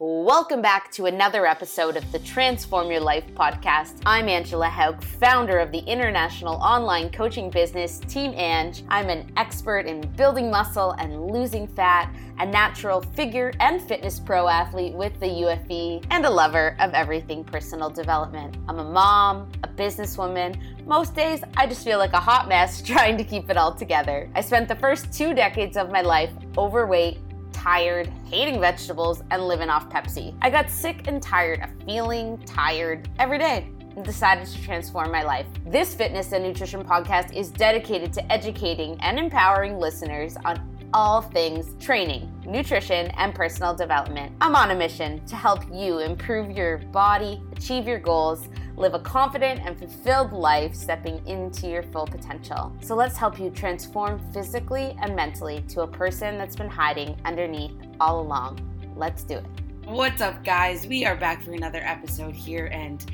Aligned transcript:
Welcome 0.00 0.62
back 0.62 0.92
to 0.92 1.06
another 1.06 1.44
episode 1.44 1.96
of 1.96 2.12
the 2.12 2.20
Transform 2.20 2.88
Your 2.88 3.00
Life 3.00 3.24
podcast. 3.34 4.00
I'm 4.06 4.28
Angela 4.28 4.68
Haug, 4.68 5.02
founder 5.02 5.58
of 5.58 5.72
the 5.72 5.80
international 5.80 6.54
online 6.54 7.10
coaching 7.10 7.50
business 7.50 7.98
Team 8.06 8.32
Ange. 8.36 8.84
I'm 8.90 9.08
an 9.08 9.28
expert 9.36 9.86
in 9.86 10.02
building 10.12 10.52
muscle 10.52 10.92
and 11.00 11.32
losing 11.32 11.66
fat, 11.66 12.14
a 12.38 12.46
natural 12.46 13.00
figure 13.00 13.52
and 13.58 13.82
fitness 13.82 14.20
pro 14.20 14.46
athlete 14.46 14.94
with 14.94 15.18
the 15.18 15.26
UFE, 15.26 16.06
and 16.12 16.24
a 16.24 16.30
lover 16.30 16.76
of 16.78 16.94
everything 16.94 17.42
personal 17.42 17.90
development. 17.90 18.56
I'm 18.68 18.78
a 18.78 18.84
mom, 18.84 19.50
a 19.64 19.66
businesswoman. 19.66 20.60
Most 20.86 21.16
days, 21.16 21.42
I 21.56 21.66
just 21.66 21.84
feel 21.84 21.98
like 21.98 22.12
a 22.12 22.20
hot 22.20 22.48
mess 22.48 22.82
trying 22.86 23.18
to 23.18 23.24
keep 23.24 23.50
it 23.50 23.56
all 23.56 23.74
together. 23.74 24.30
I 24.36 24.42
spent 24.42 24.68
the 24.68 24.76
first 24.76 25.12
two 25.12 25.34
decades 25.34 25.76
of 25.76 25.90
my 25.90 26.02
life 26.02 26.30
overweight 26.56 27.18
tired, 27.58 28.06
hating 28.30 28.60
vegetables, 28.60 29.22
and 29.32 29.48
living 29.48 29.68
off 29.68 29.90
Pepsi. 29.90 30.32
I 30.42 30.48
got 30.48 30.70
sick 30.70 31.08
and 31.08 31.20
tired 31.20 31.60
of 31.60 31.70
feeling 31.84 32.38
tired 32.46 33.08
every 33.18 33.38
day 33.38 33.68
and 33.96 34.04
decided 34.04 34.46
to 34.46 34.62
transform 34.62 35.10
my 35.10 35.24
life. 35.24 35.46
This 35.66 35.92
fitness 35.92 36.30
and 36.30 36.44
nutrition 36.44 36.84
podcast 36.84 37.34
is 37.34 37.50
dedicated 37.50 38.12
to 38.12 38.32
educating 38.32 38.96
and 39.00 39.18
empowering 39.18 39.76
listeners 39.76 40.36
on 40.44 40.78
all 40.94 41.20
things 41.20 41.74
training, 41.84 42.32
nutrition, 42.46 43.08
and 43.16 43.34
personal 43.34 43.74
development. 43.74 44.32
I'm 44.40 44.54
on 44.54 44.70
a 44.70 44.76
mission 44.76 45.24
to 45.26 45.34
help 45.34 45.64
you 45.72 45.98
improve 45.98 46.52
your 46.52 46.78
body, 46.78 47.42
achieve 47.52 47.88
your 47.88 47.98
goals, 47.98 48.48
live 48.78 48.94
a 48.94 49.00
confident 49.00 49.60
and 49.64 49.76
fulfilled 49.76 50.32
life, 50.32 50.72
stepping 50.72 51.20
into 51.26 51.66
your 51.66 51.82
full 51.82 52.06
potential. 52.06 52.72
So 52.80 52.94
let's 52.94 53.16
help 53.16 53.40
you 53.40 53.50
transform 53.50 54.20
physically 54.32 54.96
and 55.02 55.16
mentally 55.16 55.64
to 55.70 55.80
a 55.80 55.86
person 55.86 56.38
that's 56.38 56.54
been 56.54 56.70
hiding 56.70 57.16
underneath 57.24 57.72
all 57.98 58.20
along. 58.20 58.60
Let's 58.94 59.24
do 59.24 59.38
it. 59.38 59.46
What's 59.84 60.20
up, 60.20 60.44
guys? 60.44 60.86
We 60.86 61.04
are 61.04 61.16
back 61.16 61.42
for 61.42 61.52
another 61.52 61.80
episode 61.82 62.34
here, 62.34 62.66
and 62.66 63.04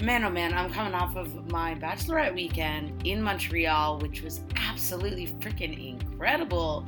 man, 0.00 0.24
oh 0.24 0.30
man, 0.30 0.54
I'm 0.54 0.72
coming 0.72 0.94
off 0.94 1.14
of 1.16 1.50
my 1.50 1.74
bachelorette 1.74 2.34
weekend 2.34 3.06
in 3.06 3.20
Montreal, 3.20 3.98
which 3.98 4.22
was 4.22 4.40
absolutely 4.56 5.26
freaking 5.26 6.00
incredible 6.00 6.86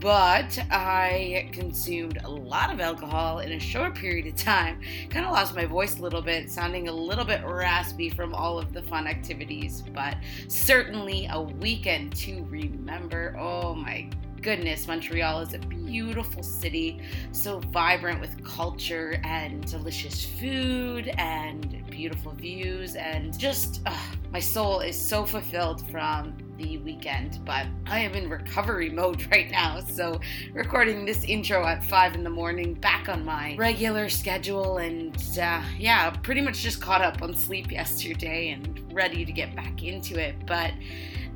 but 0.00 0.58
I 0.70 1.50
consumed 1.52 2.18
a 2.24 2.30
lot 2.30 2.72
of 2.72 2.80
alcohol 2.80 3.40
in 3.40 3.52
a 3.52 3.60
short 3.60 3.94
period 3.94 4.26
of 4.26 4.36
time. 4.36 4.80
Kind 5.10 5.26
of 5.26 5.32
lost 5.32 5.54
my 5.54 5.66
voice 5.66 5.98
a 5.98 6.02
little 6.02 6.22
bit, 6.22 6.50
sounding 6.50 6.88
a 6.88 6.92
little 6.92 7.24
bit 7.24 7.42
raspy 7.44 8.08
from 8.08 8.34
all 8.34 8.58
of 8.58 8.72
the 8.72 8.82
fun 8.82 9.06
activities, 9.06 9.82
but 9.94 10.16
certainly 10.48 11.28
a 11.30 11.40
weekend 11.40 12.16
to 12.16 12.44
remember. 12.48 13.36
Oh 13.38 13.74
my 13.74 14.08
goodness, 14.42 14.86
Montreal 14.86 15.40
is 15.40 15.54
a 15.54 15.58
beautiful 15.58 16.42
city, 16.42 17.00
so 17.32 17.58
vibrant 17.58 18.20
with 18.20 18.42
culture 18.44 19.20
and 19.24 19.64
delicious 19.70 20.24
food 20.24 21.08
and 21.18 21.84
beautiful 21.90 22.32
views, 22.32 22.96
and 22.96 23.38
just 23.38 23.82
uh, 23.86 23.96
my 24.32 24.40
soul 24.40 24.80
is 24.80 25.00
so 25.00 25.24
fulfilled 25.24 25.86
from 25.90 26.36
the 26.56 26.78
weekend, 26.78 27.40
but 27.44 27.66
I 27.86 28.00
am 28.00 28.14
in 28.14 28.28
recovery 28.28 28.90
mode 28.90 29.26
right 29.30 29.50
now. 29.50 29.80
So, 29.80 30.20
recording 30.52 31.04
this 31.04 31.24
intro 31.24 31.64
at 31.66 31.84
5 31.84 32.14
in 32.14 32.24
the 32.24 32.30
morning, 32.30 32.74
back 32.74 33.08
on 33.08 33.24
my 33.24 33.56
regular 33.56 34.08
schedule, 34.08 34.78
and 34.78 35.16
uh, 35.40 35.62
yeah, 35.78 36.10
pretty 36.10 36.40
much 36.40 36.60
just 36.60 36.80
caught 36.80 37.02
up 37.02 37.22
on 37.22 37.34
sleep 37.34 37.70
yesterday 37.72 38.50
and 38.50 38.90
ready 38.92 39.24
to 39.24 39.32
get 39.32 39.54
back 39.54 39.82
into 39.82 40.18
it. 40.18 40.34
But 40.46 40.72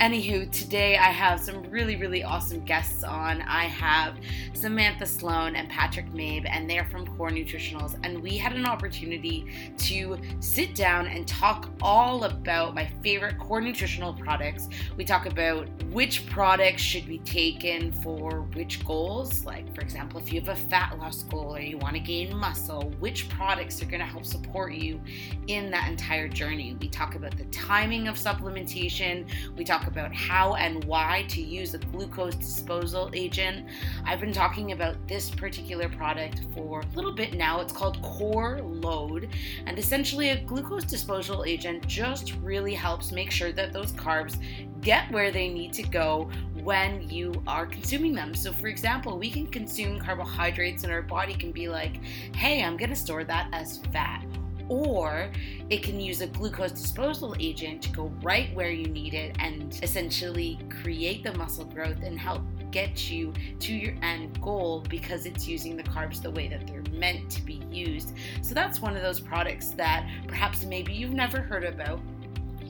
Anywho, 0.00 0.50
today 0.50 0.96
I 0.96 1.12
have 1.12 1.38
some 1.38 1.62
really, 1.70 1.94
really 1.94 2.24
awesome 2.24 2.64
guests 2.64 3.04
on. 3.04 3.42
I 3.42 3.66
have 3.66 4.16
Samantha 4.52 5.06
Sloan 5.06 5.54
and 5.54 5.68
Patrick 5.68 6.12
Mabe, 6.12 6.46
and 6.50 6.68
they're 6.68 6.86
from 6.86 7.06
Core 7.16 7.30
Nutritionals. 7.30 7.96
And 8.02 8.20
we 8.20 8.36
had 8.36 8.54
an 8.54 8.66
opportunity 8.66 9.72
to 9.78 10.18
sit 10.40 10.74
down 10.74 11.06
and 11.06 11.28
talk 11.28 11.70
all 11.80 12.24
about 12.24 12.74
my 12.74 12.90
favorite 13.04 13.38
core 13.38 13.60
nutritional 13.60 14.12
products. 14.12 14.68
We 14.96 15.04
talk 15.04 15.26
about 15.26 15.68
which 15.92 16.26
products 16.26 16.82
should 16.82 17.06
be 17.06 17.18
taken 17.18 17.92
for 17.92 18.40
which 18.54 18.84
goals. 18.84 19.44
Like, 19.44 19.72
for 19.76 19.80
example, 19.80 20.18
if 20.18 20.32
you 20.32 20.40
have 20.40 20.48
a 20.48 20.56
fat 20.56 20.98
loss 20.98 21.22
goal 21.22 21.54
or 21.54 21.60
you 21.60 21.78
want 21.78 21.94
to 21.94 22.00
gain 22.00 22.36
muscle, 22.36 22.92
which 22.98 23.28
products 23.28 23.80
are 23.80 23.86
going 23.86 24.00
to 24.00 24.06
help 24.06 24.24
support 24.24 24.72
you 24.72 25.00
in 25.46 25.70
that 25.70 25.88
entire 25.88 26.26
journey. 26.26 26.76
We 26.80 26.88
talk 26.88 27.14
about 27.14 27.36
the 27.36 27.44
timing 27.44 28.08
of 28.08 28.16
supplementation. 28.16 29.28
We 29.56 29.62
talk 29.64 29.83
talk 29.84 29.92
about 29.92 30.14
how 30.14 30.54
and 30.54 30.84
why 30.84 31.24
to 31.28 31.40
use 31.40 31.74
a 31.74 31.78
glucose 31.78 32.34
disposal 32.34 33.10
agent. 33.12 33.66
I've 34.04 34.20
been 34.20 34.32
talking 34.32 34.72
about 34.72 34.96
this 35.06 35.30
particular 35.30 35.88
product 35.88 36.42
for 36.54 36.80
a 36.80 36.96
little 36.96 37.12
bit 37.12 37.34
now. 37.34 37.60
It's 37.60 37.72
called 37.72 38.00
Core 38.02 38.60
Load, 38.62 39.28
and 39.66 39.78
essentially, 39.78 40.30
a 40.30 40.40
glucose 40.40 40.84
disposal 40.84 41.44
agent 41.44 41.86
just 41.86 42.34
really 42.42 42.74
helps 42.74 43.12
make 43.12 43.30
sure 43.30 43.52
that 43.52 43.72
those 43.72 43.92
carbs 43.92 44.36
get 44.80 45.10
where 45.10 45.30
they 45.30 45.48
need 45.48 45.72
to 45.74 45.82
go 45.82 46.30
when 46.62 47.08
you 47.08 47.42
are 47.46 47.66
consuming 47.66 48.14
them. 48.14 48.34
So, 48.34 48.52
for 48.52 48.68
example, 48.68 49.18
we 49.18 49.30
can 49.30 49.46
consume 49.46 49.98
carbohydrates, 49.98 50.84
and 50.84 50.92
our 50.92 51.02
body 51.02 51.34
can 51.34 51.52
be 51.52 51.68
like, 51.68 52.02
hey, 52.34 52.62
I'm 52.62 52.76
gonna 52.76 52.96
store 52.96 53.24
that 53.24 53.48
as 53.52 53.78
fat 53.92 54.24
or 54.68 55.30
it 55.70 55.82
can 55.82 56.00
use 56.00 56.20
a 56.20 56.26
glucose 56.26 56.72
disposal 56.72 57.34
agent 57.38 57.82
to 57.82 57.90
go 57.90 58.06
right 58.22 58.54
where 58.54 58.70
you 58.70 58.86
need 58.86 59.14
it 59.14 59.36
and 59.38 59.78
essentially 59.82 60.58
create 60.82 61.22
the 61.22 61.32
muscle 61.34 61.64
growth 61.64 62.02
and 62.02 62.18
help 62.18 62.42
get 62.70 63.08
you 63.08 63.32
to 63.60 63.72
your 63.72 63.94
end 64.02 64.40
goal 64.42 64.84
because 64.88 65.26
it's 65.26 65.46
using 65.46 65.76
the 65.76 65.82
carbs 65.84 66.20
the 66.20 66.30
way 66.30 66.48
that 66.48 66.66
they're 66.66 66.82
meant 66.98 67.30
to 67.30 67.40
be 67.42 67.62
used. 67.70 68.14
So 68.42 68.52
that's 68.52 68.80
one 68.80 68.96
of 68.96 69.02
those 69.02 69.20
products 69.20 69.70
that 69.70 70.08
perhaps 70.26 70.64
maybe 70.64 70.92
you've 70.92 71.12
never 71.12 71.40
heard 71.40 71.64
about 71.64 72.00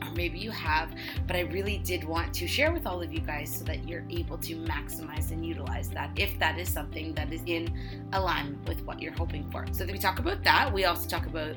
or 0.06 0.12
maybe 0.14 0.38
you 0.38 0.50
have, 0.50 0.94
but 1.26 1.36
I 1.36 1.40
really 1.40 1.78
did 1.78 2.04
want 2.04 2.34
to 2.34 2.46
share 2.46 2.72
with 2.72 2.86
all 2.86 3.02
of 3.02 3.12
you 3.12 3.20
guys 3.20 3.54
so 3.54 3.64
that 3.64 3.88
you're 3.88 4.04
able 4.10 4.38
to 4.38 4.56
maximize 4.56 5.30
and 5.30 5.44
utilize 5.44 5.88
that 5.90 6.10
if 6.16 6.38
that 6.38 6.58
is 6.58 6.68
something 6.68 7.14
that 7.14 7.32
is 7.32 7.42
in 7.46 7.72
alignment 8.12 8.66
with 8.68 8.82
what 8.84 9.00
you're 9.00 9.12
hoping 9.12 9.50
for. 9.50 9.66
So, 9.72 9.84
we 9.84 9.98
talk 9.98 10.18
about 10.18 10.42
that. 10.44 10.72
We 10.72 10.84
also 10.84 11.08
talk 11.08 11.26
about 11.26 11.56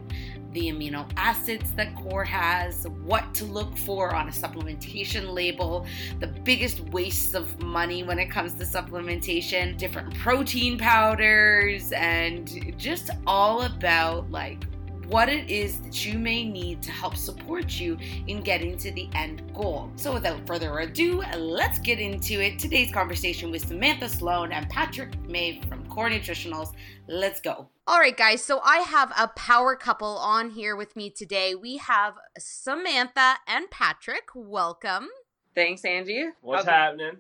the 0.52 0.70
amino 0.72 1.08
acids 1.18 1.72
that 1.74 1.96
core 1.96 2.24
has, 2.24 2.88
what 3.04 3.34
to 3.36 3.46
look 3.46 3.78
for 3.78 4.16
on 4.16 4.28
a 4.28 4.32
supplementation 4.32 5.34
label, 5.34 5.86
the 6.20 6.28
biggest 6.28 6.80
wastes 6.90 7.34
of 7.34 7.62
money 7.62 8.04
when 8.04 8.20
it 8.20 8.28
comes 8.28 8.54
to 8.54 8.64
supplementation, 8.64 9.78
different 9.78 10.14
protein 10.16 10.78
powders, 10.78 11.92
and 11.92 12.76
just 12.78 13.12
all 13.26 13.64
about 13.64 14.30
like 14.32 14.66
what 15.08 15.30
it 15.30 15.50
is 15.50 15.80
that 15.82 16.06
you 16.06 16.20
may 16.20 16.44
need 16.44 16.82
to 16.84 16.92
help 16.92 17.16
support 17.16 17.80
you 17.80 17.98
in 18.28 18.42
getting 18.42 18.78
to 18.78 18.92
the 18.92 19.10
end 19.16 19.42
goal. 19.54 19.90
So, 19.96 20.14
without 20.14 20.46
further 20.46 20.80
ado, 20.80 21.24
let's 21.38 21.80
get 21.80 22.00
into 22.00 22.44
it. 22.44 22.60
Today's 22.60 22.92
conversation 22.92 23.50
with 23.50 23.66
Samantha 23.66 24.10
Sloan 24.10 24.52
and 24.52 24.70
Patrick 24.70 25.18
May 25.22 25.62
from 25.62 25.86
Core 25.88 26.10
Nutritionals. 26.10 26.74
Let's 27.08 27.40
go. 27.40 27.70
All 27.88 28.00
right, 28.00 28.16
guys. 28.16 28.44
So, 28.44 28.60
I 28.64 28.80
have 28.80 29.14
a 29.18 29.30
power 29.30 29.76
couple 29.78 30.18
on 30.18 30.50
here 30.50 30.76
with 30.76 30.96
me 30.96 31.10
today. 31.10 31.56
We 31.56 31.78
have 31.78 32.16
Samantha 32.38 33.36
and 33.48 33.72
Patrick. 33.72 34.30
Welcome. 34.36 35.08
Thanks, 35.56 35.86
Angie. 35.86 36.30
What's 36.42 36.66
How's 36.66 36.70
happening? 36.70 37.18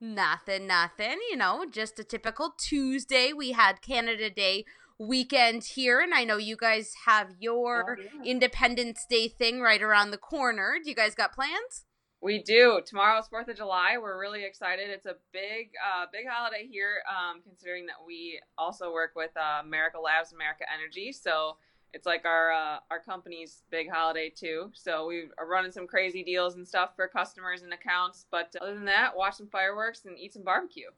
Nothing, 0.00 0.66
nothing. 0.66 1.18
You 1.30 1.36
know, 1.36 1.64
just 1.70 1.98
a 1.98 2.04
typical 2.04 2.54
Tuesday. 2.58 3.32
We 3.32 3.52
had 3.52 3.80
Canada 3.80 4.28
Day 4.28 4.64
weekend 4.98 5.64
here 5.64 6.00
and 6.00 6.14
I 6.14 6.24
know 6.24 6.36
you 6.36 6.56
guys 6.56 6.92
have 7.06 7.34
your 7.40 7.98
oh, 7.98 8.02
yeah. 8.02 8.30
Independence 8.30 9.04
Day 9.08 9.28
thing 9.28 9.60
right 9.60 9.82
around 9.82 10.10
the 10.10 10.18
corner. 10.18 10.76
Do 10.82 10.88
you 10.88 10.96
guys 10.96 11.14
got 11.14 11.32
plans? 11.32 11.84
We 12.24 12.42
do. 12.42 12.80
Tomorrow's 12.86 13.28
4th 13.28 13.48
of 13.48 13.56
July. 13.56 13.98
We're 14.00 14.18
really 14.18 14.44
excited. 14.44 14.88
It's 14.88 15.04
a 15.04 15.16
big 15.30 15.72
uh, 15.84 16.06
big 16.10 16.24
holiday 16.26 16.66
here 16.66 17.02
um, 17.06 17.42
considering 17.42 17.84
that 17.86 17.96
we 18.06 18.40
also 18.56 18.92
work 18.92 19.12
with 19.14 19.30
uh, 19.36 19.60
America 19.62 19.98
Labs 20.00 20.32
America 20.32 20.64
Energy. 20.72 21.12
So 21.12 21.58
it's 21.92 22.06
like 22.06 22.24
our 22.24 22.50
uh, 22.50 22.78
our 22.90 22.98
company's 22.98 23.62
big 23.70 23.90
holiday 23.90 24.30
too. 24.30 24.70
So 24.72 25.06
we 25.06 25.24
are 25.36 25.46
running 25.46 25.70
some 25.70 25.86
crazy 25.86 26.24
deals 26.24 26.54
and 26.54 26.66
stuff 26.66 26.90
for 26.96 27.08
customers 27.08 27.60
and 27.60 27.74
accounts. 27.74 28.24
But 28.30 28.54
other 28.60 28.74
than 28.74 28.86
that, 28.86 29.14
watch 29.14 29.34
some 29.34 29.48
fireworks 29.48 30.06
and 30.06 30.18
eat 30.18 30.32
some 30.32 30.44
barbecue. 30.44 30.88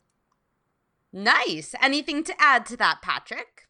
Nice. 1.13 1.75
Anything 1.81 2.23
to 2.23 2.35
add 2.39 2.67
to 2.67 2.77
that, 2.77 3.03
Patrick? 3.03 3.66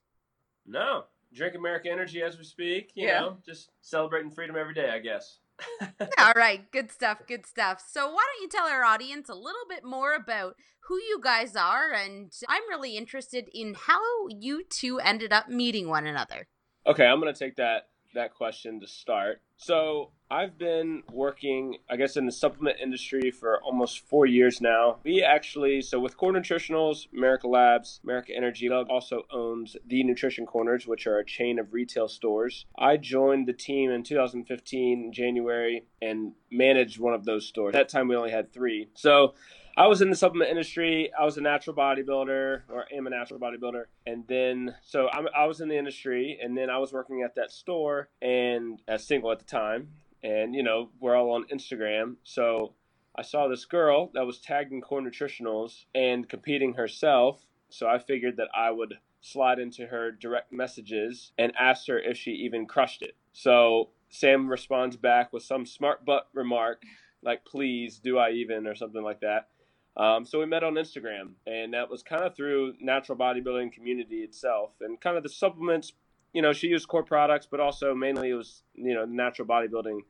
No, 0.66 1.04
drink 1.32 1.54
America 1.54 1.90
Energy 1.90 2.22
as 2.22 2.38
we 2.38 2.44
speak. 2.44 2.92
You 2.94 3.06
yeah. 3.06 3.20
know, 3.20 3.36
just 3.44 3.70
celebrating 3.80 4.30
freedom 4.30 4.56
every 4.56 4.74
day, 4.74 4.90
I 4.90 4.98
guess. 4.98 5.38
All 6.18 6.32
right, 6.36 6.70
good 6.70 6.90
stuff, 6.90 7.22
good 7.26 7.46
stuff. 7.46 7.82
So, 7.86 8.06
why 8.06 8.24
don't 8.24 8.42
you 8.42 8.48
tell 8.48 8.66
our 8.66 8.84
audience 8.84 9.28
a 9.28 9.34
little 9.34 9.64
bit 9.68 9.84
more 9.84 10.14
about 10.14 10.56
who 10.80 10.96
you 10.96 11.18
guys 11.22 11.56
are? 11.56 11.92
And 11.92 12.32
I'm 12.48 12.68
really 12.68 12.96
interested 12.96 13.48
in 13.54 13.74
how 13.74 14.00
you 14.28 14.64
two 14.68 14.98
ended 14.98 15.32
up 15.32 15.48
meeting 15.48 15.88
one 15.88 16.06
another. 16.06 16.46
Okay, 16.86 17.06
I'm 17.06 17.20
going 17.20 17.32
to 17.32 17.38
take 17.38 17.56
that 17.56 17.88
that 18.14 18.34
question 18.34 18.80
to 18.80 18.86
start. 18.86 19.40
So, 19.56 20.12
I've 20.30 20.58
been 20.58 21.04
working, 21.12 21.78
I 21.88 21.96
guess, 21.96 22.16
in 22.16 22.26
the 22.26 22.32
supplement 22.32 22.78
industry 22.82 23.30
for 23.30 23.62
almost 23.62 24.00
four 24.00 24.26
years 24.26 24.60
now. 24.60 24.98
We 25.04 25.22
actually, 25.22 25.82
so 25.82 26.00
with 26.00 26.16
Core 26.16 26.32
Nutritionals, 26.32 27.06
America 27.12 27.46
Labs, 27.46 28.00
America 28.02 28.32
Energy 28.34 28.68
also 28.68 29.22
owns 29.30 29.76
the 29.86 30.02
Nutrition 30.02 30.44
Corners, 30.44 30.86
which 30.86 31.06
are 31.06 31.18
a 31.18 31.24
chain 31.24 31.60
of 31.60 31.72
retail 31.72 32.08
stores. 32.08 32.66
I 32.76 32.96
joined 32.96 33.46
the 33.46 33.52
team 33.52 33.90
in 33.90 34.02
2015, 34.02 35.12
January, 35.12 35.86
and 36.02 36.32
managed 36.50 36.98
one 36.98 37.14
of 37.14 37.24
those 37.24 37.46
stores. 37.46 37.74
At 37.76 37.78
that 37.78 37.88
time, 37.88 38.08
we 38.08 38.16
only 38.16 38.32
had 38.32 38.52
three. 38.52 38.88
So 38.94 39.34
I 39.76 39.86
was 39.86 40.00
in 40.00 40.10
the 40.10 40.16
supplement 40.16 40.50
industry. 40.50 41.12
I 41.16 41.24
was 41.24 41.36
a 41.36 41.40
natural 41.40 41.76
bodybuilder, 41.76 42.62
or 42.68 42.86
am 42.92 43.06
a 43.06 43.10
natural 43.10 43.38
bodybuilder, 43.38 43.84
and 44.06 44.24
then 44.26 44.74
so 44.82 45.08
I'm, 45.12 45.28
i 45.36 45.44
was 45.44 45.60
in 45.60 45.68
the 45.68 45.76
industry, 45.78 46.36
and 46.42 46.56
then 46.56 46.68
I 46.68 46.78
was 46.78 46.92
working 46.92 47.22
at 47.22 47.36
that 47.36 47.52
store, 47.52 48.08
and 48.20 48.82
as 48.88 49.06
single 49.06 49.30
at 49.30 49.38
the 49.38 49.44
time, 49.44 49.90
and 50.26 50.54
you 50.54 50.62
know 50.62 50.90
we're 51.00 51.14
all 51.14 51.30
on 51.32 51.46
Instagram, 51.52 52.16
so 52.24 52.74
I 53.14 53.22
saw 53.22 53.46
this 53.46 53.64
girl 53.64 54.10
that 54.14 54.26
was 54.26 54.40
tagging 54.40 54.80
Core 54.80 55.00
Nutritionals 55.00 55.84
and 55.94 56.28
competing 56.28 56.74
herself, 56.74 57.46
so 57.68 57.86
I 57.86 57.98
figured 57.98 58.36
that 58.38 58.48
I 58.54 58.72
would 58.72 58.94
slide 59.20 59.60
into 59.60 59.86
her 59.86 60.10
direct 60.10 60.52
messages 60.52 61.32
and 61.38 61.52
asked 61.58 61.86
her 61.86 61.98
if 61.98 62.16
she 62.16 62.32
even 62.32 62.66
crushed 62.66 63.02
it. 63.02 63.16
So 63.32 63.90
Sam 64.08 64.48
responds 64.48 64.96
back 64.96 65.32
with 65.32 65.44
some 65.44 65.64
smart 65.64 66.04
butt 66.04 66.28
remark 66.32 66.82
like, 67.22 67.44
"Please, 67.44 68.00
do 68.00 68.18
I 68.18 68.30
even?" 68.30 68.66
or 68.66 68.74
something 68.74 69.02
like 69.02 69.20
that. 69.20 69.48
Um, 69.96 70.26
so 70.26 70.40
we 70.40 70.46
met 70.46 70.64
on 70.64 70.74
Instagram, 70.74 71.34
and 71.46 71.72
that 71.72 71.88
was 71.88 72.02
kind 72.02 72.24
of 72.24 72.34
through 72.34 72.74
natural 72.80 73.16
bodybuilding 73.16 73.72
community 73.72 74.22
itself, 74.24 74.72
and 74.80 75.00
kind 75.00 75.16
of 75.16 75.22
the 75.22 75.28
supplements. 75.28 75.92
You 76.32 76.42
know, 76.42 76.52
she 76.52 76.66
used 76.66 76.88
core 76.88 77.04
products, 77.04 77.46
but 77.48 77.60
also 77.60 77.94
mainly 77.94 78.30
it 78.30 78.34
was 78.34 78.64
you 78.74 78.92
know 78.92 79.04
natural 79.04 79.46
bodybuilding 79.46 80.00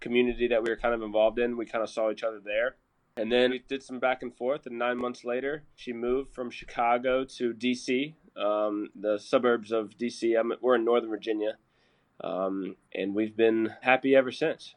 community 0.00 0.48
that 0.48 0.62
we 0.62 0.70
were 0.70 0.76
kind 0.76 0.94
of 0.94 1.02
involved 1.02 1.38
in. 1.38 1.56
We 1.56 1.66
kind 1.66 1.82
of 1.82 1.90
saw 1.90 2.10
each 2.10 2.22
other 2.22 2.40
there, 2.42 2.76
and 3.16 3.30
then 3.30 3.50
we 3.50 3.58
did 3.60 3.82
some 3.82 3.98
back 3.98 4.22
and 4.22 4.34
forth. 4.34 4.66
And 4.66 4.78
nine 4.78 4.98
months 4.98 5.24
later, 5.24 5.64
she 5.74 5.92
moved 5.92 6.34
from 6.34 6.50
Chicago 6.50 7.24
to 7.24 7.54
DC, 7.54 8.14
um, 8.36 8.90
the 8.94 9.18
suburbs 9.18 9.72
of 9.72 9.90
DC. 9.98 10.38
I'm, 10.38 10.52
we're 10.60 10.76
in 10.76 10.84
Northern 10.84 11.10
Virginia, 11.10 11.56
um, 12.22 12.76
and 12.94 13.14
we've 13.14 13.36
been 13.36 13.72
happy 13.82 14.14
ever 14.14 14.32
since. 14.32 14.74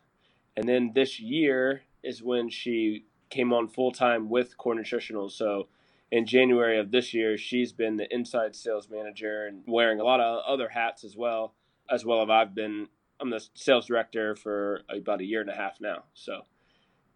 And 0.56 0.68
then 0.68 0.92
this 0.94 1.20
year 1.20 1.84
is 2.04 2.24
when 2.24 2.50
she 2.50 3.06
came 3.30 3.54
on 3.54 3.68
full 3.68 3.92
time 3.92 4.30
with 4.30 4.58
Core 4.58 4.76
Nutritional. 4.76 5.30
So 5.30 5.68
in 6.12 6.26
January 6.26 6.80
of 6.80 6.92
this 6.92 7.14
year, 7.14 7.38
she's 7.38 7.72
been 7.72 7.98
the 7.98 8.14
inside 8.14 8.56
sales 8.56 8.90
manager 8.90 9.46
and 9.46 9.64
wearing 9.68 10.00
a 10.00 10.04
lot 10.04 10.20
of 10.20 10.44
other 10.48 10.70
hats 10.70 11.04
as 11.04 11.16
well, 11.16 11.54
as 11.90 12.06
well 12.06 12.22
as 12.24 12.30
I've 12.30 12.56
been. 12.56 12.88
I'm 13.20 13.30
the 13.30 13.46
sales 13.54 13.88
director 13.88 14.36
for 14.36 14.82
about 14.90 15.22
a 15.22 15.26
year 15.26 15.42
and 15.42 15.50
a 15.50 15.56
half 15.56 15.80
now. 15.82 16.04
So 16.14 16.42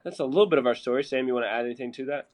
that's 0.04 0.20
a 0.20 0.26
little 0.26 0.48
bit 0.48 0.60
of 0.60 0.68
our 0.68 0.76
story. 0.76 1.04
Sam, 1.04 1.28
you 1.28 1.34
want 1.34 1.46
to 1.46 1.52
add 1.52 1.66
anything 1.66 1.92
to 1.94 2.06
that? 2.06 2.30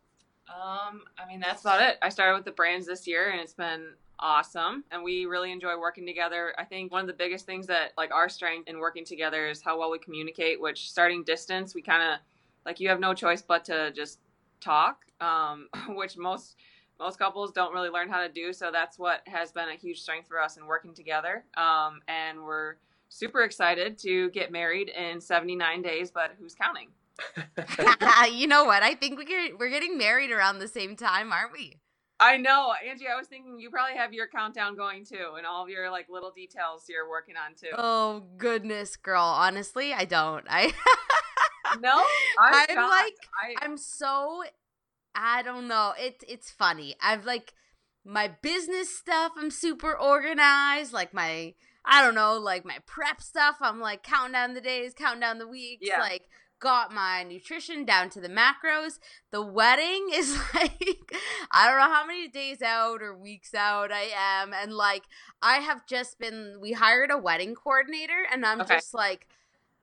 Um, 0.49 1.01
I 1.17 1.27
mean, 1.27 1.39
that's 1.39 1.61
about 1.61 1.81
it. 1.81 1.97
I 2.01 2.09
started 2.09 2.35
with 2.35 2.45
the 2.45 2.51
brands 2.51 2.87
this 2.87 3.05
year, 3.07 3.29
and 3.29 3.39
it's 3.39 3.53
been 3.53 3.89
awesome 4.21 4.83
and 4.91 5.01
we 5.01 5.25
really 5.25 5.49
enjoy 5.49 5.79
working 5.79 6.05
together 6.05 6.53
i 6.57 6.65
think 6.65 6.91
one 6.91 6.99
of 6.99 7.07
the 7.07 7.13
biggest 7.13 7.45
things 7.45 7.65
that 7.65 7.93
like 7.97 8.11
our 8.13 8.27
strength 8.27 8.67
in 8.67 8.77
working 8.77 9.05
together 9.05 9.47
is 9.47 9.61
how 9.61 9.79
well 9.79 9.89
we 9.89 9.97
communicate 9.97 10.59
which 10.59 10.91
starting 10.91 11.23
distance 11.23 11.73
we 11.73 11.81
kind 11.81 12.03
of 12.03 12.19
like 12.65 12.79
you 12.79 12.89
have 12.89 12.99
no 12.99 13.13
choice 13.13 13.41
but 13.41 13.65
to 13.65 13.91
just 13.91 14.19
talk, 14.59 15.05
um, 15.21 15.67
which 15.89 16.17
most 16.17 16.55
most 16.99 17.17
couples 17.17 17.51
don't 17.51 17.73
really 17.73 17.89
learn 17.89 18.09
how 18.09 18.21
to 18.21 18.27
do. 18.27 18.51
So 18.51 18.71
that's 18.73 18.99
what 18.99 19.21
has 19.25 19.53
been 19.53 19.69
a 19.69 19.75
huge 19.75 20.01
strength 20.01 20.27
for 20.27 20.39
us 20.41 20.57
in 20.57 20.65
working 20.65 20.93
together. 20.93 21.45
Um, 21.55 22.01
and 22.09 22.43
we're 22.43 22.75
super 23.09 23.43
excited 23.43 23.97
to 23.99 24.29
get 24.31 24.51
married 24.51 24.89
in 24.89 25.19
79 25.19 25.81
days, 25.81 26.11
but 26.11 26.31
who's 26.39 26.55
counting? 26.55 26.89
you 28.31 28.47
know 28.47 28.63
what? 28.63 28.83
I 28.83 28.95
think 28.95 29.17
we 29.17 29.25
get, 29.25 29.57
we're 29.59 29.69
getting 29.69 29.97
married 29.97 30.31
around 30.31 30.59
the 30.59 30.67
same 30.67 30.95
time, 30.95 31.33
aren't 31.33 31.51
we? 31.51 31.79
I 32.21 32.35
know, 32.35 32.73
Angie. 32.85 33.07
I 33.07 33.15
was 33.15 33.27
thinking 33.27 33.59
you 33.59 33.69
probably 33.69 33.95
have 33.95 34.13
your 34.13 34.27
countdown 34.27 34.75
going 34.75 35.05
too, 35.05 35.35
and 35.37 35.47
all 35.47 35.63
of 35.63 35.69
your 35.69 35.89
like 35.89 36.07
little 36.09 36.31
details 36.31 36.83
you're 36.89 37.09
working 37.09 37.35
on 37.37 37.55
too. 37.55 37.73
Oh 37.77 38.25
goodness, 38.37 38.97
girl. 38.97 39.23
Honestly, 39.23 39.93
I 39.93 40.03
don't. 40.03 40.45
I 40.49 40.73
no, 41.79 42.03
I'm, 42.37 42.65
I'm 42.69 42.89
like 42.89 43.15
I... 43.41 43.55
I'm 43.61 43.77
so 43.77 44.43
I 45.15 45.43
don't 45.43 45.69
know. 45.69 45.93
It 45.97 46.23
it's 46.27 46.51
funny. 46.51 46.95
I've 47.01 47.23
like 47.23 47.53
my 48.05 48.29
business 48.41 48.93
stuff. 48.93 49.31
I'm 49.37 49.49
super 49.51 49.97
organized. 49.97 50.91
Like 50.91 51.13
my 51.13 51.53
I 51.85 52.01
don't 52.03 52.15
know, 52.15 52.37
like 52.37 52.65
my 52.65 52.77
prep 52.85 53.21
stuff. 53.21 53.57
I'm 53.61 53.79
like 53.79 54.03
counting 54.03 54.33
down 54.33 54.53
the 54.53 54.61
days, 54.61 54.93
counting 54.93 55.21
down 55.21 55.39
the 55.39 55.47
weeks. 55.47 55.87
Yeah. 55.87 55.99
Like 55.99 56.23
got 56.59 56.93
my 56.93 57.23
nutrition 57.23 57.85
down 57.85 58.09
to 58.11 58.21
the 58.21 58.29
macros. 58.29 58.99
The 59.31 59.41
wedding 59.41 60.09
is 60.13 60.37
like 60.53 61.13
I 61.51 61.67
don't 61.67 61.77
know 61.77 61.93
how 61.93 62.05
many 62.05 62.27
days 62.27 62.61
out 62.61 63.01
or 63.01 63.17
weeks 63.17 63.53
out 63.53 63.91
I 63.91 64.09
am 64.15 64.53
and 64.53 64.73
like 64.73 65.03
I 65.41 65.57
have 65.57 65.85
just 65.87 66.19
been 66.19 66.57
we 66.61 66.73
hired 66.73 67.11
a 67.11 67.17
wedding 67.17 67.55
coordinator 67.55 68.25
and 68.31 68.45
I'm 68.45 68.61
okay. 68.61 68.75
just 68.75 68.93
like 68.93 69.27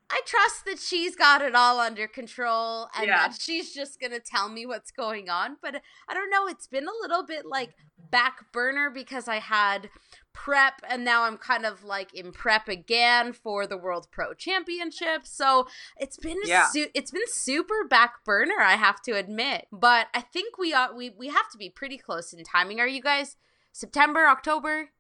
I 0.09 0.21
trust 0.25 0.65
that 0.67 0.79
she's 0.79 1.17
got 1.17 1.43
it 1.43 1.57
all 1.57 1.81
under 1.81 2.07
control 2.07 2.89
and 2.97 3.09
yeah. 3.09 3.27
that 3.29 3.39
she's 3.41 3.75
just 3.75 3.99
going 3.99 4.13
to 4.13 4.21
tell 4.21 4.49
me 4.49 4.65
what's 4.65 4.93
going 4.93 5.29
on. 5.29 5.57
But 5.61 5.83
I 6.09 6.15
don't 6.15 6.31
know. 6.31 6.47
It's 6.47 6.69
been 6.69 6.87
a 6.87 7.03
little 7.03 7.25
bit 7.25 7.45
like 7.45 7.71
back 8.11 8.53
burner 8.53 8.89
because 8.89 9.27
I 9.27 9.41
had 9.41 9.89
prep 10.37 10.83
and 10.87 11.03
now 11.03 11.25
I'm 11.25 11.39
kind 11.39 11.65
of 11.65 11.83
like 11.83 12.13
in 12.13 12.31
prep 12.31 12.69
again 12.69 13.33
for 13.33 13.67
the 13.67 13.79
World 13.79 14.09
Pro 14.13 14.35
Championship. 14.35 15.27
So 15.27 15.67
it's 15.99 16.19
been 16.19 16.37
yeah. 16.45 16.67
Su- 16.69 16.91
it's 16.95 17.11
been 17.11 17.27
super 17.27 17.85
back 17.89 18.23
burner, 18.25 18.61
I 18.61 18.75
have 18.75 19.01
to 19.03 19.13
admit. 19.13 19.67
But 19.73 20.09
I 20.13 20.21
think 20.21 20.59
we 20.59 20.75
ought 20.75 20.95
we 20.95 21.11
we 21.11 21.29
have 21.29 21.51
to 21.53 21.59
be 21.59 21.71
pretty 21.71 21.97
close 21.97 22.35
in 22.35 22.45
timing. 22.45 22.81
Are 22.81 22.87
you 22.87 23.01
guys 23.01 23.37
September, 23.73 24.27
October? 24.27 24.91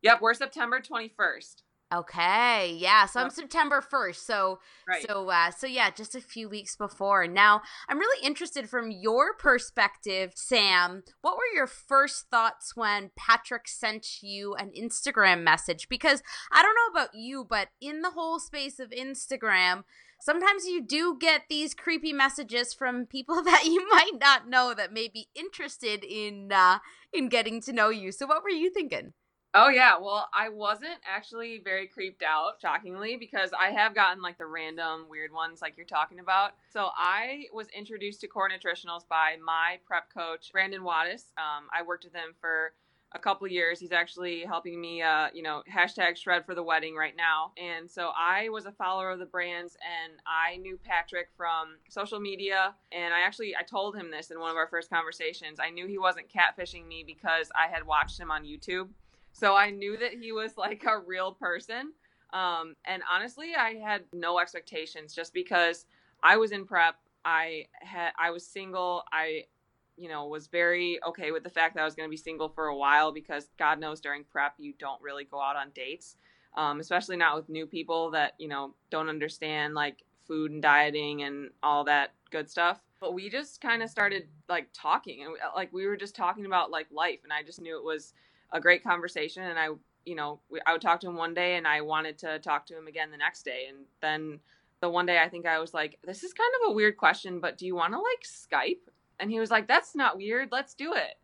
Yep, 0.00 0.20
we're 0.22 0.34
September 0.34 0.80
21st. 0.80 1.62
Okay, 1.94 2.76
yeah. 2.80 3.06
So 3.06 3.20
I'm 3.20 3.30
September 3.30 3.80
1st. 3.80 4.16
So 4.16 4.58
right. 4.88 5.06
so 5.06 5.30
uh 5.30 5.52
so 5.52 5.68
yeah, 5.68 5.90
just 5.90 6.16
a 6.16 6.20
few 6.20 6.48
weeks 6.48 6.74
before. 6.74 7.28
Now, 7.28 7.62
I'm 7.88 8.00
really 8.00 8.26
interested 8.26 8.68
from 8.68 8.90
your 8.90 9.34
perspective, 9.34 10.32
Sam. 10.34 11.04
What 11.22 11.36
were 11.36 11.54
your 11.54 11.68
first 11.68 12.26
thoughts 12.28 12.74
when 12.74 13.12
Patrick 13.16 13.68
sent 13.68 14.20
you 14.20 14.56
an 14.56 14.72
Instagram 14.76 15.44
message? 15.44 15.88
Because 15.88 16.24
I 16.50 16.60
don't 16.62 16.74
know 16.74 17.00
about 17.00 17.14
you, 17.14 17.46
but 17.48 17.68
in 17.80 18.02
the 18.02 18.10
whole 18.10 18.40
space 18.40 18.80
of 18.80 18.90
Instagram, 18.90 19.84
sometimes 20.20 20.66
you 20.66 20.82
do 20.84 21.16
get 21.20 21.42
these 21.48 21.72
creepy 21.72 22.12
messages 22.12 22.74
from 22.74 23.06
people 23.06 23.42
that 23.44 23.64
you 23.64 23.88
might 23.90 24.18
not 24.20 24.48
know 24.48 24.74
that 24.74 24.92
may 24.92 25.06
be 25.06 25.28
interested 25.36 26.02
in 26.02 26.50
uh 26.50 26.80
in 27.12 27.28
getting 27.28 27.60
to 27.60 27.72
know 27.72 27.90
you. 27.90 28.10
So 28.10 28.26
what 28.26 28.42
were 28.42 28.50
you 28.50 28.70
thinking? 28.70 29.12
Oh 29.58 29.70
yeah, 29.70 29.96
well, 29.98 30.28
I 30.34 30.50
wasn't 30.50 30.98
actually 31.10 31.62
very 31.64 31.86
creeped 31.86 32.22
out, 32.22 32.60
shockingly, 32.60 33.16
because 33.16 33.52
I 33.58 33.70
have 33.70 33.94
gotten 33.94 34.22
like 34.22 34.36
the 34.36 34.44
random 34.44 35.06
weird 35.08 35.32
ones 35.32 35.62
like 35.62 35.78
you're 35.78 35.86
talking 35.86 36.18
about. 36.18 36.52
So 36.70 36.90
I 36.94 37.44
was 37.54 37.66
introduced 37.74 38.20
to 38.20 38.26
Core 38.26 38.50
Nutritionals 38.50 39.08
by 39.08 39.36
my 39.42 39.78
prep 39.86 40.12
coach, 40.12 40.52
Brandon 40.52 40.82
Wattis. 40.82 41.32
Um, 41.38 41.68
I 41.74 41.82
worked 41.86 42.04
with 42.04 42.12
him 42.12 42.34
for 42.38 42.74
a 43.14 43.18
couple 43.18 43.48
years. 43.48 43.80
He's 43.80 43.92
actually 43.92 44.40
helping 44.44 44.78
me, 44.78 45.00
uh, 45.00 45.28
you 45.32 45.42
know, 45.42 45.62
hashtag 45.74 46.18
shred 46.18 46.44
for 46.44 46.54
the 46.54 46.62
wedding 46.62 46.94
right 46.94 47.16
now. 47.16 47.52
And 47.56 47.90
so 47.90 48.10
I 48.14 48.50
was 48.50 48.66
a 48.66 48.72
follower 48.72 49.10
of 49.10 49.20
the 49.20 49.24
brands 49.24 49.74
and 49.80 50.20
I 50.26 50.58
knew 50.58 50.78
Patrick 50.84 51.28
from 51.34 51.76
social 51.88 52.20
media. 52.20 52.74
And 52.92 53.14
I 53.14 53.20
actually, 53.20 53.56
I 53.56 53.62
told 53.62 53.96
him 53.96 54.10
this 54.10 54.30
in 54.30 54.38
one 54.38 54.50
of 54.50 54.56
our 54.56 54.68
first 54.68 54.90
conversations. 54.90 55.60
I 55.60 55.70
knew 55.70 55.86
he 55.86 55.96
wasn't 55.96 56.26
catfishing 56.28 56.86
me 56.86 57.04
because 57.06 57.50
I 57.58 57.72
had 57.72 57.86
watched 57.86 58.20
him 58.20 58.30
on 58.30 58.44
YouTube. 58.44 58.88
So 59.38 59.54
I 59.54 59.68
knew 59.68 59.98
that 59.98 60.14
he 60.14 60.32
was 60.32 60.56
like 60.56 60.84
a 60.86 60.98
real 60.98 61.32
person. 61.32 61.92
Um, 62.32 62.74
and 62.86 63.02
honestly, 63.12 63.48
I 63.54 63.74
had 63.74 64.04
no 64.14 64.38
expectations 64.38 65.14
just 65.14 65.34
because 65.34 65.84
I 66.22 66.38
was 66.38 66.52
in 66.52 66.64
prep. 66.64 66.96
I 67.22 67.66
had 67.80 68.12
I 68.18 68.30
was 68.30 68.46
single. 68.46 69.02
I 69.12 69.44
you 69.98 70.08
know 70.08 70.26
was 70.26 70.46
very 70.46 70.98
okay 71.06 71.32
with 71.32 71.44
the 71.44 71.50
fact 71.50 71.74
that 71.74 71.82
I 71.82 71.84
was 71.84 71.94
going 71.94 72.08
to 72.08 72.10
be 72.10 72.16
single 72.16 72.48
for 72.48 72.68
a 72.68 72.76
while 72.76 73.12
because 73.12 73.48
God 73.58 73.78
knows 73.78 74.00
during 74.00 74.24
prep 74.24 74.54
you 74.58 74.72
don't 74.78 75.00
really 75.02 75.24
go 75.24 75.38
out 75.38 75.56
on 75.56 75.70
dates, 75.74 76.16
um, 76.56 76.80
especially 76.80 77.18
not 77.18 77.36
with 77.36 77.50
new 77.50 77.66
people 77.66 78.10
that 78.12 78.32
you 78.38 78.48
know 78.48 78.74
don't 78.88 79.10
understand 79.10 79.74
like 79.74 80.02
food 80.26 80.50
and 80.50 80.62
dieting 80.62 81.24
and 81.24 81.50
all 81.62 81.84
that 81.84 82.14
good 82.30 82.48
stuff. 82.48 82.80
But 83.00 83.12
we 83.12 83.28
just 83.28 83.60
kind 83.60 83.82
of 83.82 83.90
started 83.90 84.28
like 84.48 84.68
talking 84.72 85.24
and 85.24 85.34
like 85.54 85.74
we 85.74 85.86
were 85.86 85.96
just 85.96 86.16
talking 86.16 86.46
about 86.46 86.70
like 86.70 86.86
life, 86.90 87.20
and 87.22 87.34
I 87.34 87.42
just 87.42 87.60
knew 87.60 87.76
it 87.76 87.84
was 87.84 88.14
a 88.52 88.60
great 88.60 88.82
conversation 88.82 89.42
and 89.42 89.58
I 89.58 89.68
you 90.04 90.14
know 90.14 90.40
I 90.66 90.72
would 90.72 90.82
talk 90.82 91.00
to 91.00 91.08
him 91.08 91.16
one 91.16 91.34
day 91.34 91.56
and 91.56 91.66
I 91.66 91.80
wanted 91.80 92.18
to 92.18 92.38
talk 92.38 92.66
to 92.66 92.78
him 92.78 92.86
again 92.86 93.10
the 93.10 93.16
next 93.16 93.44
day 93.44 93.66
and 93.68 93.78
then 94.00 94.40
the 94.80 94.88
one 94.88 95.06
day 95.06 95.18
I 95.18 95.28
think 95.28 95.46
I 95.46 95.58
was 95.58 95.74
like 95.74 95.98
this 96.04 96.22
is 96.22 96.32
kind 96.32 96.52
of 96.62 96.70
a 96.70 96.74
weird 96.74 96.96
question 96.96 97.40
but 97.40 97.58
do 97.58 97.66
you 97.66 97.74
want 97.74 97.92
to 97.92 97.98
like 97.98 98.22
Skype? 98.24 98.88
And 99.18 99.30
he 99.30 99.40
was 99.40 99.50
like 99.50 99.66
that's 99.66 99.94
not 99.94 100.16
weird. 100.16 100.50
Let's 100.52 100.74
do 100.74 100.94
it. 100.94 101.16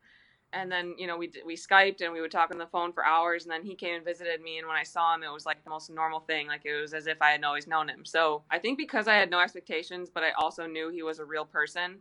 And 0.52 0.70
then 0.70 0.94
you 0.98 1.06
know 1.06 1.16
we 1.16 1.30
we 1.46 1.56
skyped 1.56 2.02
and 2.02 2.12
we 2.12 2.20
would 2.20 2.30
talk 2.30 2.50
on 2.50 2.58
the 2.58 2.66
phone 2.66 2.92
for 2.92 3.04
hours 3.04 3.44
and 3.44 3.52
then 3.52 3.62
he 3.62 3.74
came 3.74 3.94
and 3.94 4.04
visited 4.04 4.42
me 4.42 4.58
and 4.58 4.68
when 4.68 4.76
i 4.76 4.82
saw 4.82 5.14
him 5.14 5.22
it 5.22 5.32
was 5.32 5.46
like 5.46 5.64
the 5.64 5.70
most 5.70 5.88
normal 5.88 6.20
thing 6.20 6.46
like 6.46 6.66
it 6.66 6.78
was 6.78 6.92
as 6.92 7.06
if 7.06 7.22
i 7.22 7.30
had 7.30 7.42
always 7.44 7.66
known 7.66 7.88
him. 7.88 8.04
So 8.04 8.42
i 8.50 8.58
think 8.58 8.76
because 8.76 9.08
i 9.08 9.14
had 9.14 9.30
no 9.30 9.40
expectations 9.40 10.10
but 10.12 10.22
i 10.22 10.32
also 10.32 10.66
knew 10.66 10.90
he 10.90 11.02
was 11.02 11.20
a 11.20 11.24
real 11.24 11.46
person 11.46 11.96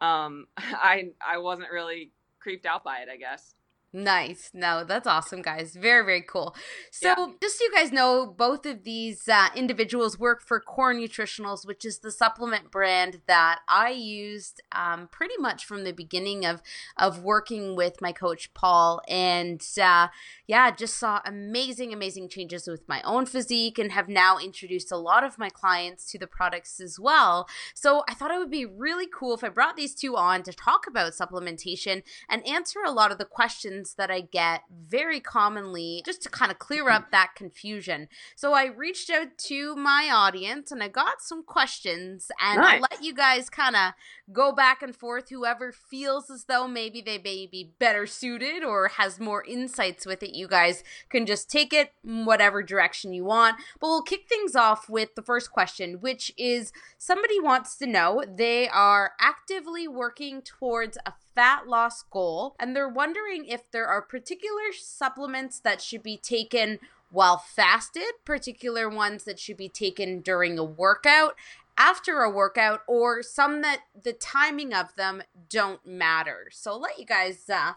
um 0.00 0.46
i 0.56 1.10
i 1.26 1.36
wasn't 1.38 1.68
really 1.72 2.12
creeped 2.38 2.64
out 2.64 2.84
by 2.84 2.98
it 2.98 3.08
i 3.12 3.16
guess 3.16 3.56
Nice. 3.96 4.50
No, 4.52 4.84
that's 4.84 5.06
awesome, 5.06 5.40
guys. 5.40 5.74
Very, 5.74 6.04
very 6.04 6.20
cool. 6.20 6.54
So, 6.90 7.08
yeah. 7.08 7.26
just 7.40 7.58
so 7.58 7.64
you 7.64 7.72
guys 7.72 7.90
know, 7.90 8.26
both 8.26 8.66
of 8.66 8.84
these 8.84 9.26
uh, 9.26 9.48
individuals 9.56 10.18
work 10.18 10.42
for 10.42 10.60
Core 10.60 10.92
Nutritionals, 10.92 11.66
which 11.66 11.82
is 11.82 12.00
the 12.00 12.10
supplement 12.10 12.70
brand 12.70 13.22
that 13.26 13.60
I 13.66 13.92
used 13.92 14.60
um, 14.70 15.08
pretty 15.10 15.38
much 15.38 15.64
from 15.64 15.84
the 15.84 15.92
beginning 15.92 16.44
of 16.44 16.60
of 16.98 17.22
working 17.22 17.74
with 17.74 18.02
my 18.02 18.12
coach 18.12 18.52
Paul. 18.52 19.00
And 19.08 19.66
uh, 19.82 20.08
yeah, 20.46 20.70
just 20.72 20.98
saw 20.98 21.22
amazing, 21.24 21.94
amazing 21.94 22.28
changes 22.28 22.66
with 22.66 22.86
my 22.86 23.00
own 23.00 23.24
physique, 23.24 23.78
and 23.78 23.92
have 23.92 24.10
now 24.10 24.36
introduced 24.36 24.92
a 24.92 24.98
lot 24.98 25.24
of 25.24 25.38
my 25.38 25.48
clients 25.48 26.04
to 26.12 26.18
the 26.18 26.26
products 26.26 26.80
as 26.80 27.00
well. 27.00 27.48
So, 27.72 28.04
I 28.06 28.12
thought 28.12 28.30
it 28.30 28.38
would 28.38 28.50
be 28.50 28.66
really 28.66 29.06
cool 29.06 29.32
if 29.32 29.42
I 29.42 29.48
brought 29.48 29.78
these 29.78 29.94
two 29.94 30.18
on 30.18 30.42
to 30.42 30.52
talk 30.52 30.86
about 30.86 31.14
supplementation 31.14 32.02
and 32.28 32.46
answer 32.46 32.80
a 32.84 32.92
lot 32.92 33.10
of 33.10 33.16
the 33.16 33.24
questions 33.24 33.85
questions 33.86 33.94
that 33.96 34.10
I 34.10 34.20
get 34.20 34.62
very 34.70 35.20
commonly 35.20 36.02
just 36.04 36.22
to 36.22 36.28
kind 36.28 36.50
of 36.50 36.58
clear 36.58 36.84
mm-hmm. 36.84 36.96
up 36.96 37.10
that 37.10 37.34
confusion. 37.36 38.08
So 38.34 38.52
I 38.52 38.66
reached 38.66 39.10
out 39.10 39.38
to 39.48 39.76
my 39.76 40.10
audience 40.12 40.72
and 40.72 40.82
I 40.82 40.88
got 40.88 41.20
some 41.20 41.44
questions 41.44 42.30
and 42.40 42.60
nice. 42.60 42.74
I'll 42.74 42.86
let 42.90 43.02
you 43.02 43.14
guys 43.14 43.50
kind 43.50 43.76
of 43.76 43.92
go 44.32 44.52
back 44.52 44.82
and 44.82 44.94
forth 44.94 45.28
whoever 45.30 45.72
feels 45.72 46.30
as 46.30 46.44
though 46.44 46.66
maybe 46.66 47.00
they 47.00 47.18
may 47.18 47.46
be 47.46 47.72
better 47.78 48.06
suited 48.06 48.64
or 48.64 48.88
has 48.88 49.20
more 49.20 49.44
insights 49.44 50.04
with 50.04 50.22
it 50.22 50.34
you 50.34 50.48
guys 50.48 50.82
can 51.10 51.26
just 51.26 51.48
take 51.48 51.72
it 51.72 51.92
whatever 52.02 52.62
direction 52.62 53.12
you 53.12 53.24
want 53.24 53.56
but 53.80 53.86
we'll 53.86 54.02
kick 54.02 54.28
things 54.28 54.56
off 54.56 54.88
with 54.88 55.14
the 55.14 55.22
first 55.22 55.52
question 55.52 56.00
which 56.00 56.32
is 56.36 56.72
somebody 56.98 57.40
wants 57.40 57.76
to 57.76 57.86
know 57.86 58.24
they 58.28 58.68
are 58.68 59.12
actively 59.20 59.86
working 59.86 60.42
towards 60.42 60.98
a 61.06 61.12
fat 61.36 61.68
loss 61.68 62.02
goal, 62.02 62.56
and 62.58 62.74
they're 62.74 62.88
wondering 62.88 63.44
if 63.44 63.70
there 63.70 63.86
are 63.86 64.02
particular 64.02 64.72
supplements 64.76 65.60
that 65.60 65.80
should 65.80 66.02
be 66.02 66.16
taken 66.16 66.80
while 67.10 67.36
fasted, 67.36 68.12
particular 68.24 68.88
ones 68.88 69.22
that 69.24 69.38
should 69.38 69.56
be 69.56 69.68
taken 69.68 70.20
during 70.20 70.58
a 70.58 70.64
workout, 70.64 71.36
after 71.78 72.22
a 72.22 72.30
workout, 72.30 72.80
or 72.88 73.22
some 73.22 73.62
that 73.62 73.82
the 74.02 74.14
timing 74.14 74.74
of 74.74 74.96
them 74.96 75.22
don't 75.48 75.86
matter. 75.86 76.48
So 76.50 76.72
I'll 76.72 76.80
let 76.80 76.98
you 76.98 77.04
guys 77.04 77.48
uh, 77.48 77.74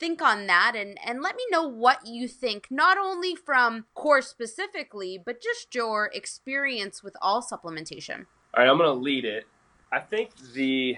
think 0.00 0.20
on 0.20 0.48
that 0.48 0.72
and 0.74 0.98
and 1.06 1.22
let 1.22 1.36
me 1.36 1.44
know 1.50 1.62
what 1.62 2.04
you 2.04 2.26
think 2.26 2.66
not 2.70 2.98
only 2.98 3.36
from 3.36 3.84
core 3.94 4.20
specifically 4.20 5.16
but 5.24 5.40
just 5.40 5.72
your 5.76 6.10
experience 6.12 7.04
with 7.04 7.14
all 7.22 7.40
supplementation 7.40 8.26
all 8.56 8.64
right 8.64 8.68
i'm 8.68 8.78
to 8.78 8.92
lead 8.92 9.24
it 9.24 9.46
i 9.92 10.00
think 10.00 10.30
the 10.54 10.96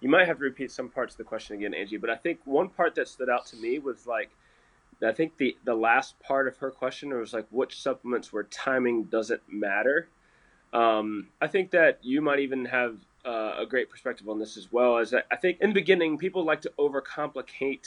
you 0.00 0.08
might 0.08 0.26
have 0.26 0.38
to 0.38 0.44
repeat 0.44 0.70
some 0.70 0.88
parts 0.88 1.14
of 1.14 1.18
the 1.18 1.24
question 1.24 1.56
again, 1.56 1.74
Angie. 1.74 1.98
But 1.98 2.10
I 2.10 2.16
think 2.16 2.40
one 2.44 2.68
part 2.68 2.94
that 2.94 3.08
stood 3.08 3.28
out 3.28 3.46
to 3.46 3.56
me 3.56 3.78
was 3.78 4.06
like, 4.06 4.30
I 5.02 5.12
think 5.12 5.36
the 5.38 5.56
the 5.64 5.74
last 5.74 6.18
part 6.20 6.46
of 6.48 6.56
her 6.58 6.70
question 6.70 7.16
was 7.18 7.32
like, 7.32 7.46
which 7.50 7.80
supplements 7.80 8.32
where 8.32 8.44
timing 8.44 9.04
doesn't 9.04 9.42
matter. 9.48 10.08
Um, 10.72 11.28
I 11.40 11.48
think 11.48 11.70
that 11.72 11.98
you 12.02 12.20
might 12.20 12.40
even 12.40 12.66
have 12.66 12.98
uh, 13.24 13.54
a 13.58 13.66
great 13.66 13.90
perspective 13.90 14.28
on 14.28 14.38
this 14.38 14.56
as 14.56 14.70
well. 14.70 14.98
As 14.98 15.14
I 15.14 15.36
think 15.36 15.58
in 15.60 15.70
the 15.70 15.74
beginning, 15.74 16.18
people 16.18 16.44
like 16.44 16.60
to 16.62 16.72
overcomplicate 16.78 17.86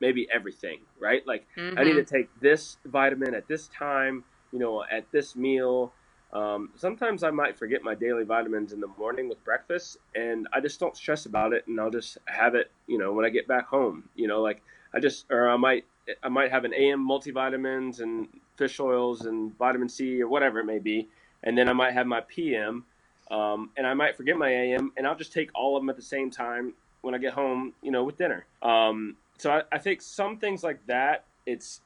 maybe 0.00 0.26
everything, 0.32 0.80
right? 0.98 1.26
Like, 1.26 1.46
mm-hmm. 1.56 1.78
I 1.78 1.84
need 1.84 1.94
to 1.94 2.02
mm-hmm. 2.02 2.14
take 2.14 2.40
this 2.40 2.78
vitamin 2.86 3.34
at 3.34 3.48
this 3.48 3.68
time, 3.68 4.24
you 4.52 4.58
know, 4.58 4.84
at 4.90 5.10
this 5.12 5.36
meal 5.36 5.92
um, 6.32 6.70
sometimes 6.76 7.24
I 7.24 7.30
might 7.30 7.58
forget 7.58 7.82
my 7.82 7.94
daily 7.94 8.24
vitamins 8.24 8.72
in 8.72 8.80
the 8.80 8.86
morning 8.98 9.28
with 9.28 9.42
breakfast, 9.44 9.98
and 10.14 10.46
I 10.52 10.60
just 10.60 10.78
don't 10.78 10.96
stress 10.96 11.26
about 11.26 11.52
it, 11.52 11.66
and 11.66 11.80
I'll 11.80 11.90
just 11.90 12.18
have 12.26 12.54
it, 12.54 12.70
you 12.86 12.98
know, 12.98 13.12
when 13.12 13.24
I 13.24 13.30
get 13.30 13.48
back 13.48 13.66
home. 13.66 14.08
You 14.14 14.28
know, 14.28 14.40
like 14.40 14.62
I 14.94 15.00
just, 15.00 15.26
or 15.30 15.48
I 15.48 15.56
might, 15.56 15.86
I 16.22 16.28
might 16.28 16.52
have 16.52 16.64
an 16.64 16.72
AM 16.72 17.06
multivitamins 17.06 18.00
and 18.00 18.28
fish 18.56 18.78
oils 18.78 19.22
and 19.22 19.56
vitamin 19.58 19.88
C 19.88 20.22
or 20.22 20.28
whatever 20.28 20.60
it 20.60 20.66
may 20.66 20.78
be, 20.78 21.08
and 21.42 21.58
then 21.58 21.68
I 21.68 21.72
might 21.72 21.94
have 21.94 22.06
my 22.06 22.20
PM, 22.20 22.84
um, 23.30 23.70
and 23.76 23.86
I 23.86 23.94
might 23.94 24.16
forget 24.16 24.36
my 24.36 24.50
AM, 24.50 24.92
and 24.96 25.06
I'll 25.06 25.16
just 25.16 25.32
take 25.32 25.50
all 25.54 25.76
of 25.76 25.82
them 25.82 25.90
at 25.90 25.96
the 25.96 26.02
same 26.02 26.30
time 26.30 26.74
when 27.00 27.14
I 27.14 27.18
get 27.18 27.32
home, 27.32 27.72
you 27.82 27.90
know, 27.90 28.04
with 28.04 28.18
dinner. 28.18 28.46
Um, 28.62 29.16
so 29.38 29.50
I, 29.50 29.62
I 29.72 29.78
think 29.78 30.00
some 30.00 30.36
things 30.36 30.62
like 30.62 30.86
that, 30.86 31.24
it's 31.44 31.80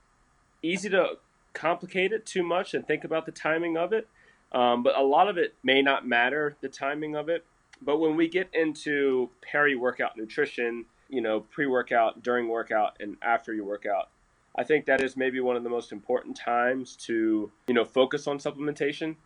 easy 0.62 0.90
to 0.90 1.14
complicate 1.54 2.12
it 2.12 2.26
too 2.26 2.42
much 2.42 2.74
and 2.74 2.86
think 2.86 3.04
about 3.04 3.24
the 3.24 3.32
timing 3.32 3.76
of 3.76 3.92
it 3.92 4.08
um, 4.54 4.84
but 4.84 4.96
a 4.96 5.02
lot 5.02 5.28
of 5.28 5.36
it 5.36 5.54
may 5.64 5.82
not 5.82 6.06
matter, 6.06 6.56
the 6.60 6.68
timing 6.68 7.16
of 7.16 7.28
it. 7.28 7.44
But 7.82 7.98
when 7.98 8.16
we 8.16 8.28
get 8.28 8.48
into 8.54 9.28
peri 9.42 9.74
workout 9.74 10.16
nutrition, 10.16 10.86
you 11.08 11.20
know, 11.20 11.40
pre 11.40 11.66
workout, 11.66 12.22
during 12.22 12.48
workout, 12.48 12.96
and 13.00 13.16
after 13.20 13.52
your 13.52 13.64
workout, 13.64 14.08
I 14.56 14.62
think 14.62 14.86
that 14.86 15.02
is 15.02 15.16
maybe 15.16 15.40
one 15.40 15.56
of 15.56 15.64
the 15.64 15.70
most 15.70 15.90
important 15.90 16.36
times 16.36 16.94
to, 17.06 17.50
you 17.66 17.74
know, 17.74 17.84
focus 17.84 18.28
on 18.28 18.38
supplementation. 18.38 19.16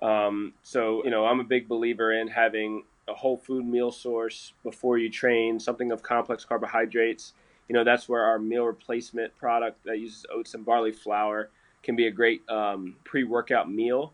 Um, 0.00 0.54
so, 0.62 1.04
you 1.04 1.10
know, 1.10 1.26
I'm 1.26 1.40
a 1.40 1.44
big 1.44 1.66
believer 1.66 2.12
in 2.12 2.28
having 2.28 2.84
a 3.08 3.14
whole 3.14 3.36
food 3.36 3.66
meal 3.66 3.90
source 3.90 4.52
before 4.62 4.96
you 4.96 5.10
train, 5.10 5.58
something 5.58 5.90
of 5.90 6.04
complex 6.04 6.44
carbohydrates. 6.44 7.32
You 7.68 7.74
know, 7.74 7.82
that's 7.82 8.08
where 8.08 8.22
our 8.22 8.38
meal 8.38 8.64
replacement 8.64 9.36
product 9.36 9.84
that 9.84 9.98
uses 9.98 10.24
oats 10.32 10.54
and 10.54 10.64
barley 10.64 10.92
flour 10.92 11.50
can 11.82 11.96
be 11.96 12.06
a 12.06 12.10
great 12.12 12.48
um, 12.48 12.94
pre 13.02 13.24
workout 13.24 13.68
meal 13.68 14.12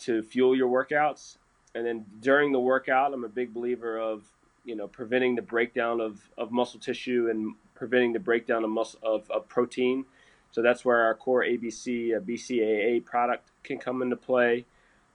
to 0.00 0.22
fuel 0.22 0.56
your 0.56 0.68
workouts. 0.68 1.36
And 1.74 1.86
then 1.86 2.04
during 2.20 2.52
the 2.52 2.60
workout, 2.60 3.12
I'm 3.12 3.24
a 3.24 3.28
big 3.28 3.54
believer 3.54 3.98
of 3.98 4.24
you 4.64 4.76
know 4.76 4.88
preventing 4.88 5.36
the 5.36 5.42
breakdown 5.42 6.00
of, 6.00 6.20
of 6.36 6.50
muscle 6.50 6.80
tissue 6.80 7.28
and 7.30 7.54
preventing 7.74 8.12
the 8.12 8.20
breakdown 8.20 8.64
of 8.64 8.70
muscle 8.70 9.00
of, 9.02 9.30
of 9.30 9.48
protein. 9.48 10.04
So 10.52 10.62
that's 10.62 10.84
where 10.84 11.02
our 11.02 11.14
core 11.14 11.44
ABC 11.44 12.16
a 12.16 12.20
BCAA 12.20 13.04
product 13.04 13.48
can 13.62 13.78
come 13.78 14.02
into 14.02 14.16
play. 14.16 14.66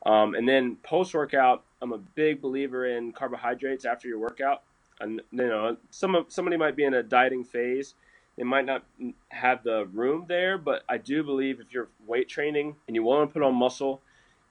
Um, 0.05 0.35
and 0.35 0.47
then 0.47 0.77
post 0.77 1.13
workout, 1.13 1.63
I'm 1.81 1.91
a 1.91 1.97
big 1.97 2.41
believer 2.41 2.85
in 2.85 3.11
carbohydrates 3.11 3.85
after 3.85 4.07
your 4.07 4.19
workout. 4.19 4.63
And 4.99 5.21
you 5.31 5.47
know, 5.47 5.77
some 5.89 6.25
somebody 6.29 6.57
might 6.57 6.75
be 6.75 6.85
in 6.85 6.93
a 6.93 7.03
dieting 7.03 7.43
phase. 7.43 7.95
They 8.37 8.43
might 8.43 8.65
not 8.65 8.83
have 9.29 9.63
the 9.63 9.85
room 9.85 10.25
there, 10.27 10.57
but 10.57 10.83
I 10.89 10.97
do 10.97 11.23
believe 11.23 11.59
if 11.59 11.67
you're 11.71 11.87
weight 12.05 12.27
training 12.27 12.75
and 12.87 12.95
you 12.95 13.03
want 13.03 13.29
to 13.29 13.33
put 13.33 13.41
on 13.41 13.55
muscle, 13.55 14.01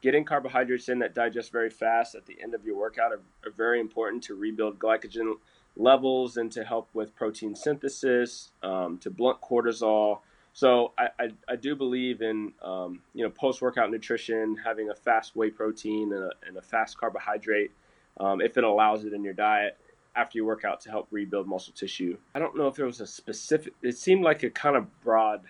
getting 0.04 0.22
carbohydrates 0.22 0.90
in 0.90 0.98
that 0.98 1.14
digest 1.14 1.50
very 1.50 1.70
fast 1.70 2.14
at 2.14 2.26
the 2.26 2.36
end 2.42 2.54
of 2.54 2.62
your 2.62 2.76
workout 2.76 3.10
are, 3.10 3.22
are 3.42 3.50
very 3.56 3.80
important 3.80 4.22
to 4.22 4.34
rebuild 4.34 4.78
glycogen 4.78 5.32
levels 5.76 6.36
and 6.36 6.52
to 6.52 6.62
help 6.62 6.90
with 6.92 7.16
protein 7.16 7.56
synthesis, 7.56 8.50
um, 8.62 8.98
to 8.98 9.08
blunt 9.10 9.40
cortisol. 9.40 10.18
So 10.52 10.92
I, 10.98 11.08
I, 11.18 11.28
I 11.48 11.56
do 11.56 11.74
believe 11.74 12.20
in 12.20 12.52
um, 12.62 13.00
you 13.14 13.24
know 13.24 13.30
post 13.30 13.62
workout 13.62 13.90
nutrition, 13.90 14.58
having 14.62 14.90
a 14.90 14.94
fast 14.94 15.34
whey 15.36 15.48
protein 15.48 16.12
and 16.12 16.24
a, 16.24 16.30
and 16.46 16.56
a 16.58 16.62
fast 16.62 16.98
carbohydrate 16.98 17.72
um, 18.20 18.42
if 18.42 18.58
it 18.58 18.64
allows 18.64 19.06
it 19.06 19.14
in 19.14 19.24
your 19.24 19.32
diet 19.32 19.78
after 20.14 20.36
you 20.36 20.44
work 20.44 20.66
out 20.66 20.82
to 20.82 20.90
help 20.90 21.08
rebuild 21.10 21.48
muscle 21.48 21.72
tissue. 21.74 22.18
I 22.34 22.40
don't 22.40 22.58
know 22.58 22.68
if 22.68 22.76
there 22.76 22.84
was 22.84 23.00
a 23.00 23.06
specific. 23.06 23.72
It 23.80 23.96
seemed 23.96 24.22
like 24.22 24.42
a 24.42 24.50
kind 24.50 24.76
of 24.76 25.00
broad 25.00 25.44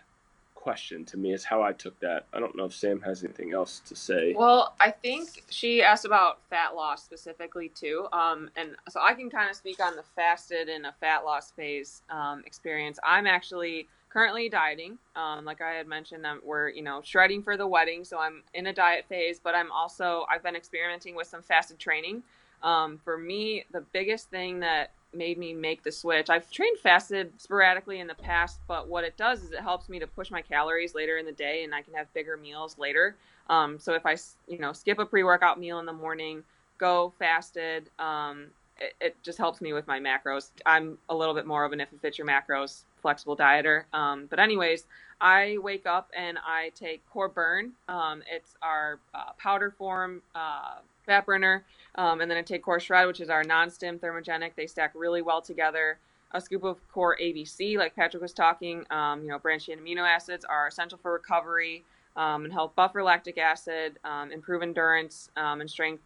question 0.65 1.05
to 1.05 1.19
me 1.19 1.35
is 1.35 1.45
how 1.45 1.63
I 1.63 1.73
took 1.73 2.01
that. 2.01 2.25
I 2.33 2.41
don't 2.41 2.57
know 2.57 2.65
if 2.65 2.73
Sam 2.73 2.99
has 3.03 3.23
anything 3.23 3.53
else 3.53 3.83
to 3.85 3.95
say. 3.95 4.33
Well, 4.35 4.75
I 4.81 4.91
think 4.91 5.45
she 5.51 5.83
asked 5.83 6.07
about 6.07 6.39
fat 6.49 6.75
loss 6.75 7.05
specifically 7.05 7.69
too. 7.69 8.07
Um, 8.15 8.49
and 8.57 8.71
so 8.89 8.99
I 9.03 9.13
can 9.13 9.29
kind 9.29 9.51
of 9.51 9.57
speak 9.57 9.79
on 9.79 9.95
the 9.95 10.03
fasted 10.17 10.71
and 10.71 10.87
a 10.87 10.95
fat 11.01 11.27
loss 11.27 11.51
phase 11.51 12.01
um, 12.09 12.43
experience. 12.47 12.99
I'm 13.05 13.27
actually 13.27 13.89
currently 14.09 14.49
dieting. 14.49 14.97
Um, 15.15 15.45
like 15.45 15.61
I 15.61 15.73
had 15.73 15.87
mentioned, 15.87 16.25
um, 16.25 16.41
we're 16.43 16.71
you 16.71 16.83
know 16.83 17.03
shredding 17.05 17.43
for 17.43 17.59
the 17.59 17.67
wedding, 17.67 18.03
so 18.03 18.19
I'm 18.19 18.43
in 18.55 18.67
a 18.67 18.73
diet 18.73 19.05
phase. 19.07 19.39
But 19.39 19.55
I'm 19.55 19.71
also 19.71 20.25
I've 20.31 20.43
been 20.43 20.57
experimenting 20.57 21.15
with 21.15 21.27
some 21.27 21.43
fasted 21.43 21.79
training. 21.79 22.23
Um, 22.63 22.99
for 23.05 23.19
me, 23.19 23.67
the 23.71 23.83
biggest 23.93 24.31
thing 24.31 24.61
that 24.61 24.93
made 25.17 25.39
me 25.39 25.53
make 25.53 25.83
the 25.83 25.93
switch. 25.93 26.31
I've 26.31 26.51
trained 26.51 26.79
fasted 26.79 27.33
sporadically 27.39 28.01
in 28.01 28.07
the 28.07 28.15
past, 28.15 28.61
but 28.67 28.89
what 28.89 29.05
it 29.05 29.17
does 29.17 29.43
is 29.43 29.53
it 29.53 29.61
helps 29.61 29.89
me 29.89 29.99
to 29.99 30.07
push 30.07 30.31
my 30.31 30.43
calories 30.43 30.95
later 30.95 31.19
in 31.19 31.27
the 31.27 31.33
day, 31.33 31.65
and 31.65 31.75
I 31.75 31.83
can 31.83 31.95
have 31.95 32.13
bigger 32.15 32.37
meals 32.37 32.77
later. 32.79 33.17
Um, 33.49 33.79
so 33.79 33.95
if 33.95 34.07
I, 34.07 34.17
you 34.49 34.59
know, 34.59 34.73
skip 34.73 34.99
a 34.99 35.07
pre-workout 35.07 35.59
meal 35.59 35.79
in 35.79 35.87
the 35.87 35.93
morning, 35.93 36.43
go 36.79 37.13
fasted, 37.19 37.91
um, 37.99 38.47
it, 38.81 38.95
it, 39.01 39.23
just 39.23 39.39
helps 39.39 39.61
me 39.61 39.73
with 39.73 39.87
my 39.87 40.01
macros. 40.01 40.51
I'm 40.67 40.99
a 41.09 41.15
little 41.15 41.35
bit 41.35 41.47
more 41.47 41.65
of 41.65 41.73
an 41.73 41.81
if 41.81 41.93
it 41.93 42.01
fits 42.01 42.19
your 42.19 42.27
macros 42.27 42.83
flexible 43.01 43.37
dieter. 43.37 43.85
Um, 43.93 44.27
but 44.29 44.41
anyways, 44.41 44.87
I 45.21 45.59
wake 45.61 45.87
up 45.87 46.11
and 46.17 46.39
I 46.45 46.73
take 46.75 47.09
Core 47.11 47.29
Burn. 47.29 47.73
Um, 47.89 48.23
it's 48.31 48.55
our 48.63 48.99
uh, 49.15 49.33
powder 49.39 49.71
form. 49.71 50.23
Uh, 50.35 50.77
fat 51.05 51.27
burner. 51.27 51.65
Um, 51.97 52.21
and 52.21 52.31
then 52.31 52.39
I 52.39 52.43
take 52.43 52.63
Core 52.63 52.81
Shred, 52.81 53.07
which 53.07 53.21
is 53.21 53.31
our 53.31 53.45
non-stim 53.45 53.99
thermogenic. 53.99 54.53
They 54.57 54.67
stack 54.67 54.93
really 54.95 55.23
well 55.23 55.41
together. 55.41 55.99
a 56.33 56.41
scoop 56.41 56.65
of 56.65 56.77
core 56.91 57.17
ABC, 57.23 57.77
like 57.79 57.95
Patrick 57.95 58.21
was 58.21 58.33
talking. 58.33 58.85
Um, 58.91 59.23
you 59.23 59.29
know, 59.29 59.39
branched 59.39 59.67
chain 59.67 59.79
amino 59.79 60.03
acids 60.03 60.45
are 60.45 60.67
essential 60.67 60.99
for 61.01 61.13
recovery 61.13 61.85
um, 62.17 62.45
and 62.45 62.53
help 62.53 62.75
buffer 62.75 63.05
lactic 63.05 63.39
acid, 63.39 63.99
um, 64.05 64.33
improve 64.33 64.63
endurance 64.63 65.31
um, 65.37 65.61
and 65.61 65.71
strength. 65.71 66.03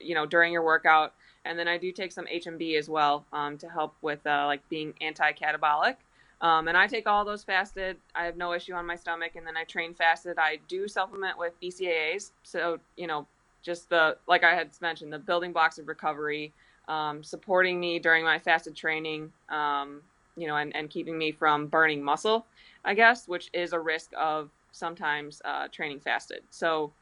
You 0.00 0.14
know, 0.14 0.26
during 0.26 0.52
your 0.52 0.64
workout. 0.64 1.12
And 1.44 1.58
then 1.58 1.68
I 1.68 1.76
do 1.78 1.92
take 1.92 2.10
some 2.10 2.26
HMB 2.26 2.78
as 2.78 2.88
well 2.88 3.24
um, 3.32 3.58
to 3.58 3.68
help 3.68 3.94
with 4.02 4.26
uh, 4.26 4.46
like 4.46 4.66
being 4.70 4.94
anti-catabolic. 5.00 5.96
And 6.40 6.76
I 6.76 6.86
take 6.86 7.06
all 7.06 7.24
those 7.24 7.44
fasted. 7.44 7.98
I 8.14 8.24
have 8.24 8.36
no 8.36 8.54
issue 8.54 8.72
on 8.72 8.86
my 8.86 8.96
stomach. 8.96 9.36
And 9.36 9.46
then 9.46 9.56
I 9.58 9.64
train 9.64 9.94
fasted. 9.94 10.38
I 10.38 10.58
do 10.68 10.88
supplement 10.88 11.38
with 11.38 11.52
BCAAs. 11.60 12.32
So, 12.42 12.78
you 12.96 13.06
know, 13.06 13.26
just 13.62 13.88
the, 13.88 14.16
like 14.26 14.44
I 14.44 14.54
had 14.54 14.70
mentioned, 14.80 15.12
the 15.12 15.18
building 15.18 15.52
blocks 15.52 15.78
of 15.78 15.88
recovery, 15.88 16.52
um, 16.88 17.22
supporting 17.22 17.78
me 17.78 17.98
during 17.98 18.24
my 18.24 18.38
fasted 18.38 18.74
training, 18.74 19.32
um, 19.48 20.00
you 20.36 20.46
know, 20.46 20.56
and, 20.56 20.74
and 20.74 20.90
keeping 20.90 21.16
me 21.16 21.32
from 21.32 21.66
burning 21.66 22.02
muscle, 22.02 22.46
I 22.84 22.94
guess, 22.94 23.28
which 23.28 23.50
is 23.52 23.72
a 23.72 23.78
risk 23.80 24.10
of 24.18 24.50
sometimes 24.72 25.42
uh, 25.44 25.68
training 25.68 26.00
fasted. 26.00 26.42
So, 26.50 26.92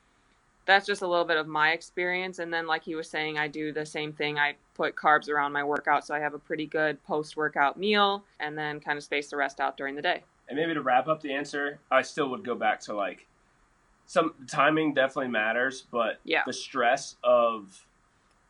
that's 0.69 0.85
just 0.85 1.01
a 1.01 1.07
little 1.07 1.25
bit 1.25 1.39
of 1.39 1.49
my 1.49 1.71
experience. 1.71 2.41
And 2.41 2.53
then, 2.53 2.67
like 2.67 2.85
he 2.85 2.95
was 2.95 3.09
saying, 3.09 3.39
I 3.39 3.49
do 3.49 3.73
the 3.73 3.87
same 3.87 4.13
thing. 4.13 4.39
I 4.39 4.55
put 4.75 4.95
carbs 4.95 5.31
around 5.31 5.53
my 5.53 5.65
workout, 5.65 6.07
so 6.07 6.15
I 6.15 6.21
have 6.21 6.35
a 6.35 6.39
pretty 6.39 6.67
good 6.67 7.03
post 7.05 7.39
workout 7.39 7.79
meal, 7.79 8.23
and 8.39 8.57
then 8.57 8.79
kind 8.79 8.99
of 8.99 9.03
space 9.03 9.31
the 9.31 9.37
rest 9.39 9.61
out 9.61 9.79
during 9.79 9.97
the 9.97 10.03
day. 10.03 10.23
And 10.47 10.59
maybe 10.59 10.75
to 10.75 10.83
wrap 10.83 11.09
up 11.09 11.23
the 11.23 11.33
answer, 11.33 11.79
I 11.91 12.03
still 12.03 12.29
would 12.29 12.45
go 12.45 12.55
back 12.55 12.81
to 12.81 12.95
like 12.95 13.27
some 14.09 14.35
timing 14.49 14.95
definitely 14.95 15.31
matters, 15.31 15.85
but 15.93 16.19
yeah. 16.25 16.43
the 16.45 16.53
stress 16.53 17.15
of 17.23 17.87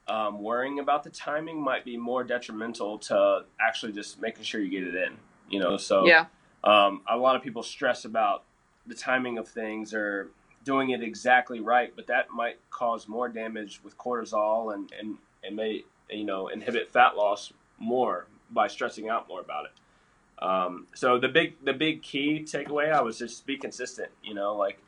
um, 0.07 0.43
worrying 0.43 0.79
about 0.79 1.03
the 1.03 1.11
timing 1.11 1.61
might 1.61 1.85
be 1.85 1.97
more 1.97 2.25
detrimental 2.25 2.97
to 2.99 3.45
actually 3.61 3.93
just 3.93 4.23
making 4.23 4.45
sure 4.45 4.61
you 4.61 4.71
get 4.71 4.85
it 4.85 4.95
in. 4.95 5.15
You 5.51 5.59
know, 5.59 5.77
so 5.77 6.07
yeah, 6.07 6.27
um, 6.63 7.03
a 7.07 7.17
lot 7.17 7.37
of 7.37 7.43
people 7.43 7.63
stress 7.63 8.05
about 8.05 8.45
the 8.87 8.95
timing 8.95 9.37
of 9.37 9.49
things 9.49 9.93
or 9.93 10.29
doing 10.65 10.91
it 10.91 11.03
exactly 11.03 11.61
right, 11.61 11.93
but 11.97 12.07
that 12.07 12.31
might 12.31 12.59
cause 12.71 13.09
more 13.09 13.29
damage 13.29 13.81
with 13.83 13.99
cortisol 13.99 14.75
and, 14.75 14.93
and, 14.99 15.17
and 15.43 15.57
may, 15.57 15.85
you 16.11 16.25
know, 16.25 16.49
inhibit 16.49 16.89
fat 16.93 17.17
loss 17.17 17.53
more 17.79 18.27
by 18.51 18.69
stressing 18.69 19.09
out 19.09 19.29
more 19.29 19.41
about 19.41 19.65
it. 19.65 20.45
Um, 20.45 20.87
so 20.95 21.19
the 21.19 21.29
big, 21.29 21.55
the 21.65 21.73
big 21.73 22.03
key 22.03 22.45
takeaway, 22.45 22.93
I 22.93 23.01
was 23.01 23.19
just 23.19 23.45
be 23.45 23.57
consistent, 23.57 24.11
you 24.23 24.35
know, 24.35 24.55
like, 24.55 24.79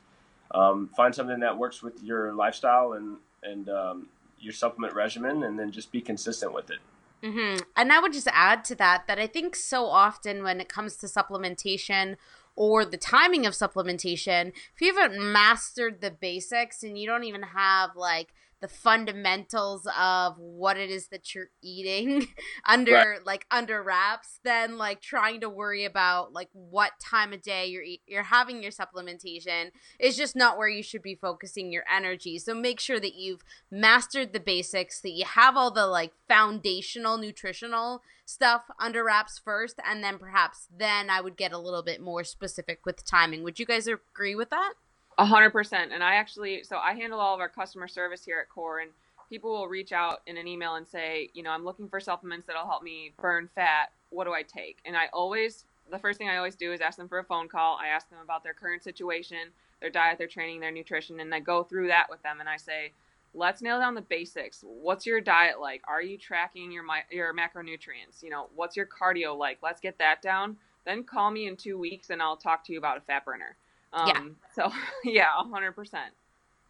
um, 0.53 0.91
find 0.97 1.15
something 1.15 1.41
that 1.41 1.57
works 1.57 1.83
with 1.83 2.03
your 2.03 2.33
lifestyle 2.33 2.93
and, 2.95 3.17
and, 3.43 3.69
um, 3.69 4.09
your 4.41 4.53
supplement 4.53 4.95
regimen 4.95 5.43
and 5.43 5.59
then 5.59 5.71
just 5.71 5.93
be 5.93 6.01
consistent 6.01 6.53
with 6.53 6.71
it. 6.71 6.79
Mm-hmm. 7.23 7.63
And 7.77 7.93
I 7.93 8.01
would 8.01 8.13
just 8.13 8.29
add 8.33 8.65
to 8.67 8.75
that 8.77 9.07
that 9.07 9.19
I 9.19 9.27
think 9.27 9.55
so 9.55 9.85
often 9.87 10.43
when 10.43 10.61
it 10.61 10.69
comes 10.69 10.97
to 10.97 11.07
supplementation 11.07 12.17
or 12.57 12.85
the 12.85 12.97
timing 12.97 13.47
of 13.47 13.53
supplementation, 13.53 14.49
if 14.49 14.81
you 14.81 14.95
haven't 14.95 15.33
mastered 15.33 16.01
the 16.01 16.11
basics 16.11 16.83
and 16.83 16.99
you 16.99 17.07
don't 17.07 17.25
even 17.25 17.43
have 17.43 17.95
like 17.95 18.29
the 18.61 18.69
fundamentals 18.69 19.89
of 19.99 20.39
what 20.39 20.77
it 20.77 20.91
is 20.91 21.09
that 21.09 21.35
you're 21.35 21.51
eating 21.63 22.29
under 22.67 22.93
right. 22.93 23.27
like 23.27 23.47
under 23.51 23.83
wraps 23.83 24.41
then 24.45 24.77
like 24.77 25.01
trying 25.01 25.41
to 25.41 25.49
worry 25.49 25.85
about 25.85 26.33
like 26.33 26.49
what 26.53 26.93
time 27.01 27.33
of 27.33 27.43
day 27.43 27.67
you're 27.67 27.85
you're 28.07 28.23
having 28.23 28.63
your 28.63 28.73
supplementation 28.73 29.71
is 29.99 30.17
just 30.17 30.37
not 30.37 30.59
where 30.59 30.69
you 30.69 30.83
should 30.83 31.03
be 31.03 31.15
focusing 31.15 31.73
your 31.73 31.85
energy. 31.93 32.39
So 32.39 32.55
make 32.55 32.81
sure 32.81 33.01
that 33.01 33.15
you've 33.15 33.43
mastered 33.71 34.33
the 34.33 34.41
basics 34.41 35.01
that 35.01 35.11
you 35.11 35.25
have 35.25 35.57
all 35.57 35.71
the 35.71 35.87
like 35.87 36.13
foundational 36.29 37.19
nutritional 37.19 38.03
stuff 38.25 38.63
under 38.79 39.05
wraps 39.05 39.41
first 39.43 39.81
and 39.85 40.05
then 40.05 40.19
perhaps 40.19 40.69
then 40.75 41.11
I 41.11 41.21
would 41.21 41.37
get 41.37 41.53
a 41.53 41.59
little 41.59 41.83
bit 41.83 42.01
more 42.01 42.25
specific 42.25 42.81
with 42.85 43.05
timing. 43.05 43.43
Would 43.43 43.59
you 43.59 43.67
guys 43.67 43.87
agree 43.87 44.35
with 44.35 44.51
that 44.51 44.75
a 45.21 45.25
hundred 45.27 45.51
percent. 45.51 45.93
And 45.93 46.03
I 46.03 46.15
actually, 46.15 46.65
so 46.65 46.79
I 46.79 46.95
handle 46.95 47.21
all 47.21 47.35
of 47.35 47.41
our 47.41 47.49
customer 47.49 47.87
service 47.87 48.25
here 48.25 48.41
at 48.41 48.49
Core, 48.49 48.81
and 48.81 48.91
people 49.29 49.53
will 49.53 49.69
reach 49.69 49.93
out 49.93 50.23
in 50.27 50.39
an 50.39 50.49
email 50.49 50.77
and 50.77 50.89
say, 50.89 51.29
you 51.35 51.43
know, 51.43 51.51
I'm 51.51 51.65
looking 51.65 51.89
for 51.89 52.01
supplements 52.01 52.47
that'll 52.47 52.67
help 52.67 52.83
me 52.83 53.13
burn 53.21 53.49
fat. 53.55 53.93
What 54.09 54.25
do 54.25 54.33
I 54.33 54.43
take? 54.43 54.79
And 54.87 54.97
I 54.97 55.09
always, 55.13 55.67
the 55.91 55.99
first 55.99 56.19
thing 56.19 56.31
I 56.31 56.39
always 56.39 56.57
do 56.57 56.73
is 56.73 56.81
ask 56.81 56.97
them 56.97 57.07
for 57.07 57.19
a 57.19 57.25
phone 57.25 57.49
call. 57.49 57.79
I 57.81 57.89
ask 57.89 58.09
them 58.09 58.19
about 58.25 58.43
their 58.43 58.55
current 58.55 58.83
situation, 58.83 59.51
their 59.83 59.91
diet, 59.91 60.17
their 60.17 60.27
training, 60.27 60.59
their 60.59 60.73
nutrition, 60.73 61.21
and 61.21 61.35
I 61.35 61.41
go 61.41 61.65
through 61.65 61.89
that 61.89 62.07
with 62.09 62.23
them. 62.23 62.41
And 62.41 62.49
I 62.49 62.57
say, 62.57 62.93
let's 63.35 63.61
nail 63.61 63.79
down 63.79 63.95
the 63.95 64.01
basics. 64.01 64.65
What's 64.67 65.05
your 65.05 65.21
diet 65.21 65.61
like? 65.61 65.83
Are 65.87 66.03
you 66.03 66.17
tracking 66.17 66.73
your 66.73 66.85
your 67.11 67.35
macronutrients? 67.35 68.23
You 68.23 68.31
know, 68.31 68.47
what's 68.57 68.75
your 68.75 68.87
cardio 68.87 69.37
like? 69.37 69.59
Let's 69.63 69.83
get 69.83 69.99
that 69.99 70.23
down. 70.23 70.57
Then 70.87 71.05
call 71.05 71.31
me 71.31 71.47
in 71.47 71.57
two 71.59 71.79
weeks, 71.79 72.09
and 72.09 72.23
I'll 72.23 72.39
talk 72.39 72.65
to 72.65 72.73
you 72.73 72.79
about 72.79 72.97
a 72.97 73.03
fat 73.03 73.27
burner. 73.27 73.57
Um, 73.93 74.09
yeah. 74.09 74.23
So 74.55 74.73
yeah, 75.05 75.27
hundred 75.53 75.73
percent. 75.73 76.13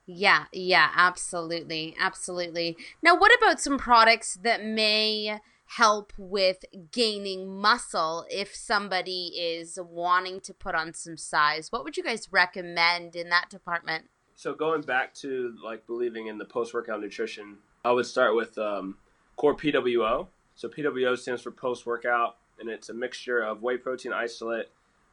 Yeah, 0.07 0.45
yeah, 0.53 0.91
absolutely, 0.95 1.95
absolutely. 1.99 2.77
Now, 3.03 3.17
what 3.17 3.33
about 3.39 3.61
some 3.61 3.79
products 3.79 4.39
that 4.43 4.65
may 4.65 5.41
help 5.77 6.13
with 6.19 6.65
gaining 6.91 7.47
muscle 7.49 8.27
if 8.29 8.55
somebody 8.55 9.29
is 9.39 9.79
wanting 9.81 10.41
to 10.41 10.53
put 10.53 10.75
on 10.75 10.93
some 10.95 11.17
size? 11.17 11.71
What 11.71 11.85
would 11.85 11.97
you 11.97 12.03
guys 12.03 12.29
recommend 12.33 13.15
in 13.15 13.29
that 13.29 13.51
department? 13.51 14.07
So 14.35 14.53
going 14.53 14.83
back 14.83 15.15
to 15.17 15.55
like 15.63 15.87
believing 15.87 16.27
in 16.27 16.39
the 16.39 16.45
post-workout 16.45 17.01
nutrition, 17.01 17.59
I 17.85 17.93
would 17.93 18.07
start 18.07 18.35
with 18.35 18.59
um, 18.59 18.97
core 19.37 19.55
PWO. 19.55 20.27
So 20.57 20.69
PWO 20.69 21.17
stands 21.17 21.43
for 21.43 21.53
post-workout, 21.53 22.37
and 22.59 22.69
it's 22.69 22.89
a 22.89 22.95
mixture 22.95 23.41
of 23.41 23.63
whey 23.63 23.77
protein 23.77 24.13
isolate 24.13 24.71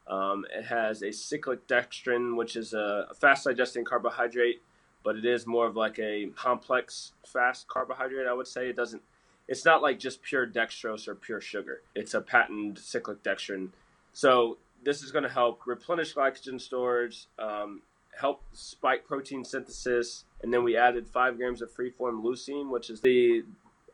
um, 0.10 0.46
it 0.56 0.65
has 0.65 1.04
a 1.04 1.12
cyclic 1.12 1.67
dextrin, 1.67 2.36
which 2.36 2.56
is 2.56 2.74
a, 2.74 3.08
fast 3.20 3.46
digesting 3.46 3.84
carbohydrate, 3.84 4.62
but 5.04 5.15
it 5.15 5.26
is 5.26 5.46
more 5.46 5.67
of 5.67 5.76
like 5.76 6.00
a 6.00 6.28
complex 6.36 7.13
fast 7.26 7.67
carbohydrate. 7.67 8.28
I 8.28 8.34
would 8.34 8.48
say 8.48 8.70
it 8.70 8.76
doesn't. 8.76 9.02
It's 9.48 9.65
not 9.65 9.82
like 9.82 10.00
just 10.00 10.22
pure 10.22 10.46
dextrose 10.46 11.08
or 11.08 11.15
pure 11.15 11.39
sugar. 11.39 11.82
It's 11.96 12.13
a 12.13 12.22
patented 12.22 12.84
cyclic 12.84 13.24
dextrin. 13.24 13.70
So 14.13 14.58
this 14.84 15.02
is 15.02 15.12
going 15.12 15.24
to 15.24 15.30
help 15.30 15.62
replenish 15.65 16.15
glycogen 16.15 16.60
storage, 16.60 17.28
um, 17.39 17.82
help 18.20 18.41
spike 18.52 19.06
protein 19.06 19.43
synthesis, 19.46 20.26
and 20.41 20.54
then 20.54 20.63
we 20.63 20.76
added 20.76 21.08
five 21.08 21.38
grams 21.38 21.62
of 21.62 21.72
freeform 21.72 22.24
leucine, 22.24 22.70
which 22.70 22.89
is 22.89 23.02
the 23.02 23.43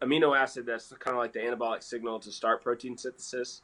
amino 0.01 0.37
acid 0.37 0.65
that's 0.65 0.91
kind 0.99 1.15
of 1.15 1.21
like 1.21 1.33
the 1.33 1.39
anabolic 1.39 1.83
signal 1.83 2.19
to 2.19 2.31
start 2.31 2.63
protein 2.63 2.97
synthesis. 2.97 3.61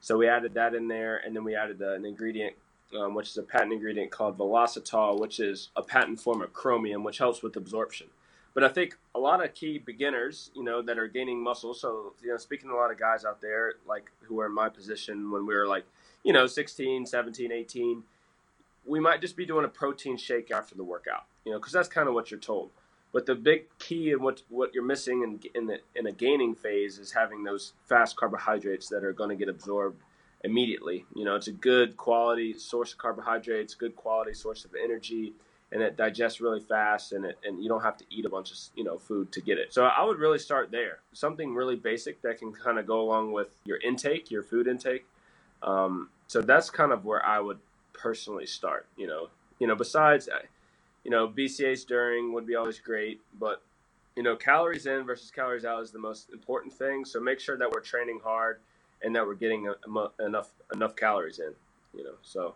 So 0.00 0.16
we 0.16 0.28
added 0.28 0.54
that 0.54 0.74
in 0.74 0.88
there, 0.88 1.18
and 1.18 1.36
then 1.36 1.44
we 1.44 1.54
added 1.54 1.80
an 1.82 2.04
ingredient, 2.04 2.56
um, 2.98 3.14
which 3.14 3.28
is 3.28 3.36
a 3.36 3.42
patent 3.42 3.72
ingredient 3.72 4.10
called 4.10 4.38
Velositol, 4.38 5.20
which 5.20 5.38
is 5.40 5.68
a 5.76 5.82
patent 5.82 6.20
form 6.20 6.40
of 6.40 6.52
chromium, 6.52 7.04
which 7.04 7.18
helps 7.18 7.42
with 7.42 7.56
absorption. 7.56 8.08
But 8.54 8.64
I 8.64 8.68
think 8.68 8.96
a 9.14 9.18
lot 9.18 9.44
of 9.44 9.54
key 9.54 9.78
beginners, 9.78 10.50
you 10.54 10.64
know, 10.64 10.82
that 10.82 10.98
are 10.98 11.06
gaining 11.06 11.42
muscle. 11.42 11.72
So, 11.72 12.14
you 12.22 12.30
know, 12.30 12.36
speaking 12.36 12.68
to 12.68 12.74
a 12.74 12.78
lot 12.78 12.90
of 12.90 12.98
guys 12.98 13.24
out 13.24 13.40
there, 13.40 13.74
like 13.86 14.10
who 14.22 14.40
are 14.40 14.46
in 14.46 14.54
my 14.54 14.68
position 14.68 15.30
when 15.30 15.46
we 15.46 15.54
were 15.54 15.66
like, 15.66 15.84
you 16.24 16.32
know, 16.32 16.46
16, 16.46 17.06
17, 17.06 17.52
18, 17.52 18.02
we 18.86 18.98
might 18.98 19.20
just 19.20 19.36
be 19.36 19.46
doing 19.46 19.64
a 19.64 19.68
protein 19.68 20.16
shake 20.16 20.50
after 20.50 20.74
the 20.74 20.82
workout, 20.82 21.26
you 21.44 21.52
know, 21.52 21.58
because 21.58 21.72
that's 21.72 21.88
kind 21.88 22.08
of 22.08 22.14
what 22.14 22.30
you're 22.30 22.40
told. 22.40 22.70
But 23.12 23.26
the 23.26 23.34
big 23.34 23.66
key 23.78 24.12
and 24.12 24.22
what 24.22 24.42
what 24.48 24.72
you're 24.74 24.84
missing 24.84 25.22
in 25.22 25.40
in, 25.54 25.66
the, 25.66 25.80
in 25.94 26.06
a 26.06 26.12
gaining 26.12 26.54
phase 26.54 26.98
is 26.98 27.12
having 27.12 27.44
those 27.44 27.72
fast 27.88 28.16
carbohydrates 28.16 28.88
that 28.88 29.04
are 29.04 29.12
going 29.12 29.30
to 29.30 29.36
get 29.36 29.48
absorbed 29.48 30.00
immediately. 30.44 31.04
You 31.14 31.24
know, 31.24 31.34
it's 31.34 31.48
a 31.48 31.52
good 31.52 31.96
quality 31.96 32.52
source 32.54 32.92
of 32.92 32.98
carbohydrates, 32.98 33.74
good 33.74 33.96
quality 33.96 34.32
source 34.34 34.64
of 34.64 34.72
energy, 34.82 35.32
and 35.72 35.82
it 35.82 35.96
digests 35.96 36.40
really 36.40 36.60
fast, 36.60 37.12
and 37.12 37.24
it 37.24 37.38
and 37.44 37.62
you 37.62 37.68
don't 37.68 37.82
have 37.82 37.96
to 37.98 38.04
eat 38.10 38.24
a 38.24 38.28
bunch 38.28 38.52
of 38.52 38.58
you 38.76 38.84
know 38.84 38.98
food 38.98 39.32
to 39.32 39.40
get 39.40 39.58
it. 39.58 39.72
So 39.72 39.84
I 39.84 40.04
would 40.04 40.18
really 40.18 40.38
start 40.38 40.70
there, 40.70 40.98
something 41.12 41.54
really 41.54 41.76
basic 41.76 42.22
that 42.22 42.38
can 42.38 42.52
kind 42.52 42.78
of 42.78 42.86
go 42.86 43.00
along 43.00 43.32
with 43.32 43.48
your 43.64 43.78
intake, 43.78 44.30
your 44.30 44.42
food 44.42 44.66
intake. 44.68 45.04
Um, 45.62 46.10
so 46.28 46.40
that's 46.40 46.70
kind 46.70 46.92
of 46.92 47.04
where 47.04 47.24
I 47.24 47.40
would 47.40 47.58
personally 47.92 48.46
start. 48.46 48.86
You 48.96 49.08
know, 49.08 49.28
you 49.58 49.66
know, 49.66 49.74
besides 49.74 50.28
you 51.04 51.10
know, 51.10 51.28
BCAAs 51.28 51.86
during 51.86 52.32
would 52.32 52.46
be 52.46 52.56
always 52.56 52.78
great, 52.78 53.20
but 53.38 53.62
you 54.16 54.22
know, 54.22 54.36
calories 54.36 54.86
in 54.86 55.04
versus 55.04 55.30
calories 55.30 55.64
out 55.64 55.82
is 55.82 55.90
the 55.90 55.98
most 55.98 56.30
important 56.30 56.72
thing. 56.72 57.04
So 57.04 57.20
make 57.20 57.40
sure 57.40 57.56
that 57.56 57.70
we're 57.70 57.80
training 57.80 58.20
hard 58.22 58.60
and 59.02 59.14
that 59.16 59.26
we're 59.26 59.34
getting 59.34 59.68
a, 59.68 59.98
a, 59.98 60.26
enough 60.26 60.50
enough 60.74 60.96
calories 60.96 61.38
in. 61.38 61.52
You 61.94 62.04
know, 62.04 62.14
so 62.22 62.54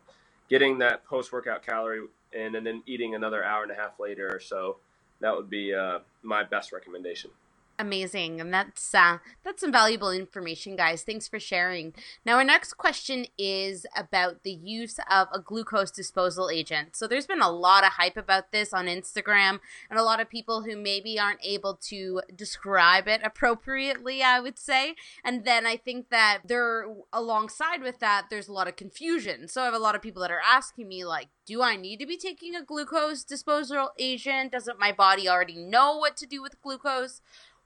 getting 0.49 0.79
that 0.79 1.05
post 1.05 1.33
workout 1.33 1.65
calorie 1.65 2.03
in 2.33 2.55
and 2.57 2.67
then 2.67 2.83
eating 2.87 3.15
another 3.15 3.45
hour 3.45 3.63
and 3.63 3.73
a 3.73 3.75
half 3.75 3.99
later 3.99 4.29
or 4.31 4.41
so, 4.41 4.77
that 5.21 5.35
would 5.35 5.49
be 5.49 5.73
uh, 5.75 6.01
my 6.23 6.43
best 6.43 6.73
recommendation. 6.73 7.31
Amazing, 7.77 8.41
and 8.41 8.55
that's 8.55 8.95
uh, 8.95 9.19
that's 9.45 9.61
some 9.61 9.73
valuable 9.73 10.13
information, 10.13 10.77
guys. 10.77 11.03
Thanks 11.03 11.27
for 11.27 11.41
sharing. 11.41 11.93
Now, 12.25 12.37
our 12.37 12.45
next 12.45 12.75
question 12.75 13.27
is 13.37 13.85
about 13.97 14.45
the 14.45 14.53
use 14.53 15.01
of 15.11 15.27
a 15.33 15.41
glucose 15.41 15.91
disposal 15.91 16.51
agent. 16.51 16.95
So, 16.95 17.09
there's 17.09 17.27
been 17.27 17.43
a 17.43 17.51
lot 17.51 17.83
of 17.83 17.95
hype 17.95 18.17
about 18.17 18.53
this 18.53 18.73
on 18.73 18.87
Instagram, 18.87 19.59
and 19.91 19.99
a 19.99 20.05
lot 20.05 20.21
of 20.21 20.31
people 20.31 20.63
who 20.63 20.77
maybe 20.77 21.19
aren't 21.19 21.45
able 21.45 21.75
to 21.89 22.23
describe 22.37 23.09
it 23.09 23.23
appropriately. 23.25 24.23
I 24.23 24.39
would 24.39 24.57
say, 24.57 24.95
and 25.25 25.45
then 25.45 25.67
I 25.67 25.77
think 25.77 26.11
that 26.11 26.43
there, 26.47 26.87
alongside 27.13 27.83
with 27.83 27.99
that, 27.99 28.27
there's 28.31 28.47
a 28.47 28.53
lot 28.53 28.69
of 28.69 28.77
confusion. 28.77 29.49
So, 29.49 29.63
I 29.63 29.65
have 29.65 29.75
a 29.75 29.79
lot 29.79 29.97
of 29.97 30.03
people 30.03 30.23
that 30.23 30.31
are 30.31 30.43
asking 30.49 30.87
me, 30.87 31.05
like, 31.05 31.27
do 31.45 31.61
I 31.61 31.75
need 31.75 31.99
to 31.99 32.07
be 32.07 32.17
taking 32.17 32.55
a 32.55 32.63
glucose 32.63 33.25
disposal 33.25 33.91
agent? 33.99 34.53
Doesn't 34.53 34.79
my 34.79 34.93
body 34.93 35.29
already 35.29 35.57
know 35.57 35.97
what 35.97 36.17
to 36.19 36.27
do 36.27 36.41
with 36.41 36.63
glucose? 36.63 37.21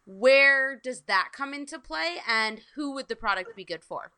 Where 0.08 0.80
does 0.82 1.02
that 1.02 1.32
come 1.34 1.52
into 1.52 1.78
play 1.78 2.16
and 2.26 2.62
who 2.74 2.94
would 2.94 3.08
the 3.08 3.16
product 3.16 3.54
be 3.54 3.62
good 3.62 3.84
for? 3.84 4.10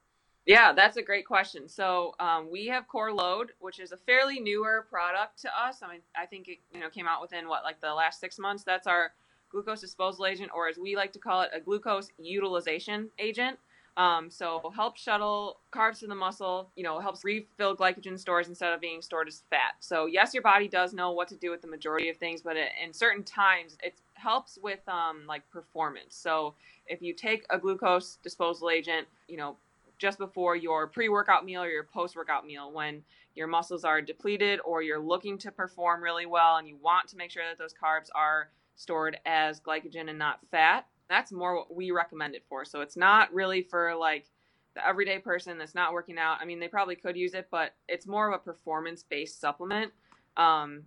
Yeah 0.47 0.73
that's 0.73 0.97
a 0.97 1.03
great 1.03 1.27
question. 1.27 1.69
So 1.69 2.15
um, 2.21 2.49
we 2.51 2.69
have 2.69 2.87
core 2.87 3.13
load 3.13 3.53
which 3.59 3.81
is 3.81 3.91
a 3.91 3.97
fairly 3.97 4.39
newer 4.39 4.87
product 4.89 5.43
to 5.43 5.49
us. 5.49 5.83
I 5.83 5.91
mean 5.91 6.01
i 6.17 6.27
think 6.27 6.47
it 6.47 6.59
you 6.73 6.79
know 6.79 6.89
came 6.89 7.09
out 7.09 7.21
within 7.21 7.49
what 7.49 7.65
like 7.65 7.81
the 7.81 7.93
last 7.93 8.21
six 8.21 8.39
months. 8.39 8.63
That's 8.63 8.87
our 8.87 9.13
glucose 9.51 9.81
disposal 9.81 10.27
agent 10.27 10.53
or 10.55 10.69
as 10.69 10.79
we 10.79 10.95
like 10.95 11.13
to 11.13 11.19
call 11.19 11.43
it 11.43 11.51
a 11.53 11.61
glucose 11.61 12.09
utilization 12.19 13.11
agent. 13.19 13.59
Um, 13.97 14.31
so 14.31 14.73
helps 14.75 15.03
shuttle 15.03 15.59
carbs 15.73 15.99
to 15.99 16.07
the 16.07 16.15
muscle, 16.15 16.71
you 16.77 16.85
know, 16.85 17.01
helps 17.01 17.25
refill 17.25 17.77
glycogen 17.77 18.19
stores 18.19 18.49
instead 18.49 18.73
of 18.73 18.81
being 18.81 19.03
stored 19.03 19.27
as 19.27 19.43
fat. 19.51 19.75
So 19.81 20.07
yes, 20.07 20.33
your 20.33 20.45
body 20.45 20.69
does 20.69 20.95
know 20.95 21.11
what 21.11 21.27
to 21.29 21.37
do 21.37 21.51
with 21.51 21.61
the 21.61 21.69
majority 21.69 22.09
of 22.09 22.17
things, 22.17 22.41
but 22.41 22.57
in 22.57 22.93
certain 22.93 23.25
times 23.25 23.77
it 23.83 23.95
helps 24.21 24.59
with 24.63 24.87
um, 24.89 25.25
like 25.27 25.49
performance. 25.51 26.15
So 26.15 26.55
if 26.87 27.03
you 27.03 27.15
take 27.15 27.45
a 27.51 27.59
glucose 27.59 28.19
disposal 28.23 28.71
agent, 28.71 29.07
you 29.29 29.37
know, 29.37 29.57
just 29.99 30.19
before 30.19 30.57
your 30.57 30.87
pre-workout 30.87 31.45
meal 31.45 31.63
or 31.63 31.69
your 31.69 31.85
post-workout 31.85 32.47
meal 32.47 32.73
when 32.73 33.03
your 33.35 33.47
muscles 33.47 33.85
are 33.85 34.01
depleted 34.01 34.61
or 34.65 34.83
you're 34.83 34.99
looking 35.01 35.37
to 35.39 35.51
perform 35.51 36.03
really 36.03 36.27
well 36.27 36.57
and 36.57 36.67
you 36.69 36.77
want 36.83 37.09
to 37.09 37.17
make 37.17 37.31
sure 37.31 37.43
that 37.49 37.59
those 37.59 37.75
carbs 37.75 38.09
are 38.15 38.49
stored 38.77 39.19
as 39.27 39.61
glycogen 39.61 40.09
and 40.09 40.19
not 40.19 40.41
fat 40.51 40.87
that's 41.11 41.33
more 41.33 41.57
what 41.57 41.75
we 41.75 41.91
recommend 41.91 42.35
it 42.35 42.45
for. 42.49 42.65
So 42.65 42.81
it's 42.81 42.97
not 42.97 43.35
really 43.35 43.63
for 43.63 43.95
like 43.97 44.27
the 44.75 44.87
everyday 44.87 45.19
person 45.19 45.59
that's 45.59 45.75
not 45.75 45.93
working 45.93 46.17
out. 46.17 46.39
I 46.41 46.45
mean, 46.45 46.61
they 46.61 46.69
probably 46.69 46.95
could 46.95 47.17
use 47.17 47.35
it, 47.35 47.49
but 47.51 47.75
it's 47.89 48.07
more 48.07 48.29
of 48.29 48.35
a 48.35 48.39
performance 48.39 49.03
based 49.03 49.41
supplement. 49.41 49.93
Um, 50.37 50.85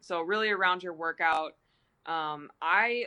so 0.00 0.20
really 0.20 0.50
around 0.50 0.84
your 0.84 0.94
workout, 0.94 1.56
um, 2.06 2.50
I 2.60 3.06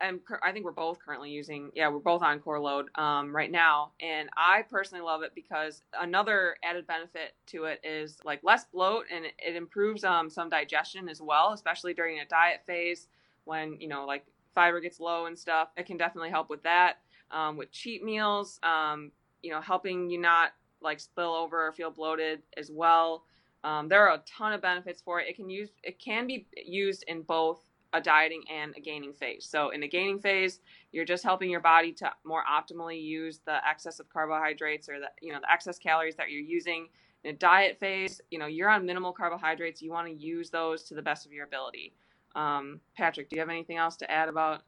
am. 0.00 0.20
I 0.42 0.52
think 0.52 0.64
we're 0.64 0.72
both 0.72 0.98
currently 0.98 1.30
using. 1.30 1.70
Yeah, 1.74 1.88
we're 1.88 1.98
both 1.98 2.22
on 2.22 2.40
Core 2.40 2.60
Load 2.60 2.88
um, 2.96 3.34
right 3.34 3.50
now, 3.50 3.92
and 4.00 4.28
I 4.36 4.62
personally 4.62 5.02
love 5.02 5.22
it 5.22 5.32
because 5.34 5.82
another 5.98 6.56
added 6.62 6.86
benefit 6.86 7.34
to 7.48 7.64
it 7.64 7.80
is 7.84 8.18
like 8.24 8.40
less 8.42 8.64
bloat, 8.66 9.04
and 9.12 9.24
it, 9.24 9.32
it 9.38 9.56
improves 9.56 10.04
um, 10.04 10.28
some 10.28 10.48
digestion 10.48 11.08
as 11.08 11.20
well, 11.20 11.52
especially 11.52 11.94
during 11.94 12.20
a 12.20 12.26
diet 12.26 12.60
phase 12.66 13.08
when 13.44 13.78
you 13.80 13.88
know 13.88 14.04
like 14.06 14.24
fiber 14.54 14.80
gets 14.80 15.00
low 15.00 15.26
and 15.26 15.38
stuff. 15.38 15.68
It 15.76 15.86
can 15.86 15.96
definitely 15.96 16.30
help 16.30 16.50
with 16.50 16.62
that. 16.62 16.98
Um, 17.30 17.56
with 17.56 17.72
cheat 17.72 18.04
meals, 18.04 18.60
um, 18.62 19.10
you 19.42 19.50
know, 19.50 19.60
helping 19.60 20.08
you 20.10 20.20
not 20.20 20.52
like 20.80 21.00
spill 21.00 21.34
over 21.34 21.66
or 21.66 21.72
feel 21.72 21.90
bloated 21.90 22.42
as 22.56 22.70
well. 22.70 23.24
Um, 23.64 23.88
there 23.88 24.06
are 24.06 24.14
a 24.14 24.22
ton 24.26 24.52
of 24.52 24.60
benefits 24.60 25.00
for 25.00 25.20
it. 25.20 25.28
It 25.28 25.36
can 25.36 25.48
use 25.48 25.70
it 25.82 25.98
can 25.98 26.26
be 26.26 26.46
used 26.64 27.04
in 27.08 27.22
both 27.22 27.60
a 27.94 28.02
dieting 28.02 28.44
and 28.52 28.74
a 28.76 28.80
gaining 28.82 29.14
phase. 29.14 29.46
So 29.50 29.70
in 29.70 29.84
a 29.84 29.88
gaining 29.88 30.20
phase, 30.20 30.60
you're 30.92 31.06
just 31.06 31.24
helping 31.24 31.50
your 31.50 31.60
body 31.60 31.92
to 31.94 32.12
more 32.24 32.44
optimally 32.50 33.02
use 33.02 33.40
the 33.46 33.66
excess 33.68 34.00
of 34.00 34.10
carbohydrates 34.10 34.90
or 34.90 35.00
the 35.00 35.08
you 35.22 35.32
know 35.32 35.40
the 35.40 35.52
excess 35.52 35.78
calories 35.78 36.16
that 36.16 36.30
you're 36.30 36.42
using. 36.42 36.88
In 37.24 37.34
a 37.34 37.38
diet 37.38 37.78
phase, 37.80 38.20
you 38.32 38.38
know 38.40 38.46
you're 38.46 38.70
on 38.70 38.86
minimal 38.86 39.12
carbohydrates. 39.14 39.82
You 39.82 39.92
want 39.92 40.08
to 40.08 40.14
use 40.14 40.50
those 40.50 40.84
to 40.84 40.94
the 40.96 41.02
best 41.02 41.26
of 41.26 41.32
your 41.32 41.46
ability. 41.46 41.94
Um, 42.36 42.80
Patrick, 42.96 43.30
do 43.30 43.36
you 43.36 43.40
have 43.40 43.50
anything 43.50 43.78
else 43.78 43.96
to 43.98 44.10
add 44.12 44.30
about 44.30 44.62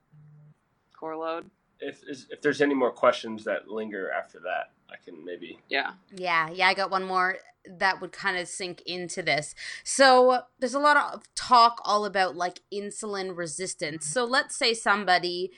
core 0.99 1.17
load? 1.17 1.51
If 1.81 2.03
if 2.09 2.41
there's 2.41 2.63
any 2.63 2.75
more 2.75 2.91
questions 2.91 3.45
that 3.45 3.69
linger 3.69 4.11
after 4.11 4.41
that, 4.41 4.73
I 4.91 4.97
can 5.05 5.25
maybe. 5.25 5.59
Yeah. 5.69 5.93
Yeah, 6.15 6.51
yeah. 6.51 6.69
I 6.69 6.75
got 6.75 6.91
one 6.91 7.05
more 7.05 7.37
that 7.69 8.01
would 8.01 8.13
kind 8.13 8.37
of 8.39 8.49
sink 8.49 8.83
into 8.87 9.23
this. 9.23 9.55
So 9.85 10.43
there's 10.59 10.75
a 10.75 10.79
lot 10.79 10.97
of 10.97 11.25
talk 11.35 11.81
all 11.85 12.05
about 12.05 12.37
like 12.37 12.61
insulin 12.73 13.37
resistance. 13.37 14.07
So 14.07 14.25
let's 14.25 14.57
say 14.57 14.75
somebody 14.75 15.53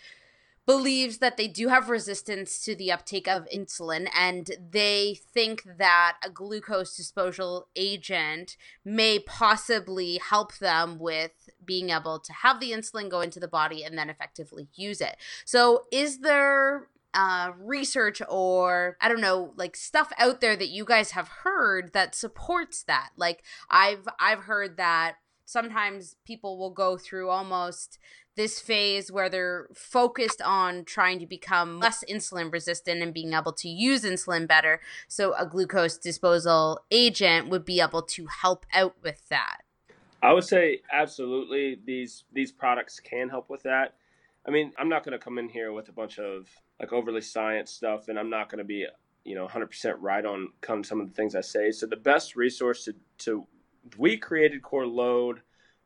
believes 0.68 1.16
that 1.16 1.38
they 1.38 1.48
do 1.48 1.68
have 1.68 1.88
resistance 1.88 2.62
to 2.62 2.76
the 2.76 2.92
uptake 2.92 3.26
of 3.26 3.48
insulin 3.48 4.06
and 4.14 4.50
they 4.70 5.18
think 5.32 5.62
that 5.78 6.18
a 6.22 6.28
glucose 6.28 6.94
disposal 6.94 7.68
agent 7.74 8.54
may 8.84 9.18
possibly 9.18 10.18
help 10.18 10.58
them 10.58 10.98
with 10.98 11.48
being 11.64 11.88
able 11.88 12.18
to 12.18 12.34
have 12.34 12.60
the 12.60 12.70
insulin 12.70 13.08
go 13.08 13.22
into 13.22 13.40
the 13.40 13.48
body 13.48 13.82
and 13.82 13.96
then 13.96 14.10
effectively 14.10 14.68
use 14.74 15.00
it. 15.00 15.16
So, 15.46 15.84
is 15.90 16.18
there 16.18 16.88
uh, 17.14 17.52
research 17.58 18.20
or 18.28 18.98
I 19.00 19.08
don't 19.08 19.22
know, 19.22 19.54
like 19.56 19.74
stuff 19.74 20.12
out 20.18 20.42
there 20.42 20.54
that 20.54 20.68
you 20.68 20.84
guys 20.84 21.12
have 21.12 21.28
heard 21.28 21.94
that 21.94 22.14
supports 22.14 22.82
that? 22.82 23.08
Like 23.16 23.42
I've 23.70 24.06
I've 24.20 24.40
heard 24.40 24.76
that 24.76 25.16
sometimes 25.48 26.14
people 26.26 26.58
will 26.58 26.70
go 26.70 26.98
through 26.98 27.30
almost 27.30 27.98
this 28.36 28.60
phase 28.60 29.10
where 29.10 29.30
they're 29.30 29.66
focused 29.74 30.42
on 30.42 30.84
trying 30.84 31.18
to 31.18 31.26
become 31.26 31.80
less 31.80 32.04
insulin 32.06 32.52
resistant 32.52 33.00
and 33.02 33.14
being 33.14 33.32
able 33.32 33.54
to 33.54 33.66
use 33.66 34.02
insulin 34.02 34.46
better. 34.46 34.78
So 35.08 35.34
a 35.38 35.46
glucose 35.46 35.96
disposal 35.96 36.84
agent 36.90 37.48
would 37.48 37.64
be 37.64 37.80
able 37.80 38.02
to 38.02 38.26
help 38.26 38.66
out 38.74 38.96
with 39.02 39.26
that. 39.30 39.62
I 40.22 40.34
would 40.34 40.44
say 40.44 40.82
absolutely 40.92 41.78
these 41.82 42.24
these 42.30 42.52
products 42.52 43.00
can 43.00 43.30
help 43.30 43.48
with 43.48 43.62
that. 43.62 43.94
I 44.46 44.50
mean, 44.50 44.72
I'm 44.78 44.90
not 44.90 45.02
going 45.02 45.18
to 45.18 45.18
come 45.18 45.38
in 45.38 45.48
here 45.48 45.72
with 45.72 45.88
a 45.88 45.92
bunch 45.92 46.18
of 46.18 46.46
like 46.78 46.92
overly 46.92 47.22
science 47.22 47.70
stuff 47.70 48.08
and 48.08 48.18
I'm 48.18 48.28
not 48.28 48.50
going 48.50 48.58
to 48.58 48.64
be, 48.64 48.86
you 49.24 49.34
know, 49.34 49.46
100% 49.46 49.96
right 50.00 50.24
on 50.26 50.50
come 50.60 50.84
some 50.84 51.00
of 51.00 51.08
the 51.08 51.14
things 51.14 51.34
I 51.34 51.40
say. 51.40 51.70
So 51.70 51.86
the 51.86 51.96
best 51.96 52.36
resource 52.36 52.84
to 52.84 52.94
to 53.24 53.46
we 53.96 54.16
created 54.16 54.62
core 54.62 54.86
load 54.86 55.40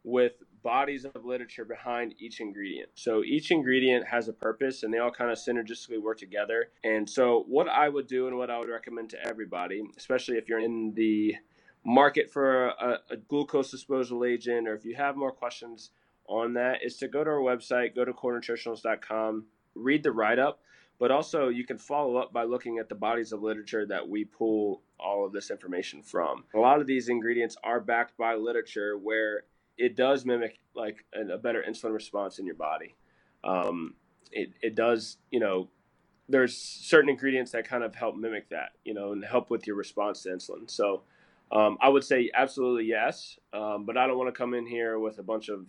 with 0.05 0.33
bodies 0.63 1.05
of 1.05 1.25
literature 1.25 1.65
behind 1.65 2.15
each 2.19 2.41
ingredient. 2.41 2.91
So 2.95 3.23
each 3.25 3.51
ingredient 3.51 4.07
has 4.07 4.29
a 4.29 4.33
purpose 4.33 4.83
and 4.83 4.93
they 4.93 4.99
all 4.99 5.11
kind 5.11 5.31
of 5.31 5.39
synergistically 5.39 6.01
work 6.01 6.19
together. 6.19 6.71
And 6.85 7.09
so, 7.09 7.45
what 7.49 7.69
I 7.69 7.89
would 7.89 8.07
do 8.07 8.29
and 8.29 8.37
what 8.37 8.51
I 8.51 8.59
would 8.59 8.69
recommend 8.69 9.11
to 9.11 9.27
everybody, 9.27 9.83
especially 9.97 10.37
if 10.37 10.49
you're 10.49 10.61
in 10.61 10.95
the 10.95 11.37
market 11.85 12.31
for 12.31 12.69
a, 12.69 13.01
a 13.11 13.17
glucose 13.17 13.71
disposal 13.71 14.25
agent 14.25 14.69
or 14.69 14.75
if 14.75 14.85
you 14.85 14.95
have 14.95 15.17
more 15.17 15.33
questions 15.33 15.91
on 16.27 16.55
that, 16.55 16.79
is 16.85 16.97
to 16.99 17.09
go 17.09 17.25
to 17.25 17.31
our 17.31 17.41
website, 17.41 17.95
go 17.95 18.05
to 18.05 18.13
corenutritionals.com, 18.13 19.47
read 19.75 20.03
the 20.03 20.13
write 20.13 20.39
up. 20.39 20.61
But 21.03 21.11
also, 21.11 21.49
you 21.49 21.65
can 21.65 21.79
follow 21.79 22.17
up 22.17 22.33
by 22.33 22.45
looking 22.45 22.79
at 22.79 22.89
the 22.89 22.95
bodies 22.95 23.33
of 23.33 23.43
literature 23.43 23.85
that 23.87 24.09
we 24.09 24.25
pull 24.25 24.83
all 25.01 25.27
of 25.27 25.33
this 25.33 25.51
information 25.51 26.01
from. 26.01 26.45
A 26.55 26.61
lot 26.61 26.81
of 26.81 26.87
these 26.87 27.09
ingredients 27.09 27.57
are 27.65 27.81
backed 27.81 28.17
by 28.17 28.37
literature 28.37 28.97
where 28.97 29.43
it 29.77 29.97
does 29.97 30.25
mimic 30.25 30.61
like 30.77 31.05
a, 31.13 31.39
better 31.39 31.65
insulin 31.69 31.93
response 31.93 32.39
in 32.39 32.47
your 32.47 32.55
body. 32.55 32.95
Um, 33.43 33.95
it, 34.31 34.51
it 34.63 34.77
does, 34.77 35.17
you 35.33 35.41
know, 35.41 35.71
there's 36.29 36.57
certain 36.57 37.11
ingredients 37.11 37.51
that 37.51 37.67
kind 37.67 37.83
of 37.83 37.97
help 37.97 38.15
mimic 38.15 38.51
that, 38.51 38.69
you 38.85 38.95
know, 38.95 39.11
and 39.11 39.25
help 39.25 39.51
with 39.51 39.67
your 39.67 39.75
response 39.75 40.23
to 40.23 40.29
insulin. 40.29 40.71
So 40.71 41.03
um, 41.51 41.79
I 41.81 41.89
would 41.89 42.05
say 42.05 42.31
absolutely 42.33 42.85
yes, 42.85 43.41
um, 43.53 43.87
but 43.87 43.97
I 43.97 44.07
don't 44.07 44.19
want 44.19 44.33
to 44.33 44.39
come 44.39 44.55
in 44.55 44.69
here 44.69 45.01
with 45.01 45.19
a 45.19 45.25
bunch 45.25 45.49
of, 45.49 45.67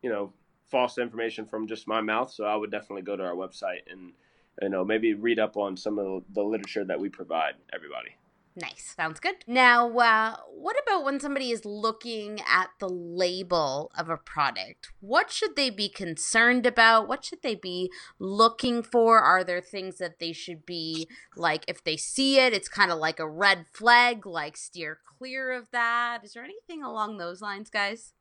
you 0.00 0.10
know, 0.10 0.32
false 0.70 0.96
information 0.96 1.44
from 1.44 1.66
just 1.66 1.88
my 1.88 2.00
mouth. 2.00 2.30
So 2.30 2.44
I 2.44 2.54
would 2.54 2.70
definitely 2.70 3.02
go 3.02 3.16
to 3.16 3.24
our 3.24 3.34
website 3.34 3.80
and, 3.90 4.12
you 4.62 4.68
know, 4.68 4.84
maybe 4.84 5.14
read 5.14 5.38
up 5.38 5.56
on 5.56 5.76
some 5.76 5.98
of 5.98 6.24
the 6.32 6.42
literature 6.42 6.84
that 6.84 6.98
we 6.98 7.08
provide 7.08 7.54
everybody. 7.72 8.10
Nice. 8.58 8.94
Sounds 8.96 9.20
good. 9.20 9.34
Now, 9.46 9.98
uh, 9.98 10.36
what 10.50 10.76
about 10.82 11.04
when 11.04 11.20
somebody 11.20 11.50
is 11.50 11.66
looking 11.66 12.40
at 12.48 12.70
the 12.78 12.88
label 12.88 13.92
of 13.98 14.08
a 14.08 14.16
product? 14.16 14.92
What 15.00 15.30
should 15.30 15.56
they 15.56 15.68
be 15.68 15.90
concerned 15.90 16.64
about? 16.64 17.06
What 17.06 17.22
should 17.22 17.42
they 17.42 17.54
be 17.54 17.90
looking 18.18 18.82
for? 18.82 19.18
Are 19.18 19.44
there 19.44 19.60
things 19.60 19.98
that 19.98 20.20
they 20.20 20.32
should 20.32 20.64
be 20.64 21.06
like, 21.36 21.66
if 21.68 21.84
they 21.84 21.98
see 21.98 22.38
it, 22.38 22.54
it's 22.54 22.68
kind 22.68 22.90
of 22.90 22.98
like 22.98 23.20
a 23.20 23.28
red 23.28 23.66
flag, 23.74 24.24
like 24.24 24.56
steer 24.56 24.98
clear 25.18 25.52
of 25.52 25.70
that? 25.72 26.24
Is 26.24 26.32
there 26.32 26.44
anything 26.44 26.82
along 26.82 27.18
those 27.18 27.42
lines, 27.42 27.68
guys? 27.68 28.14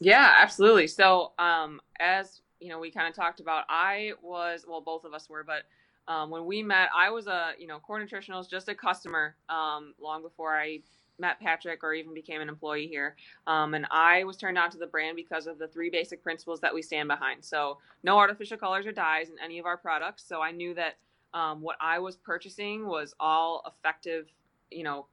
Yeah, 0.00 0.36
absolutely. 0.40 0.86
So, 0.86 1.32
um, 1.38 1.82
as 2.00 2.40
you 2.60 2.70
know, 2.70 2.78
we 2.78 2.90
kind 2.90 3.08
of 3.08 3.14
talked 3.14 3.40
about, 3.40 3.64
I 3.68 4.12
was, 4.22 4.64
well, 4.66 4.80
both 4.80 5.04
of 5.04 5.12
us 5.12 5.28
were, 5.28 5.44
but 5.44 5.64
um, 6.08 6.30
when 6.30 6.44
we 6.46 6.62
met, 6.62 6.88
I 6.96 7.10
was 7.10 7.26
a 7.26 7.52
you 7.58 7.66
know 7.66 7.78
core 7.78 8.00
nutritionalist, 8.00 8.50
just 8.50 8.68
a 8.68 8.74
customer 8.74 9.36
um, 9.48 9.94
long 10.00 10.22
before 10.22 10.56
I 10.56 10.80
met 11.18 11.40
Patrick 11.40 11.84
or 11.84 11.94
even 11.94 12.14
became 12.14 12.40
an 12.40 12.48
employee 12.48 12.86
here. 12.86 13.16
Um, 13.46 13.74
and 13.74 13.86
I 13.90 14.24
was 14.24 14.36
turned 14.36 14.58
on 14.58 14.70
to 14.70 14.78
the 14.78 14.86
brand 14.86 15.16
because 15.16 15.46
of 15.46 15.58
the 15.58 15.68
three 15.68 15.90
basic 15.90 16.22
principles 16.22 16.60
that 16.60 16.74
we 16.74 16.82
stand 16.82 17.08
behind. 17.08 17.44
So, 17.44 17.78
no 18.02 18.18
artificial 18.18 18.56
colors 18.56 18.86
or 18.86 18.92
dyes 18.92 19.28
in 19.28 19.36
any 19.42 19.58
of 19.58 19.66
our 19.66 19.76
products. 19.76 20.24
So, 20.26 20.42
I 20.42 20.50
knew 20.50 20.74
that 20.74 20.96
um, 21.34 21.62
what 21.62 21.76
I 21.80 21.98
was 21.98 22.16
purchasing 22.16 22.86
was 22.86 23.14
all 23.18 23.62
effective, 23.66 24.26
you 24.70 24.82
know, 24.82 25.06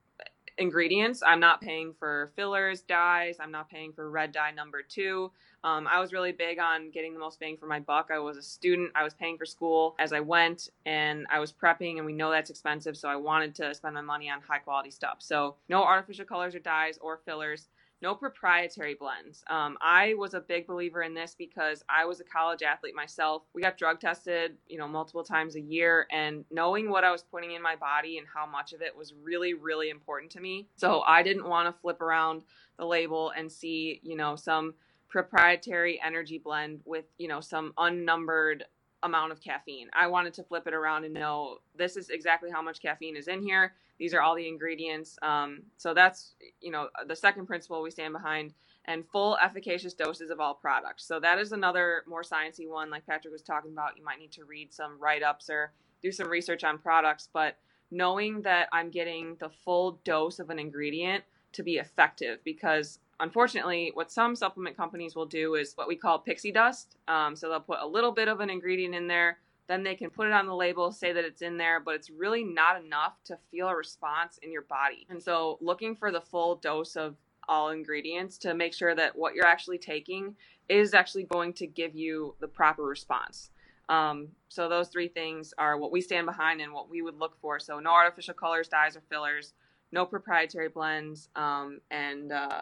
ingredients. 0.59 1.23
I'm 1.25 1.39
not 1.39 1.61
paying 1.61 1.93
for 1.97 2.31
fillers, 2.35 2.81
dyes. 2.81 3.37
I'm 3.39 3.51
not 3.51 3.69
paying 3.69 3.93
for 3.93 4.09
red 4.09 4.31
dye 4.31 4.51
number 4.51 4.81
two. 4.81 5.31
Um, 5.63 5.87
I 5.87 5.99
was 5.99 6.13
really 6.13 6.31
big 6.31 6.59
on 6.59 6.89
getting 6.91 7.13
the 7.13 7.19
most 7.19 7.39
bang 7.39 7.57
for 7.57 7.65
my 7.65 7.79
buck. 7.79 8.09
I 8.13 8.19
was 8.19 8.37
a 8.37 8.41
student. 8.41 8.91
I 8.95 9.03
was 9.03 9.13
paying 9.13 9.37
for 9.37 9.45
school 9.45 9.95
as 9.99 10.13
I 10.13 10.19
went, 10.19 10.69
and 10.85 11.25
I 11.29 11.39
was 11.39 11.51
prepping, 11.51 11.97
and 11.97 12.05
we 12.05 12.13
know 12.13 12.31
that's 12.31 12.49
expensive. 12.49 12.95
So 12.95 13.09
I 13.09 13.15
wanted 13.15 13.55
to 13.55 13.73
spend 13.73 13.95
my 13.95 14.01
money 14.01 14.29
on 14.29 14.41
high 14.41 14.59
quality 14.59 14.91
stuff. 14.91 15.17
So 15.19 15.55
no 15.67 15.83
artificial 15.83 16.25
colors 16.25 16.55
or 16.55 16.59
dyes 16.59 16.97
or 17.01 17.17
fillers 17.25 17.67
no 18.01 18.15
proprietary 18.15 18.95
blends. 18.95 19.43
Um, 19.49 19.77
I 19.81 20.13
was 20.15 20.33
a 20.33 20.39
big 20.39 20.67
believer 20.67 21.01
in 21.01 21.13
this 21.13 21.35
because 21.37 21.83
I 21.89 22.05
was 22.05 22.19
a 22.19 22.23
college 22.23 22.63
athlete 22.63 22.95
myself. 22.95 23.43
We 23.53 23.61
got 23.61 23.77
drug 23.77 23.99
tested, 23.99 24.57
you 24.67 24.77
know, 24.77 24.87
multiple 24.87 25.23
times 25.23 25.55
a 25.55 25.61
year, 25.61 26.07
and 26.11 26.45
knowing 26.49 26.89
what 26.89 27.03
I 27.03 27.11
was 27.11 27.23
putting 27.23 27.51
in 27.51 27.61
my 27.61 27.75
body 27.75 28.17
and 28.17 28.27
how 28.33 28.45
much 28.45 28.73
of 28.73 28.81
it 28.81 28.95
was 28.95 29.13
really, 29.21 29.53
really 29.53 29.89
important 29.89 30.31
to 30.31 30.39
me. 30.39 30.67
So 30.77 31.01
I 31.01 31.23
didn't 31.23 31.47
want 31.47 31.67
to 31.73 31.81
flip 31.81 32.01
around 32.01 32.43
the 32.77 32.85
label 32.85 33.31
and 33.35 33.51
see, 33.51 33.99
you 34.03 34.15
know, 34.15 34.35
some 34.35 34.73
proprietary 35.09 35.99
energy 36.05 36.37
blend 36.37 36.81
with, 36.85 37.05
you 37.17 37.27
know, 37.27 37.41
some 37.41 37.73
unnumbered 37.77 38.63
amount 39.03 39.31
of 39.31 39.41
caffeine. 39.41 39.89
I 39.93 40.07
wanted 40.07 40.33
to 40.35 40.43
flip 40.43 40.67
it 40.67 40.73
around 40.73 41.05
and 41.05 41.13
know 41.13 41.57
this 41.75 41.95
is 41.97 42.09
exactly 42.09 42.49
how 42.51 42.61
much 42.61 42.81
caffeine 42.81 43.15
is 43.15 43.27
in 43.27 43.41
here. 43.41 43.73
These 43.99 44.13
are 44.13 44.21
all 44.21 44.35
the 44.35 44.47
ingredients. 44.47 45.17
Um, 45.21 45.63
so 45.77 45.93
that's 45.93 46.35
you 46.61 46.71
know 46.71 46.89
the 47.07 47.15
second 47.15 47.45
principle 47.45 47.81
we 47.81 47.91
stand 47.91 48.13
behind, 48.13 48.53
and 48.85 49.05
full 49.11 49.37
efficacious 49.43 49.93
doses 49.93 50.31
of 50.31 50.39
all 50.39 50.53
products. 50.53 51.05
So 51.05 51.19
that 51.19 51.37
is 51.37 51.51
another 51.51 52.03
more 52.07 52.23
sciencey 52.23 52.67
one, 52.67 52.89
like 52.89 53.05
Patrick 53.05 53.31
was 53.31 53.43
talking 53.43 53.71
about. 53.71 53.97
You 53.97 54.03
might 54.03 54.19
need 54.19 54.31
to 54.33 54.45
read 54.45 54.73
some 54.73 54.99
write 54.99 55.23
ups 55.23 55.49
or 55.49 55.73
do 56.01 56.11
some 56.11 56.29
research 56.29 56.63
on 56.63 56.77
products, 56.77 57.29
but 57.31 57.57
knowing 57.91 58.41
that 58.43 58.69
I'm 58.71 58.89
getting 58.89 59.35
the 59.39 59.49
full 59.49 59.99
dose 60.05 60.39
of 60.39 60.49
an 60.49 60.59
ingredient 60.59 61.23
to 61.53 61.63
be 61.63 61.77
effective 61.77 62.39
because 62.43 62.99
unfortunately, 63.19 63.91
what 63.93 64.11
some 64.11 64.35
supplement 64.35 64.77
companies 64.77 65.15
will 65.15 65.25
do 65.25 65.55
is 65.55 65.73
what 65.75 65.87
we 65.87 65.95
call 65.95 66.19
pixie 66.19 66.51
dust. 66.51 66.95
Um, 67.07 67.35
so 67.35 67.49
they'll 67.49 67.59
put 67.59 67.79
a 67.81 67.87
little 67.87 68.11
bit 68.11 68.27
of 68.27 68.39
an 68.39 68.49
ingredient 68.49 68.95
in 68.95 69.07
there, 69.07 69.39
then 69.69 69.83
they 69.83 69.95
can 69.95 70.09
put 70.09 70.27
it 70.27 70.33
on 70.33 70.47
the 70.47 70.55
label, 70.55 70.91
say 70.91 71.13
that 71.13 71.23
it's 71.23 71.43
in 71.43 71.57
there, 71.57 71.79
but 71.79 71.93
it's 71.93 72.09
really 72.09 72.43
not 72.43 72.83
enough 72.83 73.13
to 73.25 73.37
feel 73.51 73.67
a 73.67 73.75
response 73.75 74.39
in 74.41 74.51
your 74.51 74.63
body. 74.63 75.05
And 75.09 75.21
so, 75.21 75.59
looking 75.61 75.95
for 75.95 76.11
the 76.11 76.19
full 76.19 76.55
dose 76.55 76.95
of 76.95 77.15
all 77.47 77.69
ingredients 77.69 78.37
to 78.39 78.53
make 78.53 78.73
sure 78.73 78.95
that 78.95 79.15
what 79.15 79.35
you're 79.35 79.45
actually 79.45 79.77
taking 79.77 80.35
is 80.69 80.93
actually 80.93 81.23
going 81.23 81.53
to 81.53 81.67
give 81.67 81.95
you 81.95 82.35
the 82.39 82.47
proper 82.47 82.83
response. 82.83 83.51
Um, 83.89 84.29
so 84.49 84.69
those 84.69 84.89
three 84.89 85.07
things 85.07 85.53
are 85.57 85.77
what 85.77 85.91
we 85.91 85.99
stand 86.01 86.27
behind 86.27 86.61
and 86.61 86.71
what 86.71 86.89
we 86.89 87.01
would 87.01 87.17
look 87.17 87.39
for. 87.41 87.59
So 87.59 87.79
no 87.79 87.91
artificial 87.91 88.35
colors, 88.35 88.67
dyes, 88.67 88.95
or 88.95 89.01
fillers, 89.09 89.53
no 89.91 90.05
proprietary 90.05 90.69
blends, 90.69 91.29
um, 91.35 91.79
and 91.89 92.31
uh, 92.31 92.61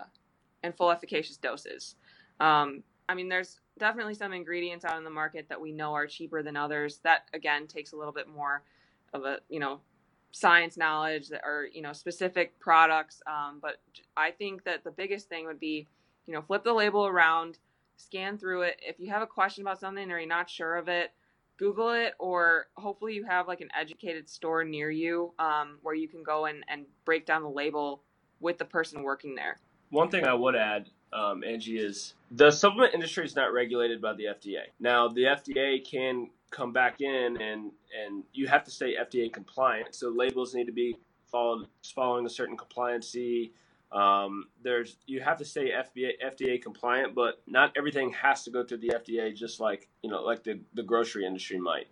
and 0.63 0.75
full 0.75 0.89
efficacious 0.89 1.37
doses. 1.37 1.95
Um, 2.39 2.83
I 3.09 3.13
mean, 3.13 3.27
there's 3.27 3.59
definitely 3.77 4.13
some 4.13 4.33
ingredients 4.33 4.85
out 4.85 4.97
in 4.97 5.03
the 5.03 5.09
market 5.09 5.47
that 5.49 5.59
we 5.59 5.71
know 5.71 5.93
are 5.93 6.07
cheaper 6.07 6.43
than 6.43 6.55
others. 6.55 6.99
That 7.03 7.23
again 7.33 7.67
takes 7.67 7.93
a 7.93 7.95
little 7.95 8.13
bit 8.13 8.27
more 8.27 8.63
of 9.13 9.23
a 9.23 9.39
you 9.49 9.59
know 9.59 9.79
science 10.31 10.77
knowledge 10.77 11.29
that 11.29 11.41
or 11.43 11.67
you 11.71 11.81
know 11.81 11.93
specific 11.93 12.59
products. 12.59 13.21
Um, 13.27 13.59
but 13.61 13.77
I 14.15 14.31
think 14.31 14.63
that 14.65 14.83
the 14.83 14.91
biggest 14.91 15.29
thing 15.29 15.45
would 15.45 15.59
be 15.59 15.87
you 16.25 16.33
know 16.33 16.41
flip 16.41 16.63
the 16.63 16.73
label 16.73 17.05
around, 17.05 17.57
scan 17.97 18.37
through 18.37 18.63
it. 18.63 18.79
If 18.81 18.99
you 18.99 19.09
have 19.09 19.21
a 19.21 19.27
question 19.27 19.63
about 19.63 19.79
something 19.79 20.11
or 20.11 20.19
you're 20.19 20.27
not 20.27 20.49
sure 20.49 20.75
of 20.75 20.87
it, 20.87 21.11
Google 21.57 21.91
it, 21.91 22.13
or 22.19 22.67
hopefully 22.75 23.13
you 23.13 23.23
have 23.23 23.47
like 23.47 23.61
an 23.61 23.69
educated 23.77 24.29
store 24.29 24.63
near 24.63 24.91
you 24.91 25.33
um, 25.39 25.79
where 25.81 25.95
you 25.95 26.07
can 26.07 26.23
go 26.23 26.45
and, 26.45 26.63
and 26.67 26.85
break 27.03 27.25
down 27.25 27.41
the 27.43 27.49
label 27.49 28.03
with 28.39 28.57
the 28.57 28.65
person 28.65 29.01
working 29.01 29.35
there. 29.35 29.57
One 29.89 30.09
thing 30.09 30.25
I 30.25 30.33
would 30.33 30.55
add, 30.55 30.89
um, 31.13 31.43
Angie, 31.43 31.77
is 31.79 32.13
the 32.31 32.51
supplement 32.51 32.93
industry 32.93 33.25
is 33.25 33.35
not 33.35 33.53
regulated 33.53 34.01
by 34.01 34.13
the 34.13 34.25
FDA. 34.25 34.63
Now, 34.79 35.07
the 35.07 35.23
FDA 35.23 35.83
can 35.89 36.29
come 36.49 36.71
back 36.71 37.01
in 37.01 37.41
and 37.41 37.71
and 38.05 38.23
you 38.33 38.47
have 38.47 38.63
to 38.63 38.71
stay 38.71 38.95
FDA 38.95 39.31
compliant. 39.31 39.93
So 39.95 40.09
labels 40.09 40.53
need 40.53 40.65
to 40.65 40.71
be 40.71 40.95
followed 41.31 41.67
following 41.95 42.25
a 42.25 42.29
certain 42.29 42.57
compliancy. 42.57 43.51
Um, 43.91 44.45
there's 44.63 44.97
you 45.05 45.21
have 45.21 45.37
to 45.37 45.45
stay 45.45 45.71
FDA, 45.71 46.11
FDA 46.23 46.61
compliant, 46.61 47.15
but 47.15 47.41
not 47.47 47.71
everything 47.77 48.11
has 48.11 48.43
to 48.43 48.51
go 48.51 48.63
through 48.63 48.79
the 48.79 48.89
FDA. 48.89 49.35
Just 49.35 49.59
like 49.59 49.87
you 50.01 50.09
know, 50.09 50.21
like 50.21 50.43
the 50.43 50.59
the 50.73 50.83
grocery 50.83 51.25
industry 51.25 51.59
might. 51.59 51.87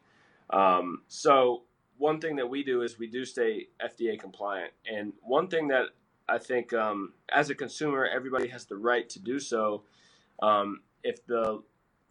Um, 0.50 1.02
so 1.08 1.64
one 1.98 2.20
thing 2.20 2.36
that 2.36 2.50
we 2.50 2.64
do 2.64 2.82
is 2.82 3.00
we 3.00 3.08
do 3.08 3.24
stay 3.26 3.68
FDA 3.84 4.20
compliant, 4.20 4.72
and 4.86 5.14
one 5.22 5.48
thing 5.48 5.70
that 5.70 5.86
I 6.28 6.38
think 6.38 6.74
um, 6.74 7.14
as 7.32 7.50
a 7.50 7.56
consumer, 7.56 8.06
everybody 8.06 8.48
has 8.50 8.66
the 8.66 8.78
right 8.78 9.08
to 9.10 9.20
do 9.20 9.40
so. 9.40 9.84
Um, 10.42 10.82
if 11.04 11.26
the 11.26 11.62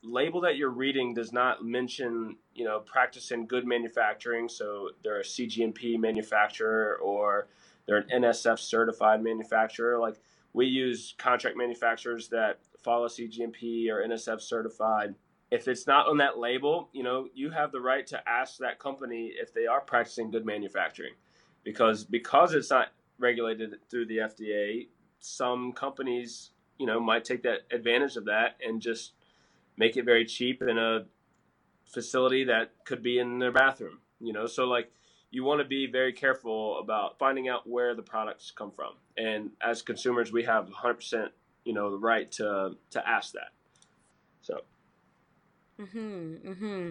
label 0.02 0.40
that 0.42 0.56
you're 0.56 0.70
reading 0.70 1.14
does 1.14 1.32
not 1.32 1.64
mention, 1.64 2.36
you 2.54 2.64
know, 2.64 2.80
practicing 2.80 3.46
good 3.46 3.66
manufacturing, 3.66 4.48
so 4.48 4.90
they're 5.02 5.20
a 5.20 5.24
CGMP 5.24 5.98
manufacturer 5.98 6.98
or 7.02 7.48
they're 7.86 7.98
an 7.98 8.22
NSF 8.22 8.58
certified 8.58 9.22
manufacturer, 9.22 9.98
like 9.98 10.16
we 10.52 10.66
use 10.66 11.14
contract 11.18 11.56
manufacturers 11.56 12.28
that 12.28 12.60
follow 12.82 13.08
CGMP 13.08 13.88
or 13.90 14.06
NSF 14.06 14.40
certified. 14.40 15.14
If 15.50 15.68
it's 15.68 15.86
not 15.86 16.06
on 16.08 16.18
that 16.18 16.38
label, 16.38 16.88
you 16.92 17.02
know, 17.02 17.28
you 17.34 17.50
have 17.50 17.72
the 17.72 17.80
right 17.80 18.06
to 18.08 18.28
ask 18.28 18.58
that 18.58 18.78
company 18.78 19.32
if 19.36 19.52
they 19.52 19.66
are 19.66 19.80
practicing 19.80 20.30
good 20.30 20.46
manufacturing 20.46 21.14
because 21.64 22.04
because 22.04 22.54
it's 22.54 22.70
not 22.70 22.88
regulated 23.18 23.74
through 23.90 24.06
the 24.06 24.18
FDA, 24.18 24.88
some 25.20 25.72
companies, 25.72 26.50
you 26.78 26.86
know, 26.86 27.00
might 27.00 27.24
take 27.24 27.42
that 27.42 27.60
advantage 27.70 28.16
of 28.16 28.26
that 28.26 28.56
and 28.66 28.80
just 28.80 29.12
make 29.76 29.96
it 29.96 30.04
very 30.04 30.24
cheap 30.24 30.62
in 30.62 30.78
a 30.78 31.06
facility 31.86 32.44
that 32.44 32.72
could 32.84 33.02
be 33.02 33.18
in 33.18 33.38
their 33.38 33.52
bathroom, 33.52 33.98
you 34.20 34.32
know. 34.32 34.46
So 34.46 34.64
like 34.64 34.90
you 35.30 35.44
want 35.44 35.60
to 35.60 35.64
be 35.64 35.86
very 35.86 36.12
careful 36.12 36.78
about 36.78 37.18
finding 37.18 37.48
out 37.48 37.68
where 37.68 37.94
the 37.94 38.02
products 38.02 38.52
come 38.54 38.70
from. 38.70 38.94
And 39.16 39.50
as 39.60 39.82
consumers, 39.82 40.32
we 40.32 40.44
have 40.44 40.68
100%, 40.68 41.28
you 41.64 41.72
know, 41.72 41.90
the 41.90 41.98
right 41.98 42.30
to 42.32 42.76
to 42.90 43.08
ask 43.08 43.32
that. 43.32 43.52
So 44.42 44.60
Hmm. 45.76 46.34
Hmm. 46.36 46.90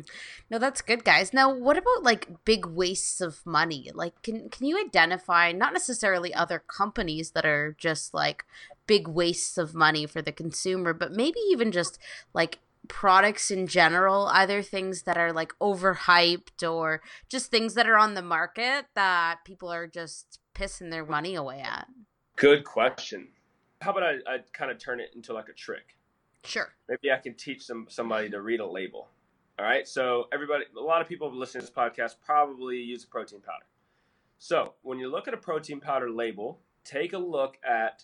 No, 0.50 0.60
that's 0.60 0.82
good, 0.82 1.06
guys. 1.06 1.34
Now, 1.34 1.54
what 1.54 1.78
about 1.78 2.04
like 2.04 2.43
big 2.43 2.65
wastes 2.65 3.22
of 3.22 3.46
money? 3.46 3.91
Like, 3.93 4.22
can 4.22 4.50
can 4.50 4.65
you 4.65 4.80
identify 4.80 5.52
not 5.52 5.74
necessarily 5.74 6.34
other 6.34 6.60
companies 6.60 7.32
that 7.32 7.46
are 7.46 7.76
just 7.78 8.13
like 8.13 8.46
big 8.86 9.08
wastes 9.08 9.58
of 9.58 9.74
money 9.74 10.06
for 10.06 10.22
the 10.22 10.32
consumer, 10.32 10.93
but 10.93 11.13
maybe 11.13 11.39
even 11.50 11.72
just 11.72 11.98
like 12.34 12.60
products 12.88 13.50
in 13.50 13.67
general, 13.67 14.28
either 14.28 14.62
things 14.62 15.04
that 15.04 15.17
are 15.17 15.32
like 15.32 15.54
overhyped 15.60 16.69
or 16.69 17.02
just 17.30 17.50
things 17.50 17.76
that 17.76 17.88
are 17.88 17.98
on 17.98 18.13
the 18.13 18.22
market 18.22 18.86
that 18.96 19.39
people 19.46 19.72
are 19.72 19.88
just 19.88 20.39
pissing 20.54 20.91
their 20.91 21.06
money 21.06 21.36
away 21.36 21.62
at? 21.62 21.88
Good 22.36 22.65
question. 22.65 23.30
How 23.82 23.91
about 23.91 24.04
I, 24.04 24.13
I 24.28 24.38
kind 24.54 24.72
of 24.72 24.78
turn 24.78 25.00
it 25.00 25.12
into 25.15 25.34
like 25.34 25.50
a 25.50 25.54
trick? 25.54 25.96
Sure. 26.43 26.73
Maybe 26.89 27.12
I 27.12 27.17
can 27.17 27.36
teach 27.36 27.63
some 27.63 27.88
somebody 27.89 28.29
to 28.29 28.41
read 28.41 28.60
a 28.60 28.67
label. 28.67 29.10
All 29.60 29.65
right. 29.65 29.88
So 29.88 30.27
everybody, 30.34 30.65
a 30.77 30.82
lot 30.82 31.01
of 31.01 31.08
people 31.08 31.34
listening 31.34 31.62
to 31.62 31.67
this 31.67 31.75
podcast 31.75 32.15
probably 32.25 32.77
use 32.77 33.03
a 33.03 33.08
protein 33.08 33.39
powder. 33.39 33.65
So 34.39 34.73
when 34.82 34.99
you 34.99 35.10
look 35.10 35.27
at 35.27 35.34
a 35.34 35.38
protein 35.38 35.79
powder 35.79 36.10
label, 36.10 36.60
take 36.84 37.13
a 37.13 37.17
look 37.17 37.58
at 37.63 38.03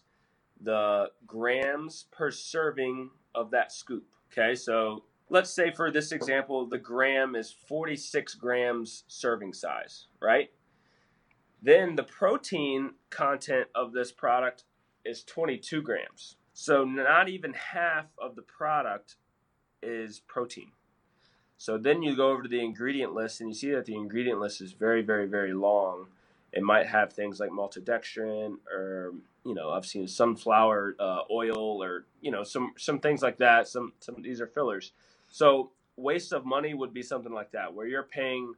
the 0.62 1.12
grams 1.25 2.06
per 2.12 2.32
serving 2.32 3.10
of 3.36 3.52
that 3.52 3.71
scoop. 3.71 4.13
Okay. 4.32 4.56
So 4.56 5.04
let's 5.30 5.49
say 5.49 5.71
for 5.71 5.91
this 5.91 6.12
example, 6.12 6.65
the 6.65 6.78
gram 6.78 7.36
is 7.36 7.52
46 7.52 8.36
grams 8.36 9.04
serving 9.08 9.54
size, 9.54 10.08
right? 10.21 10.52
Then 11.62 11.95
the 11.95 12.04
protein 12.04 12.91
content 13.10 13.67
of 13.75 13.91
this 13.91 14.12
product 14.12 14.63
is 15.04 15.23
22 15.23 15.82
grams. 15.82 16.38
So 16.62 16.84
not 16.84 17.30
even 17.30 17.54
half 17.54 18.08
of 18.17 18.36
the 18.36 18.41
product 18.41 19.15
is 19.82 20.19
protein. 20.19 20.72
So 21.58 21.78
then 21.78 22.04
you 22.04 22.17
go 22.17 22.32
over 22.32 22.43
to 22.43 22.50
the 22.50 22.60
ingredient 22.60 23.13
list 23.13 23.39
and 23.39 23.50
you 23.50 23.56
see 23.56 23.72
that 23.72 23.86
the 23.86 23.95
ingredient 23.95 24.41
list 24.41 24.60
is 24.60 24.74
very, 24.74 25.02
very, 25.02 25.26
very 25.26 25.54
long. 25.54 26.08
It 26.52 26.62
might 26.62 26.88
have 26.88 27.13
things 27.13 27.39
like 27.39 27.52
maltodextrin 27.52 28.58
or 28.69 29.13
you 29.45 29.54
know 29.54 29.69
I've 29.69 29.86
seen 29.86 30.06
sunflower 30.10 30.98
uh, 31.00 31.22
oil 31.32 31.82
or 31.82 32.06
you 32.19 32.30
know 32.30 32.43
some 32.43 32.74
some 32.78 33.00
things 33.00 33.22
like 33.22 33.38
that. 33.38 33.69
Some 33.69 33.93
some 34.02 34.22
these 34.22 34.41
are 34.41 34.48
fillers. 34.48 34.91
So 35.30 35.72
waste 35.95 36.34
of 36.34 36.45
money 36.45 36.74
would 36.74 36.93
be 36.93 37.04
something 37.04 37.32
like 37.32 37.52
that 37.52 37.74
where 37.74 37.88
you're 37.88 38.04
paying 38.04 38.56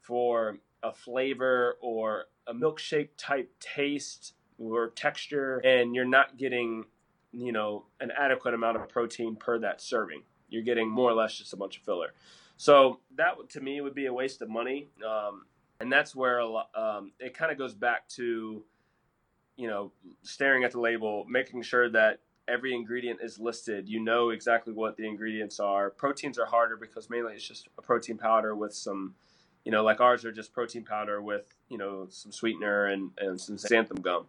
for 0.00 0.56
a 0.82 0.92
flavor 0.92 1.76
or 1.82 2.28
a 2.46 2.54
milkshake 2.54 3.10
type 3.18 3.50
taste 3.60 4.32
or 4.58 4.88
texture, 4.88 5.58
and 5.58 5.94
you're 5.94 6.04
not 6.04 6.36
getting, 6.36 6.84
you 7.32 7.52
know, 7.52 7.84
an 8.00 8.10
adequate 8.16 8.54
amount 8.54 8.76
of 8.76 8.88
protein 8.88 9.36
per 9.36 9.58
that 9.58 9.80
serving. 9.80 10.22
You're 10.48 10.62
getting 10.62 10.88
more 10.88 11.10
or 11.10 11.14
less 11.14 11.36
just 11.36 11.52
a 11.52 11.56
bunch 11.56 11.78
of 11.78 11.82
filler. 11.82 12.12
So 12.56 13.00
that 13.16 13.34
to 13.50 13.60
me 13.60 13.80
would 13.80 13.94
be 13.94 14.06
a 14.06 14.12
waste 14.12 14.42
of 14.42 14.48
money, 14.48 14.88
um, 15.06 15.46
and 15.80 15.90
that's 15.90 16.14
where 16.14 16.40
um, 16.40 17.12
it 17.18 17.34
kind 17.34 17.50
of 17.50 17.58
goes 17.58 17.74
back 17.74 18.06
to, 18.10 18.62
you 19.56 19.68
know, 19.68 19.92
staring 20.22 20.62
at 20.62 20.72
the 20.72 20.80
label, 20.80 21.24
making 21.28 21.62
sure 21.62 21.90
that 21.90 22.20
every 22.46 22.74
ingredient 22.74 23.20
is 23.22 23.38
listed. 23.38 23.88
You 23.88 24.00
know 24.00 24.30
exactly 24.30 24.72
what 24.72 24.96
the 24.96 25.06
ingredients 25.06 25.58
are. 25.58 25.90
Proteins 25.90 26.38
are 26.38 26.46
harder 26.46 26.76
because 26.76 27.08
mainly 27.08 27.32
it's 27.34 27.46
just 27.46 27.68
a 27.78 27.82
protein 27.82 28.18
powder 28.18 28.54
with 28.54 28.74
some, 28.74 29.14
you 29.64 29.72
know, 29.72 29.82
like 29.82 30.00
ours 30.00 30.24
are 30.24 30.32
just 30.32 30.52
protein 30.52 30.84
powder 30.84 31.22
with, 31.22 31.46
you 31.68 31.78
know, 31.78 32.06
some 32.10 32.32
sweetener 32.32 32.86
and, 32.86 33.10
and 33.18 33.40
some 33.40 33.56
xanthan 33.56 34.02
gum. 34.02 34.26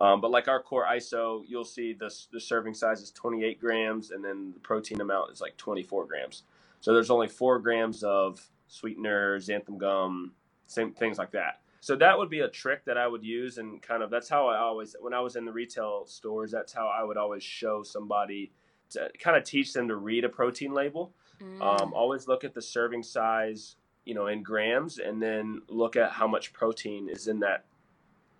Um, 0.00 0.20
but 0.20 0.30
like 0.30 0.48
our 0.48 0.62
core 0.62 0.86
ISO, 0.90 1.42
you'll 1.46 1.64
see 1.64 1.92
the, 1.94 2.14
the 2.32 2.40
serving 2.40 2.74
size 2.74 3.00
is 3.00 3.10
28 3.12 3.60
grams 3.60 4.10
and 4.10 4.24
then 4.24 4.52
the 4.52 4.60
protein 4.60 5.00
amount 5.00 5.32
is 5.32 5.40
like 5.40 5.56
24 5.56 6.06
grams. 6.06 6.42
So 6.80 6.92
there's 6.92 7.10
only 7.10 7.28
four 7.28 7.58
grams 7.58 8.02
of 8.02 8.46
sweetener, 8.68 9.38
xanthan 9.38 9.78
gum, 9.78 10.32
same 10.66 10.92
things 10.92 11.18
like 11.18 11.32
that. 11.32 11.60
So 11.80 11.94
that 11.96 12.18
would 12.18 12.30
be 12.30 12.40
a 12.40 12.48
trick 12.48 12.84
that 12.86 12.98
I 12.98 13.06
would 13.06 13.22
use, 13.22 13.58
and 13.58 13.80
kind 13.80 14.02
of 14.02 14.10
that's 14.10 14.28
how 14.28 14.48
I 14.48 14.58
always, 14.58 14.96
when 15.00 15.14
I 15.14 15.20
was 15.20 15.36
in 15.36 15.44
the 15.44 15.52
retail 15.52 16.04
stores, 16.06 16.50
that's 16.50 16.72
how 16.72 16.88
I 16.88 17.04
would 17.04 17.16
always 17.16 17.44
show 17.44 17.84
somebody 17.84 18.50
to 18.90 19.08
kind 19.20 19.36
of 19.36 19.44
teach 19.44 19.72
them 19.72 19.86
to 19.88 19.96
read 19.96 20.24
a 20.24 20.28
protein 20.28 20.72
label. 20.72 21.12
Mm. 21.40 21.60
Um, 21.62 21.94
always 21.94 22.26
look 22.26 22.44
at 22.44 22.54
the 22.54 22.62
serving 22.62 23.02
size, 23.02 23.76
you 24.04 24.14
know, 24.14 24.26
in 24.26 24.42
grams, 24.42 24.98
and 24.98 25.22
then 25.22 25.62
look 25.68 25.96
at 25.96 26.10
how 26.10 26.26
much 26.26 26.52
protein 26.52 27.08
is 27.08 27.28
in 27.28 27.40
that 27.40 27.64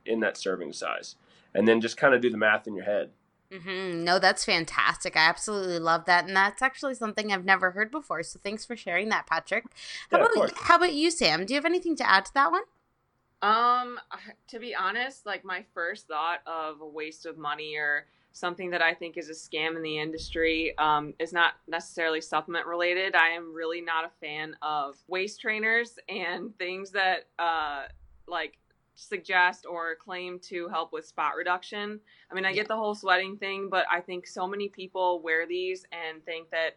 in 0.05 0.21
that 0.21 0.37
serving 0.37 0.73
size, 0.73 1.17
and 1.57 1.67
then 1.67 1.81
just 1.81 1.97
kind 1.97 2.15
of 2.15 2.21
do 2.21 2.31
the 2.31 2.37
math 2.37 2.67
in 2.67 2.75
your 2.75 2.85
head. 2.85 3.11
Mm-hmm. 3.51 4.05
No, 4.05 4.19
that's 4.19 4.45
fantastic. 4.45 5.17
I 5.17 5.29
absolutely 5.29 5.79
love 5.79 6.05
that, 6.07 6.27
and 6.27 6.37
that's 6.37 6.63
actually 6.63 6.95
something 6.95 7.33
I've 7.33 7.45
never 7.45 7.71
heard 7.71 7.91
before. 7.91 8.23
So 8.23 8.39
thanks 8.43 8.65
for 8.65 8.77
sharing 8.77 9.09
that, 9.09 9.27
Patrick. 9.27 9.65
How 10.11 10.19
yeah, 10.19 10.25
about 10.25 10.53
how 10.57 10.77
about 10.77 10.95
you, 10.95 11.11
Sam? 11.11 11.47
Do 11.47 11.55
you 11.55 11.59
have 11.59 11.65
anything 11.65 11.97
to 11.97 12.09
add 12.09 12.27
to 12.27 12.35
that 12.35 12.51
one? 12.51 12.63
Um, 13.43 13.99
to 14.49 14.59
be 14.59 14.75
honest, 14.75 15.27
like 15.27 15.45
my 15.45 15.65
first 15.75 16.09
thought 16.09 16.41
of 16.47 16.81
a 16.81 16.87
waste 16.87 17.25
of 17.25 17.39
money 17.39 17.77
or 17.77 18.07
something 18.33 18.69
that 18.71 18.83
I 18.83 18.93
think 18.93 19.17
is 19.17 19.31
a 19.31 19.33
scam 19.33 19.77
in 19.77 19.83
the 19.83 19.99
industry 19.99 20.77
um, 20.77 21.15
is 21.19 21.33
not 21.33 21.55
necessarily 21.67 22.21
supplement 22.21 22.67
related. 22.67 23.15
I 23.15 23.29
am 23.29 23.55
really 23.55 23.81
not 23.81 24.05
a 24.05 24.11
fan 24.21 24.55
of 24.61 24.97
waist 25.09 25.41
trainers 25.41 25.99
and 26.11 26.57
things 26.59 26.91
that 26.91 27.29
uh, 27.39 27.85
like 28.29 28.59
suggest 28.97 29.67
or 29.67 29.95
claim 29.95 30.39
to 30.41 30.69
help 30.69 30.93
with 30.93 31.07
spot 31.07 31.37
reduction. 31.37 32.01
I 32.31 32.35
mean, 32.35 32.45
I 32.45 32.53
get 32.53 32.67
the 32.67 32.77
whole 32.77 32.95
sweating 32.95 33.37
thing, 33.37 33.69
but 33.71 33.87
I 33.91 34.01
think 34.01 34.27
so 34.27 34.47
many 34.47 34.69
people 34.69 35.21
wear 35.21 35.47
these 35.47 35.87
and 35.93 36.25
think 36.25 36.51
that 36.51 36.77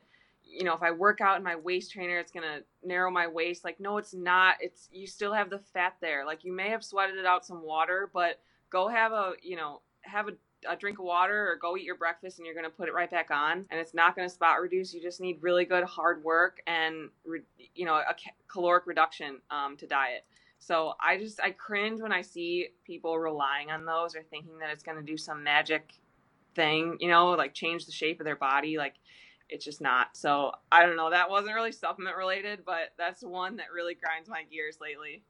you 0.52 0.64
know, 0.64 0.74
if 0.74 0.82
I 0.82 0.92
work 0.92 1.22
out 1.22 1.38
in 1.38 1.44
my 1.44 1.56
waist 1.56 1.92
trainer, 1.92 2.18
it's 2.18 2.32
gonna 2.32 2.62
narrow 2.84 3.12
my 3.12 3.28
waist. 3.28 3.64
Like, 3.64 3.80
no, 3.80 3.98
it's 3.98 4.14
not. 4.14 4.56
It's 4.60 4.90
you 4.92 5.06
still 5.06 5.34
have 5.34 5.50
the 5.50 5.60
fat 5.60 5.96
there. 6.02 6.26
Like, 6.26 6.44
you 6.44 6.52
may 6.52 6.70
have 6.70 6.84
sweated 6.84 7.18
it 7.18 7.26
out 7.26 7.46
some 7.46 7.62
water, 7.62 8.10
but 8.14 8.40
go 8.70 8.88
have 8.88 9.12
a, 9.12 9.34
you 9.44 9.56
know, 9.56 9.82
have 10.02 10.28
a, 10.28 10.32
a 10.68 10.76
drink 10.76 11.00
of 11.00 11.06
water 11.06 11.50
or 11.52 11.56
go 11.56 11.78
eat 11.78 11.84
your 11.84 11.98
breakfast, 11.98 12.40
and 12.40 12.46
you're 12.46 12.56
gonna 12.56 12.70
put 12.70 12.88
it 12.90 12.94
right 12.94 13.12
back 13.12 13.30
on, 13.32 13.66
and 13.70 13.80
it's 13.80 13.94
not 13.94 14.16
gonna 14.16 14.30
spot 14.30 14.60
reduce. 14.60 14.94
You 14.94 15.02
just 15.02 15.22
need 15.22 15.38
really 15.42 15.66
good 15.66 15.84
hard 15.84 16.24
work 16.24 16.62
and, 16.66 17.10
you 17.76 17.86
know, 17.86 17.96
a 17.96 18.16
caloric 18.48 18.88
reduction 18.88 19.38
um, 19.52 19.78
to 19.78 19.88
diet. 19.88 20.26
So 20.60 20.94
I 21.02 21.18
just 21.18 21.40
I 21.42 21.52
cringe 21.52 22.02
when 22.02 22.12
I 22.12 22.22
see 22.22 22.70
people 22.84 23.18
relying 23.18 23.72
on 23.72 23.86
those 23.86 24.16
or 24.16 24.24
thinking 24.24 24.60
that 24.60 24.70
it's 24.72 24.84
gonna 24.84 25.02
do 25.02 25.18
some 25.18 25.44
magic 25.44 25.94
thing, 26.56 26.98
you 27.00 27.08
know, 27.10 27.32
like 27.32 27.54
change 27.54 27.86
the 27.86 27.92
shape 27.92 28.20
of 28.20 28.26
their 28.26 28.36
body, 28.36 28.78
like 28.78 28.96
it's 29.50 29.66
just 29.66 29.82
not. 29.82 30.16
So 30.16 30.52
I 30.72 30.86
don't 30.86 30.96
know. 30.96 31.10
That 31.10 31.30
wasn't 31.30 31.56
really 31.56 31.72
supplement 31.72 32.16
related, 32.18 32.60
but 32.66 32.94
that's 32.98 33.24
one 33.24 33.58
that 33.58 33.72
really 33.74 33.96
grinds 33.96 34.30
my 34.30 34.44
gears 34.44 34.78
lately. 34.80 35.24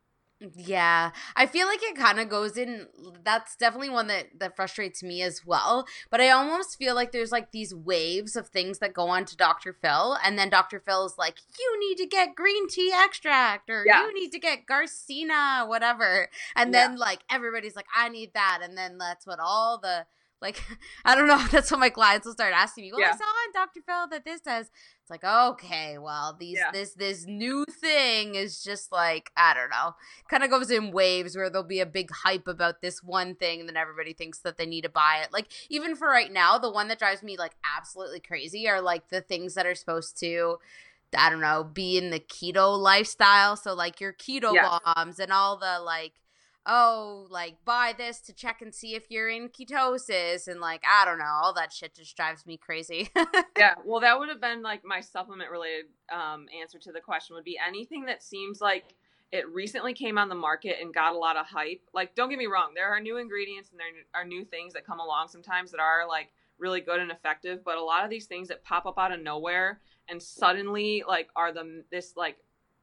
Yeah, 0.56 1.12
I 1.36 1.48
feel 1.48 1.68
like 1.68 1.84
it 1.84 1.98
kind 1.98 2.18
of 2.18 2.30
goes 2.30 2.56
in. 2.56 2.88
That's 3.26 3.58
definitely 3.58 3.90
one 3.90 4.08
that 4.08 4.40
that 4.40 4.56
frustrates 4.56 5.04
me 5.04 5.22
as 5.22 5.46
well. 5.46 5.86
But 6.10 6.22
I 6.22 6.30
almost 6.30 6.78
feel 6.78 6.96
like 6.96 7.12
there's 7.12 7.32
like 7.32 7.52
these 7.52 7.76
waves 7.76 8.38
of 8.38 8.48
things 8.48 8.80
that 8.80 8.94
go 8.94 9.10
on 9.10 9.26
to 9.26 9.36
Dr. 9.36 9.74
Phil, 9.74 10.18
and 10.24 10.40
then 10.40 10.50
Dr. 10.50 10.80
Phil 10.80 11.06
is 11.06 11.18
like, 11.18 11.40
"You 11.60 11.80
need 11.80 11.98
to 11.98 12.06
get 12.06 12.36
green 12.36 12.70
tea 12.70 12.94
extract," 12.94 13.70
or 13.70 13.84
yeah. 13.86 14.06
"You 14.06 14.14
need 14.14 14.32
to 14.32 14.40
get 14.40 14.66
Garcinia," 14.66 15.68
whatever. 15.68 16.30
And 16.56 16.74
then 16.74 16.96
like 16.96 17.20
everybody's 17.30 17.76
like, 17.76 17.88
"I 17.94 18.08
need 18.08 18.34
that," 18.34 18.60
and 18.64 18.78
then 18.78 18.98
that's 18.98 19.28
what 19.28 19.40
all 19.42 19.78
the 19.78 20.06
like, 20.42 20.64
I 21.06 21.16
don't 21.16 21.28
know. 21.28 21.44
That's 21.52 21.72
what 21.72 21.80
my 21.80 21.90
clients 21.90 22.26
will 22.26 22.34
start 22.34 22.54
asking 22.54 22.84
me. 22.84 22.92
Oh, 22.92 22.98
well, 22.98 23.08
yeah. 23.08 23.14
I 23.14 23.18
saw 23.18 23.24
on 23.24 23.52
Dr. 23.54 23.82
Phil 23.86 24.08
that 24.10 24.26
this 24.26 24.42
does. 24.42 24.70
It's 25.02 25.10
like, 25.10 25.24
okay, 25.24 25.98
well, 25.98 26.36
these 26.40 26.58
yeah. 26.58 26.72
this 26.72 26.94
this 26.94 27.26
new 27.26 27.66
thing 27.66 28.36
is 28.36 28.64
just 28.64 28.92
like 28.92 29.32
I 29.36 29.54
don't 29.54 29.70
know. 29.70 29.96
Kind 30.30 30.44
of 30.44 30.50
goes 30.50 30.70
in 30.72 30.92
waves 30.92 31.36
where 31.36 31.50
there'll 31.50 31.68
be 31.68 31.80
a 31.80 31.86
big 31.86 32.12
hype 32.12 32.48
about 32.48 32.82
this 32.82 33.04
one 33.04 33.36
thing, 33.36 33.60
and 33.60 33.70
then 33.70 33.78
everybody 33.78 34.14
thinks 34.14 34.40
that 34.40 34.58
they 34.58 34.66
need 34.66 34.84
to 34.84 34.90
buy 34.90 35.22
it. 35.24 35.34
Like 35.34 35.48
even 35.70 35.96
for 35.96 36.08
right 36.08 36.32
now, 36.32 36.58
the 36.58 36.72
one 36.72 36.88
that 36.90 37.00
drives 37.00 37.24
me 37.24 37.38
like 37.38 37.56
absolutely 37.78 38.20
crazy 38.20 38.68
are 38.68 38.82
like 38.82 39.10
the 39.10 39.22
things 39.22 39.56
that 39.56 39.66
are 39.66 39.76
supposed 39.76 40.20
to. 40.20 40.58
I 41.18 41.32
don't 41.32 41.42
know, 41.42 41.64
be 41.64 41.98
in 41.98 42.12
the 42.12 42.20
keto 42.20 42.78
lifestyle. 42.78 43.56
So 43.56 43.74
like 43.74 44.00
your 44.00 44.14
keto 44.14 44.54
yeah. 44.54 44.78
bombs 44.86 45.18
and 45.18 45.34
all 45.34 45.58
the 45.58 45.80
like 45.84 46.14
oh, 46.66 47.28
like 47.30 47.56
buy 47.66 47.94
this 47.98 48.20
to 48.22 48.34
check 48.34 48.62
and 48.62 48.74
see 48.74 48.96
if 48.96 49.04
you're 49.10 49.30
in 49.30 49.50
ketosis 49.50 50.48
and 50.48 50.60
like 50.60 50.84
I 50.88 51.06
don't 51.06 51.20
know, 51.20 51.26
all 51.26 51.54
that 51.54 51.74
shit 51.74 51.96
just 51.96 52.16
drives 52.16 52.46
me 52.46 52.58
crazy. 52.58 53.10
yeah, 53.58 53.76
well 53.86 54.02
that 54.02 54.20
would 54.20 54.30
have 54.30 54.42
been 54.42 54.62
like 54.62 54.84
my 54.84 55.02
supplement 55.02 55.52
related 55.52 55.86
um 56.14 56.48
answer 56.60 56.80
to 56.80 56.92
the 56.92 57.02
question 57.02 57.36
would 57.36 57.44
be 57.44 57.60
anything 57.66 58.06
that 58.06 58.24
seems 58.24 58.62
like 58.62 58.96
it 59.32 59.48
recently 59.50 59.94
came 59.94 60.18
on 60.18 60.28
the 60.28 60.36
market 60.36 60.78
and 60.82 60.94
got 60.94 61.14
a 61.14 61.18
lot 61.18 61.38
of 61.38 61.46
hype. 61.46 61.82
Like 61.94 62.16
don't 62.16 62.30
get 62.30 62.40
me 62.40 62.48
wrong, 62.48 62.72
there 62.76 62.90
are 62.90 63.00
new 63.00 63.18
ingredients 63.18 63.72
and 63.72 63.80
there 63.80 63.88
are 64.14 64.26
new 64.26 64.44
things 64.46 64.74
that 64.74 64.86
come 64.86 65.00
along 65.00 65.30
sometimes 65.30 65.72
that 65.72 65.80
are 65.80 66.08
like 66.08 66.30
really 66.58 66.82
good 66.82 67.00
and 67.00 67.12
effective, 67.12 67.64
but 67.64 67.78
a 67.78 67.84
lot 67.84 68.04
of 68.04 68.10
these 68.10 68.26
things 68.26 68.50
that 68.50 68.64
pop 68.64 68.86
up 68.86 68.98
out 68.98 69.14
of 69.14 69.22
nowhere 69.22 69.80
and 70.10 70.22
suddenly 70.22 71.04
like 71.08 71.30
are 71.36 71.54
the 71.54 71.84
this 71.92 72.14
like 72.18 72.38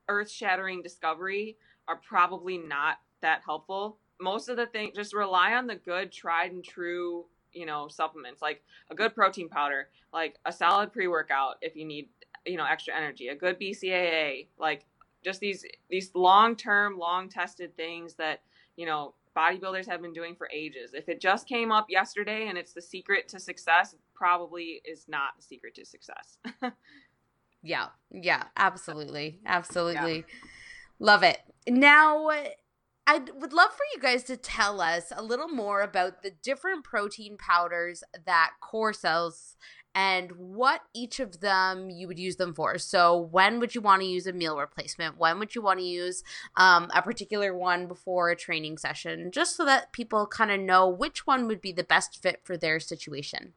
earth-shattering 0.08 0.82
discovery 0.82 1.56
are 1.88 1.96
probably 1.96 2.58
not 2.58 2.98
that 3.22 3.42
helpful. 3.44 3.98
Most 4.20 4.48
of 4.48 4.56
the 4.56 4.66
thing, 4.66 4.92
just 4.94 5.14
rely 5.14 5.52
on 5.54 5.66
the 5.66 5.74
good, 5.74 6.10
tried 6.10 6.52
and 6.52 6.64
true, 6.64 7.26
you 7.52 7.66
know, 7.66 7.88
supplements 7.88 8.42
like 8.42 8.62
a 8.90 8.94
good 8.94 9.14
protein 9.14 9.48
powder, 9.48 9.88
like 10.12 10.36
a 10.44 10.52
solid 10.52 10.92
pre 10.92 11.08
workout 11.08 11.56
if 11.60 11.76
you 11.76 11.84
need, 11.84 12.08
you 12.44 12.56
know, 12.56 12.64
extra 12.64 12.94
energy, 12.94 13.28
a 13.28 13.34
good 13.34 13.58
BCAA, 13.58 14.46
like 14.58 14.84
just 15.24 15.40
these 15.40 15.64
these 15.90 16.10
long 16.14 16.56
term, 16.56 16.98
long 16.98 17.28
tested 17.28 17.76
things 17.76 18.14
that 18.14 18.40
you 18.76 18.86
know 18.86 19.14
bodybuilders 19.36 19.86
have 19.86 20.00
been 20.00 20.12
doing 20.12 20.34
for 20.34 20.48
ages. 20.52 20.92
If 20.94 21.08
it 21.08 21.20
just 21.20 21.46
came 21.48 21.70
up 21.70 21.86
yesterday 21.90 22.48
and 22.48 22.56
it's 22.56 22.72
the 22.72 22.80
secret 22.80 23.28
to 23.28 23.38
success, 23.38 23.94
probably 24.14 24.80
is 24.84 25.06
not 25.08 25.36
the 25.36 25.42
secret 25.42 25.74
to 25.74 25.84
success. 25.84 26.38
yeah, 27.62 27.88
yeah, 28.10 28.44
absolutely, 28.56 29.40
absolutely, 29.44 30.16
yeah. 30.16 30.48
love 30.98 31.22
it. 31.22 31.38
Now 31.68 32.30
I 33.06 33.18
would 33.18 33.52
love 33.52 33.70
for 33.70 33.84
you 33.94 34.00
guys 34.00 34.24
to 34.24 34.36
tell 34.36 34.80
us 34.80 35.12
a 35.14 35.22
little 35.22 35.48
more 35.48 35.82
about 35.82 36.22
the 36.22 36.32
different 36.42 36.82
protein 36.82 37.36
powders 37.38 38.02
that 38.24 38.54
Core 38.60 38.92
sells 38.92 39.56
and 39.94 40.32
what 40.32 40.82
each 40.92 41.20
of 41.20 41.40
them 41.40 41.88
you 41.88 42.08
would 42.08 42.18
use 42.18 42.36
them 42.36 42.52
for. 42.52 42.76
So, 42.78 43.16
when 43.16 43.60
would 43.60 43.74
you 43.74 43.80
want 43.80 44.02
to 44.02 44.08
use 44.08 44.26
a 44.26 44.32
meal 44.32 44.58
replacement? 44.58 45.18
When 45.18 45.38
would 45.38 45.54
you 45.54 45.62
want 45.62 45.78
to 45.78 45.86
use 45.86 46.24
um, 46.56 46.90
a 46.94 47.00
particular 47.00 47.56
one 47.56 47.86
before 47.86 48.28
a 48.28 48.36
training 48.36 48.76
session? 48.76 49.30
Just 49.30 49.56
so 49.56 49.64
that 49.64 49.92
people 49.92 50.26
kind 50.26 50.50
of 50.50 50.60
know 50.60 50.88
which 50.88 51.26
one 51.26 51.46
would 51.46 51.62
be 51.62 51.72
the 51.72 51.84
best 51.84 52.20
fit 52.20 52.40
for 52.44 52.56
their 52.58 52.80
situation. 52.80 53.54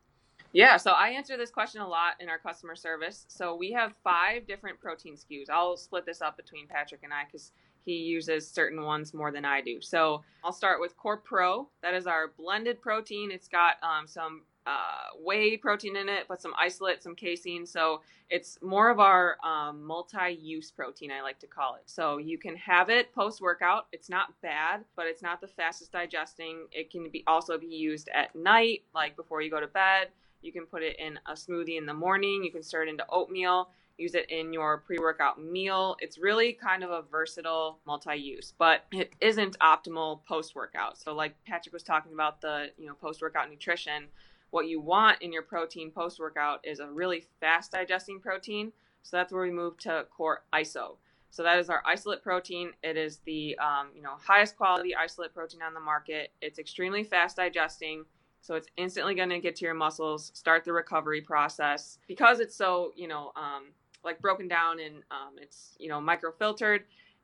Yeah, 0.53 0.77
so 0.77 0.91
I 0.91 1.09
answer 1.09 1.37
this 1.37 1.51
question 1.51 1.81
a 1.81 1.87
lot 1.87 2.13
in 2.19 2.29
our 2.29 2.39
customer 2.39 2.75
service. 2.75 3.25
So, 3.27 3.55
we 3.55 3.71
have 3.73 3.93
five 4.03 4.47
different 4.47 4.79
protein 4.79 5.15
SKUs. 5.15 5.49
I'll 5.49 5.75
split 5.75 6.05
this 6.05 6.21
up 6.21 6.37
between 6.37 6.67
Patrick 6.67 7.01
and 7.03 7.11
I 7.11 7.25
because 7.25 7.51
he 7.89 7.97
uses 7.97 8.47
certain 8.47 8.83
ones 8.83 9.13
more 9.15 9.31
than 9.31 9.45
I 9.45 9.61
do. 9.61 9.81
So 9.81 10.23
I'll 10.43 10.53
start 10.53 10.79
with 10.79 10.95
Core 10.95 11.17
Pro. 11.17 11.67
That 11.81 11.95
is 11.95 12.05
our 12.05 12.27
blended 12.37 12.81
protein. 12.81 13.31
It's 13.31 13.47
got 13.47 13.77
um, 13.81 14.05
some 14.05 14.43
uh, 14.67 15.17
whey 15.19 15.57
protein 15.57 15.95
in 15.95 16.07
it, 16.07 16.25
but 16.27 16.39
some 16.39 16.53
isolate, 16.55 17.01
some 17.01 17.15
casein. 17.15 17.65
So 17.65 18.01
it's 18.29 18.59
more 18.61 18.91
of 18.91 18.99
our 18.99 19.37
um, 19.43 19.83
multi-use 19.83 20.69
protein, 20.69 21.11
I 21.11 21.23
like 21.23 21.39
to 21.39 21.47
call 21.47 21.75
it. 21.75 21.81
So 21.87 22.19
you 22.19 22.37
can 22.37 22.55
have 22.57 22.89
it 22.89 23.11
post-workout. 23.11 23.87
It's 23.91 24.09
not 24.09 24.39
bad, 24.43 24.85
but 24.95 25.07
it's 25.07 25.23
not 25.23 25.41
the 25.41 25.47
fastest 25.47 25.91
digesting. 25.91 26.67
It 26.71 26.91
can 26.91 27.09
be 27.09 27.23
also 27.25 27.57
be 27.57 27.65
used 27.65 28.09
at 28.13 28.35
night, 28.35 28.83
like 28.93 29.15
before 29.15 29.41
you 29.41 29.49
go 29.49 29.59
to 29.59 29.67
bed. 29.67 30.09
You 30.43 30.51
can 30.51 30.67
put 30.67 30.83
it 30.83 30.99
in 30.99 31.17
a 31.25 31.33
smoothie 31.33 31.79
in 31.79 31.87
the 31.87 31.93
morning. 31.93 32.43
You 32.43 32.51
can 32.51 32.61
stir 32.61 32.83
it 32.83 32.89
into 32.89 33.05
oatmeal 33.09 33.69
use 33.99 34.15
it 34.15 34.29
in 34.29 34.53
your 34.53 34.77
pre-workout 34.79 35.41
meal. 35.41 35.95
It's 35.99 36.17
really 36.17 36.53
kind 36.53 36.83
of 36.83 36.91
a 36.91 37.01
versatile 37.01 37.79
multi-use, 37.85 38.53
but 38.57 38.85
it 38.91 39.13
isn't 39.21 39.59
optimal 39.59 40.25
post-workout. 40.25 40.97
So 40.97 41.13
like 41.13 41.35
Patrick 41.45 41.73
was 41.73 41.83
talking 41.83 42.13
about 42.13 42.41
the, 42.41 42.67
you 42.77 42.87
know, 42.87 42.93
post-workout 42.93 43.49
nutrition, 43.49 44.07
what 44.51 44.67
you 44.67 44.79
want 44.79 45.21
in 45.21 45.31
your 45.31 45.43
protein 45.43 45.91
post-workout 45.91 46.59
is 46.63 46.79
a 46.79 46.87
really 46.87 47.25
fast 47.39 47.71
digesting 47.71 48.19
protein. 48.19 48.71
So 49.03 49.17
that's 49.17 49.31
where 49.31 49.43
we 49.43 49.51
move 49.51 49.77
to 49.79 50.05
core 50.15 50.43
iso. 50.53 50.97
So 51.31 51.43
that 51.43 51.59
is 51.59 51.69
our 51.69 51.83
isolate 51.85 52.23
protein. 52.23 52.71
It 52.83 52.97
is 52.97 53.19
the 53.25 53.57
um, 53.59 53.89
you 53.95 54.01
know 54.01 54.15
highest 54.19 54.57
quality 54.57 54.95
isolate 54.95 55.33
protein 55.33 55.61
on 55.61 55.73
the 55.73 55.79
market. 55.79 56.31
It's 56.41 56.57
extremely 56.59 57.03
fast 57.03 57.37
digesting. 57.37 58.05
So 58.41 58.55
it's 58.55 58.67
instantly 58.77 59.15
going 59.15 59.29
to 59.29 59.39
get 59.39 59.55
to 59.57 59.65
your 59.65 59.73
muscles, 59.73 60.31
start 60.33 60.63
the 60.63 60.73
recovery 60.73 61.21
process. 61.21 61.99
Because 62.07 62.39
it's 62.39 62.55
so, 62.55 62.93
you 62.95 63.07
know, 63.07 63.31
um, 63.35 63.67
like 64.03 64.21
broken 64.21 64.47
down 64.47 64.79
and 64.79 64.95
um, 65.11 65.35
it's 65.41 65.75
you 65.79 65.89
know 65.89 65.99
microfiltered 65.99 66.81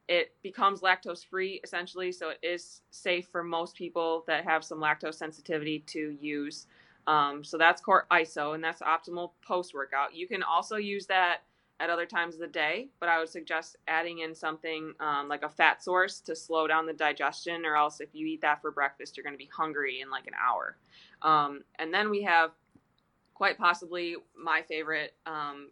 it 0.07 0.33
becomes 0.43 0.81
lactose 0.81 1.25
free 1.25 1.59
essentially. 1.63 2.11
So 2.11 2.29
it 2.29 2.39
is 2.43 2.81
safe 2.91 3.27
for 3.31 3.43
most 3.43 3.75
people 3.75 4.23
that 4.27 4.43
have 4.43 4.63
some 4.63 4.79
lactose 4.79 5.15
sensitivity 5.15 5.79
to 5.87 6.15
use. 6.19 6.67
Um, 7.07 7.43
so 7.43 7.57
that's 7.57 7.81
core 7.81 8.07
iso 8.11 8.55
and 8.55 8.63
that's 8.63 8.81
optimal 8.81 9.33
post 9.45 9.75
workout 9.75 10.15
you 10.15 10.27
can 10.27 10.41
also 10.41 10.77
use 10.77 11.05
that 11.05 11.41
at 11.79 11.91
other 11.91 12.07
times 12.07 12.33
of 12.33 12.39
the 12.39 12.47
day 12.47 12.87
but 12.99 13.09
i 13.09 13.19
would 13.19 13.29
suggest 13.29 13.75
adding 13.87 14.19
in 14.19 14.33
something 14.33 14.91
um, 14.99 15.29
like 15.29 15.43
a 15.43 15.49
fat 15.49 15.83
source 15.83 16.19
to 16.21 16.35
slow 16.35 16.65
down 16.65 16.87
the 16.87 16.93
digestion 16.93 17.63
or 17.63 17.75
else 17.75 18.01
if 18.01 18.09
you 18.13 18.25
eat 18.25 18.41
that 18.41 18.59
for 18.59 18.71
breakfast 18.71 19.15
you're 19.15 19.23
going 19.23 19.35
to 19.35 19.37
be 19.37 19.51
hungry 19.55 20.01
in 20.01 20.09
like 20.09 20.25
an 20.25 20.33
hour. 20.33 20.77
Um, 21.21 21.63
and 21.77 21.93
then 21.93 22.09
we 22.09 22.23
have 22.23 22.53
quite 23.35 23.59
possibly 23.59 24.15
my 24.35 24.63
favorite 24.63 25.13
um, 25.27 25.69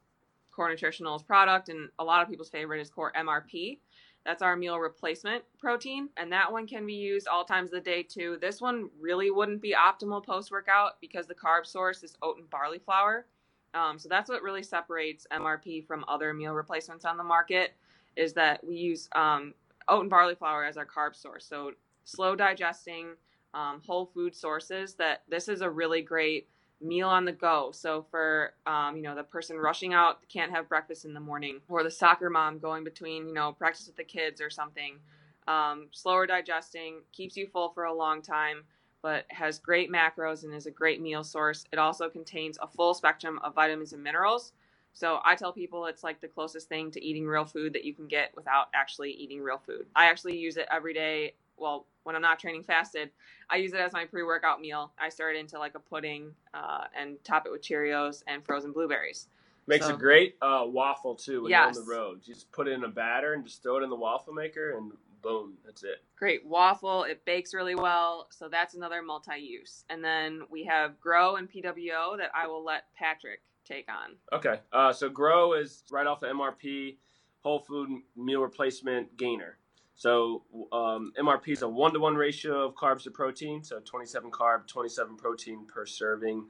Core 0.55 0.69
Nutritionals 0.69 1.25
product, 1.25 1.69
and 1.69 1.89
a 1.99 2.03
lot 2.03 2.21
of 2.21 2.29
people's 2.29 2.49
favorite 2.49 2.81
is 2.81 2.89
Core 2.89 3.11
MRP. 3.17 3.79
That's 4.25 4.41
our 4.41 4.55
meal 4.55 4.79
replacement 4.79 5.43
protein, 5.59 6.09
and 6.15 6.31
that 6.31 6.51
one 6.51 6.65
can 6.65 6.85
be 6.85 6.93
used 6.93 7.27
all 7.27 7.43
times 7.43 7.73
of 7.73 7.83
the 7.83 7.89
day 7.89 8.03
too. 8.03 8.37
This 8.39 8.61
one 8.61 8.89
really 8.99 9.31
wouldn't 9.31 9.61
be 9.61 9.75
optimal 9.75 10.25
post 10.25 10.49
workout 10.49 10.93
because 11.01 11.27
the 11.27 11.35
carb 11.35 11.65
source 11.65 12.03
is 12.03 12.15
oat 12.21 12.37
and 12.37 12.49
barley 12.49 12.79
flour. 12.79 13.25
Um, 13.73 13.99
so 13.99 14.07
that's 14.07 14.29
what 14.29 14.43
really 14.43 14.63
separates 14.63 15.27
MRP 15.31 15.85
from 15.85 16.05
other 16.07 16.33
meal 16.33 16.53
replacements 16.53 17.05
on 17.05 17.17
the 17.17 17.23
market 17.23 17.73
is 18.15 18.33
that 18.33 18.63
we 18.63 18.75
use 18.75 19.09
um, 19.15 19.53
oat 19.87 20.01
and 20.01 20.09
barley 20.09 20.35
flour 20.35 20.63
as 20.63 20.77
our 20.77 20.85
carb 20.85 21.15
source. 21.15 21.45
So 21.45 21.71
slow 22.05 22.35
digesting, 22.35 23.15
um, 23.53 23.81
whole 23.85 24.05
food 24.05 24.35
sources. 24.35 24.95
That 24.95 25.23
this 25.27 25.47
is 25.47 25.61
a 25.61 25.69
really 25.69 26.01
great 26.01 26.47
meal 26.83 27.09
on 27.09 27.25
the 27.25 27.31
go. 27.31 27.71
So 27.73 28.05
for 28.11 28.53
um, 28.67 28.97
you 28.97 29.03
know 29.03 29.15
the 29.15 29.23
person 29.23 29.57
rushing 29.57 29.93
out 29.93 30.27
can't 30.29 30.51
have 30.51 30.69
breakfast 30.69 31.05
in 31.05 31.13
the 31.13 31.19
morning, 31.19 31.61
or 31.69 31.83
the 31.83 31.91
soccer 31.91 32.29
mom 32.29 32.59
going 32.59 32.83
between 32.83 33.27
you 33.27 33.33
know 33.33 33.53
practice 33.53 33.87
with 33.87 33.97
the 33.97 34.03
kids 34.03 34.41
or 34.41 34.49
something. 34.49 34.99
Um, 35.47 35.87
slower 35.91 36.27
digesting 36.27 37.01
keeps 37.11 37.37
you 37.37 37.47
full 37.47 37.69
for 37.69 37.85
a 37.85 37.93
long 37.93 38.21
time, 38.21 38.63
but 39.01 39.25
has 39.29 39.59
great 39.59 39.91
macros 39.91 40.43
and 40.43 40.53
is 40.53 40.67
a 40.67 40.71
great 40.71 41.01
meal 41.01 41.23
source. 41.23 41.65
It 41.73 41.79
also 41.79 42.09
contains 42.09 42.57
a 42.61 42.67
full 42.67 42.93
spectrum 42.93 43.39
of 43.43 43.55
vitamins 43.55 43.93
and 43.93 44.03
minerals. 44.03 44.53
So 44.93 45.19
I 45.25 45.35
tell 45.35 45.51
people 45.53 45.85
it's 45.87 46.03
like 46.03 46.21
the 46.21 46.27
closest 46.27 46.69
thing 46.69 46.91
to 46.91 47.03
eating 47.03 47.25
real 47.27 47.45
food 47.45 47.73
that 47.73 47.83
you 47.83 47.93
can 47.93 48.07
get 48.07 48.31
without 48.35 48.67
actually 48.75 49.11
eating 49.11 49.41
real 49.41 49.57
food. 49.57 49.87
I 49.95 50.05
actually 50.05 50.37
use 50.37 50.57
it 50.57 50.67
every 50.71 50.93
day. 50.93 51.33
Well, 51.57 51.87
when 52.03 52.15
I'm 52.15 52.21
not 52.21 52.39
training 52.39 52.63
fasted, 52.63 53.11
I 53.49 53.57
use 53.57 53.73
it 53.73 53.79
as 53.79 53.93
my 53.93 54.05
pre-workout 54.05 54.59
meal. 54.59 54.91
I 54.99 55.09
stir 55.09 55.31
it 55.31 55.37
into 55.37 55.57
like 55.59 55.75
a 55.75 55.79
pudding 55.79 56.31
uh, 56.53 56.85
and 56.97 57.23
top 57.23 57.45
it 57.45 57.51
with 57.51 57.61
Cheerios 57.61 58.23
and 58.27 58.45
frozen 58.45 58.71
blueberries. 58.71 59.27
Makes 59.65 59.85
so, 59.85 59.93
a 59.93 59.97
great 59.97 60.35
uh, 60.41 60.63
waffle 60.65 61.15
too 61.15 61.43
when 61.43 61.51
yes. 61.51 61.75
you're 61.75 61.83
on 61.83 61.87
the 61.87 61.95
road. 61.95 62.19
You 62.25 62.33
just 62.33 62.51
put 62.51 62.67
it 62.67 62.71
in 62.71 62.83
a 62.83 62.89
batter 62.89 63.33
and 63.33 63.45
just 63.45 63.63
throw 63.63 63.77
it 63.77 63.83
in 63.83 63.89
the 63.89 63.95
waffle 63.95 64.33
maker 64.33 64.77
and 64.77 64.91
boom, 65.21 65.53
that's 65.65 65.83
it. 65.83 66.03
Great 66.17 66.45
waffle. 66.45 67.03
It 67.03 67.25
bakes 67.25 67.53
really 67.53 67.75
well. 67.75 68.27
So 68.29 68.49
that's 68.49 68.75
another 68.75 69.01
multi-use. 69.01 69.85
And 69.89 70.03
then 70.03 70.41
we 70.51 70.65
have 70.65 70.99
Grow 70.99 71.37
and 71.37 71.49
PWO 71.49 72.17
that 72.17 72.29
I 72.35 72.45
will 72.45 72.63
let 72.63 72.93
Patrick 72.93 73.41
take 73.65 73.87
on. 73.89 74.17
Okay. 74.33 74.59
Uh, 74.71 74.91
so 74.91 75.09
Grow 75.09 75.53
is 75.53 75.83
right 75.89 76.05
off 76.05 76.19
the 76.19 76.27
MRP 76.27 76.97
whole 77.39 77.59
food 77.59 77.89
meal 78.15 78.41
replacement 78.41 79.17
gainer. 79.17 79.57
So 79.95 80.43
um, 80.71 81.13
MRP 81.19 81.49
is 81.49 81.61
a 81.61 81.69
one 81.69 81.93
to 81.93 81.99
one 81.99 82.15
ratio 82.15 82.67
of 82.67 82.75
carbs 82.75 83.03
to 83.03 83.11
protein, 83.11 83.63
so 83.63 83.79
27 83.79 84.31
carb, 84.31 84.67
27 84.67 85.15
protein 85.17 85.65
per 85.67 85.85
serving, 85.85 86.45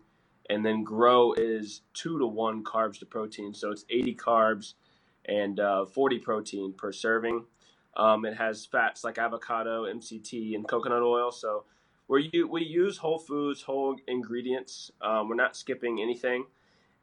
and 0.49 0.65
then 0.65 0.83
Grow 0.83 1.33
is 1.33 1.81
two 1.93 2.17
to 2.19 2.25
one 2.25 2.63
carbs 2.63 2.99
to 2.99 3.05
protein, 3.05 3.53
so 3.53 3.71
it's 3.71 3.85
80 3.89 4.15
carbs 4.15 4.73
and 5.25 5.59
uh, 5.59 5.85
40 5.85 6.19
protein 6.19 6.73
per 6.73 6.91
serving. 6.91 7.45
Um, 7.95 8.25
it 8.25 8.35
has 8.35 8.65
fats 8.65 9.03
like 9.03 9.17
avocado, 9.17 9.83
MCT, 9.83 10.55
and 10.55 10.67
coconut 10.67 11.03
oil. 11.03 11.31
So 11.31 11.65
we 12.07 12.31
we 12.49 12.63
use 12.63 12.97
whole 12.97 13.19
foods, 13.19 13.61
whole 13.61 13.95
ingredients. 14.07 14.91
Um, 15.01 15.29
we're 15.29 15.35
not 15.35 15.55
skipping 15.55 16.01
anything. 16.01 16.45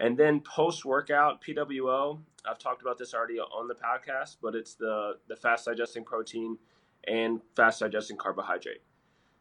And 0.00 0.16
then 0.16 0.40
post 0.40 0.86
workout 0.86 1.44
PWO, 1.44 2.18
I've 2.48 2.58
talked 2.58 2.80
about 2.80 2.96
this 2.96 3.12
already 3.12 3.38
on 3.38 3.68
the 3.68 3.74
podcast, 3.74 4.38
but 4.42 4.54
it's 4.54 4.74
the 4.74 5.18
the 5.28 5.36
fast 5.36 5.66
digesting 5.66 6.04
protein 6.04 6.56
and 7.06 7.40
fast 7.54 7.80
digesting 7.80 8.16
carbohydrate. 8.16 8.82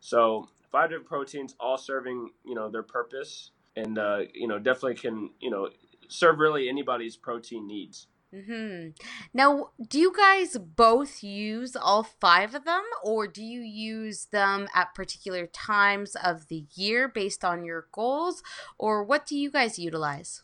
So 0.02 0.50
five 0.70 0.90
different 0.90 1.08
proteins, 1.08 1.56
all 1.62 1.78
serving 1.78 2.32
you 2.44 2.56
know 2.56 2.70
their 2.70 2.84
purpose, 2.84 3.52
and 3.78 3.98
uh, 3.98 4.20
you 4.34 4.50
know 4.50 4.60
definitely 4.60 4.96
can 4.96 5.30
you 5.40 5.50
know 5.50 5.70
serve 6.10 6.40
really 6.40 6.68
anybody's 6.68 7.16
protein 7.16 7.66
needs. 7.66 8.08
Mm-hmm. 8.36 8.90
Now, 9.34 9.72
do 9.88 9.98
you 9.98 10.14
guys 10.16 10.56
both 10.58 11.24
use 11.24 11.76
all 11.76 12.04
five 12.04 12.54
of 12.54 12.64
them, 12.66 12.84
or 13.02 13.28
do 13.28 13.42
you 13.42 13.62
use 13.62 14.26
them 14.26 14.68
at 14.76 14.94
particular 14.94 15.48
times 15.48 16.16
of 16.16 16.48
the 16.48 16.66
year 16.76 17.08
based 17.08 17.44
on 17.44 17.64
your 17.64 17.88
goals, 17.92 18.44
or 18.78 19.04
what 19.04 19.26
do 19.26 19.36
you 19.36 19.50
guys 19.50 19.80
utilize? 19.80 20.44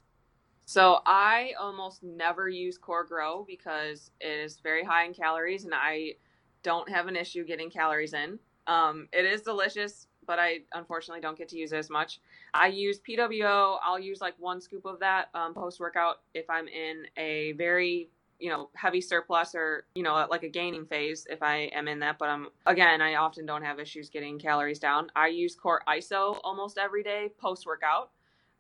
So 0.66 1.00
I 1.06 1.54
almost 1.60 2.04
never 2.04 2.50
use 2.50 2.78
Core 2.78 3.04
Grow 3.04 3.46
because 3.48 4.10
it 4.20 4.28
is 4.28 4.60
very 4.60 4.84
high 4.84 5.06
in 5.06 5.14
calories 5.14 5.64
and 5.64 5.74
I 5.76 6.16
don't 6.64 6.90
have 6.90 7.08
an 7.08 7.16
issue 7.16 7.46
getting 7.46 7.70
calories 7.70 8.14
in. 8.14 8.40
Um, 8.66 9.08
it 9.14 9.26
is 9.26 9.42
delicious, 9.42 10.08
but 10.26 10.40
I 10.40 10.62
unfortunately 10.74 11.22
don't 11.22 11.38
get 11.38 11.50
to 11.50 11.58
use 11.58 11.72
it 11.72 11.78
as 11.78 11.92
much. 11.92 12.20
I 12.56 12.68
use 12.68 13.00
PWO. 13.00 13.78
I'll 13.84 14.00
use 14.00 14.22
like 14.22 14.34
one 14.40 14.60
scoop 14.60 14.86
of 14.86 15.00
that 15.00 15.30
um, 15.36 15.54
post 15.54 15.80
workout 15.80 16.22
if 16.34 16.50
I'm 16.50 16.68
in 16.68 17.06
a 17.16 17.52
very 17.54 18.10
you 18.40 18.50
know 18.50 18.70
heavy 18.76 19.02
surplus 19.02 19.56
or 19.56 19.86
you 19.96 20.04
know 20.04 20.26
like 20.30 20.44
a 20.44 20.50
gaining 20.50 20.86
phase 20.86 21.26
if 21.30 21.42
i 21.42 21.70
am 21.74 21.88
in 21.88 22.00
that 22.00 22.18
but 22.20 22.28
i'm 22.28 22.48
again 22.66 23.02
i 23.02 23.16
often 23.16 23.46
don't 23.46 23.64
have 23.64 23.80
issues 23.80 24.10
getting 24.10 24.38
calories 24.38 24.78
down 24.78 25.08
i 25.16 25.28
use 25.28 25.56
core 25.56 25.82
iso 25.88 26.38
almost 26.44 26.78
every 26.78 27.02
day 27.02 27.30
post 27.40 27.66
workout 27.66 28.12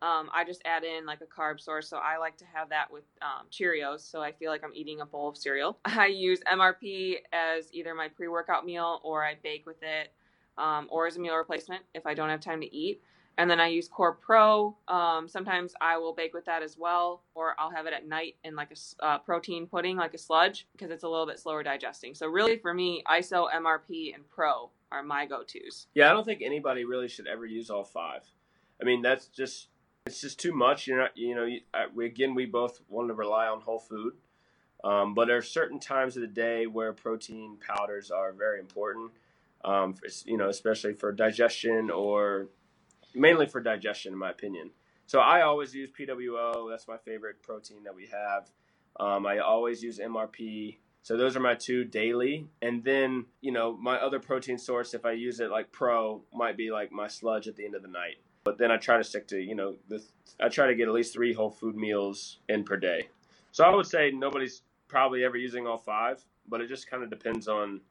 um, 0.02 0.30
I 0.34 0.43
just 0.46 0.62
add 0.66 0.84
in 0.84 1.06
like 1.06 1.20
a 1.22 1.26
carb 1.26 1.60
source. 1.60 1.89
So 1.89 1.98
I 1.98 2.18
like 2.18 2.38
to 2.38 2.46
have 2.54 2.70
that 2.70 2.91
with 2.91 3.06
um, 3.22 3.48
Cheerios. 3.52 4.02
So 4.02 4.22
I 4.22 4.32
feel 4.32 4.52
like 4.52 4.64
I'm 4.64 4.74
eating 4.74 5.02
a 5.02 5.06
bowl 5.06 5.30
of 5.30 5.38
cereal. 5.38 5.80
I 5.86 6.08
use 6.08 6.41
MRP 6.52 7.18
as 7.32 7.74
either 7.74 7.96
my 7.96 8.10
pre 8.10 8.28
workout 8.28 8.66
meal 8.66 9.00
or 9.04 9.24
I 9.24 9.36
bake 9.41 9.66
with 9.66 9.82
it 9.82 10.12
um, 10.58 10.88
or 10.89 11.08
as 11.08 11.18
a 11.18 11.20
meal 11.20 11.36
replacement 11.36 11.84
if 11.93 12.06
I 12.06 12.14
don't 12.14 12.30
have 12.30 12.41
time 12.41 12.62
to 12.62 12.76
eat. 12.76 13.02
And 13.38 13.50
then 13.50 13.60
I 13.60 13.68
use 13.68 13.89
Core 13.89 14.14
Pro. 14.14 14.78
Um, 14.88 15.28
sometimes 15.28 15.74
I 15.82 15.98
will 15.98 16.14
bake 16.14 16.34
with 16.34 16.46
that 16.46 16.64
as 16.64 16.78
well, 16.78 17.22
or 17.34 17.54
I'll 17.60 17.72
have 17.72 17.86
it 17.86 17.91
at 17.91 18.08
night 18.08 18.36
in 18.46 18.56
like 18.56 18.72
a 18.72 19.06
uh, 19.06 19.18
protein 19.18 19.68
pudding, 19.68 19.98
like 19.98 20.14
a 20.14 20.18
sludge, 20.18 20.68
because 20.72 20.89
it's 20.89 21.04
a 21.04 21.10
little 21.10 21.26
bit 21.26 21.38
slower 21.38 21.62
digesting. 21.62 22.14
So 22.14 22.28
really, 22.28 22.58
for 22.58 22.74
me, 22.74 23.04
ISO, 23.12 23.52
MRP, 23.52 24.16
and 24.16 24.24
Pro 24.30 24.70
are 24.89 25.04
my 25.04 25.26
go-tos. 25.26 25.88
Yeah, 25.93 26.10
I 26.10 26.14
don't 26.14 26.24
think 26.24 26.41
anybody 26.41 26.86
really 26.86 27.10
should 27.10 27.28
ever 27.28 27.46
use 27.46 27.70
all 27.70 27.84
five. 27.84 28.22
I 28.82 28.86
mean, 28.86 29.02
that's 29.02 29.28
just 29.28 29.68
it's 30.06 30.22
just 30.22 30.39
too 30.39 30.53
much. 30.53 30.88
You're 30.88 30.99
not, 30.99 31.18
you 31.18 31.36
know, 31.36 31.49
we, 31.93 32.06
again, 32.06 32.36
we 32.36 32.45
both 32.45 32.80
want 32.89 33.08
to 33.08 33.14
rely 33.14 33.47
on 33.47 33.62
whole 33.62 33.80
food. 33.80 34.14
Um, 34.84 35.16
but 35.16 35.28
there 35.28 35.38
are 35.38 35.41
certain 35.41 35.80
times 35.80 36.16
of 36.16 36.22
the 36.22 36.28
day 36.28 36.68
where 36.68 36.93
protein 36.93 37.58
powders 37.58 38.12
are 38.12 38.32
very 38.32 38.60
important, 38.60 39.12
um, 39.64 39.93
for, 39.93 40.06
you 40.26 40.38
know, 40.38 40.49
especially 40.49 40.93
for 40.93 41.12
digestion 41.12 41.89
or 41.89 42.49
mainly 43.16 43.47
for 43.47 43.60
digestion, 43.62 44.14
in 44.14 44.20
my 44.20 44.30
opinion. 44.30 44.70
So 45.08 45.20
I 45.20 45.41
always 45.41 45.74
use 45.74 45.89
PWO. 45.89 46.70
That's 46.70 46.88
my 46.88 46.97
favorite 46.97 47.41
protein 47.41 47.84
that 47.84 47.95
we 47.95 48.08
have. 48.08 48.49
Um, 48.99 49.26
I 49.26 49.39
always 49.39 49.82
use 49.82 49.97
MRP. 49.97 50.78
So 51.01 51.18
those 51.18 51.36
are 51.36 51.39
my 51.39 51.56
two 51.56 51.84
daily. 51.84 52.47
And 52.62 52.84
then, 52.84 53.26
you 53.41 53.51
know, 53.51 53.76
my 53.76 53.97
other 53.97 54.20
protein 54.20 54.60
source, 54.60 54.93
if 54.93 55.03
I 55.03 55.14
use 55.14 55.39
it 55.39 55.49
like 55.49 55.72
pro, 55.72 56.22
might 56.32 56.58
be 56.58 56.72
like 56.72 56.91
my 56.91 57.08
sludge 57.08 57.47
at 57.47 57.56
the 57.56 57.66
end 57.66 57.74
of 57.74 57.82
the 57.82 57.88
night. 57.88 58.18
But 58.46 58.58
then 58.58 58.72
I 58.72 58.78
try 58.78 58.98
to 58.98 59.04
stick 59.04 59.28
to, 59.30 59.41
you 59.41 59.56
know, 59.56 59.76
the, 59.89 60.02
I 60.39 60.48
try 60.48 60.68
to 60.68 60.76
get 60.76 60.88
at 60.88 60.93
least 60.93 61.14
three 61.14 61.34
whole 61.34 61.52
food 61.52 61.76
meals 61.76 62.39
in 62.48 62.64
per 62.64 62.78
day. 62.78 63.10
So 63.52 63.66
I 63.66 63.76
would 63.76 63.88
say 63.88 64.12
nobody's 64.12 64.62
probably 64.88 65.26
ever 65.26 65.36
using 65.36 65.68
all 65.68 65.80
five, 65.80 66.24
but 66.48 66.62
it 66.62 66.68
just 66.68 66.89
kind 66.89 67.04
of 67.04 67.10
depends 67.10 67.48
on 67.48 67.82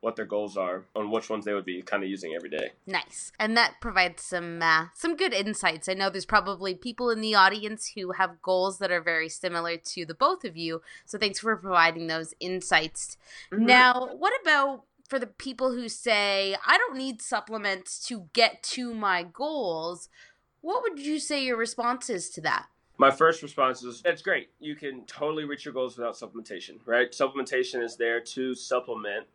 what 0.00 0.16
their 0.16 0.24
goals 0.24 0.56
are 0.56 0.84
on 0.96 1.10
which 1.10 1.28
ones 1.28 1.44
they 1.44 1.52
would 1.52 1.64
be 1.64 1.82
kind 1.82 2.02
of 2.02 2.08
using 2.08 2.32
every 2.34 2.48
day. 2.48 2.70
Nice. 2.86 3.32
And 3.38 3.56
that 3.56 3.74
provides 3.80 4.22
some 4.22 4.62
uh, 4.62 4.86
some 4.94 5.14
good 5.14 5.34
insights. 5.34 5.88
I 5.88 5.94
know 5.94 6.08
there's 6.08 6.24
probably 6.24 6.74
people 6.74 7.10
in 7.10 7.20
the 7.20 7.34
audience 7.34 7.92
who 7.94 8.12
have 8.12 8.40
goals 8.40 8.78
that 8.78 8.90
are 8.90 9.02
very 9.02 9.28
similar 9.28 9.76
to 9.76 10.06
the 10.06 10.14
both 10.14 10.44
of 10.44 10.56
you. 10.56 10.80
So 11.04 11.18
thanks 11.18 11.40
for 11.40 11.54
providing 11.56 12.06
those 12.06 12.32
insights. 12.40 13.18
Mm-hmm. 13.52 13.66
Now, 13.66 14.08
what 14.16 14.32
about 14.40 14.84
for 15.10 15.18
the 15.18 15.26
people 15.26 15.72
who 15.72 15.88
say, 15.88 16.56
I 16.64 16.78
don't 16.78 16.96
need 16.96 17.20
supplements 17.20 17.98
to 18.06 18.28
get 18.32 18.62
to 18.74 18.94
my 18.94 19.24
goals? 19.24 20.08
What 20.60 20.82
would 20.82 21.00
you 21.00 21.18
say 21.18 21.44
your 21.44 21.56
response 21.56 22.08
is 22.08 22.30
to 22.30 22.40
that? 22.42 22.66
My 22.96 23.10
first 23.10 23.42
response 23.42 23.82
is 23.82 24.02
that's 24.02 24.22
great. 24.22 24.50
You 24.60 24.76
can 24.76 25.04
totally 25.06 25.44
reach 25.44 25.64
your 25.64 25.74
goals 25.74 25.96
without 25.96 26.14
supplementation, 26.14 26.78
right? 26.86 27.10
Supplementation 27.10 27.82
is 27.82 27.96
there 27.96 28.20
to 28.20 28.54
supplement 28.54 29.26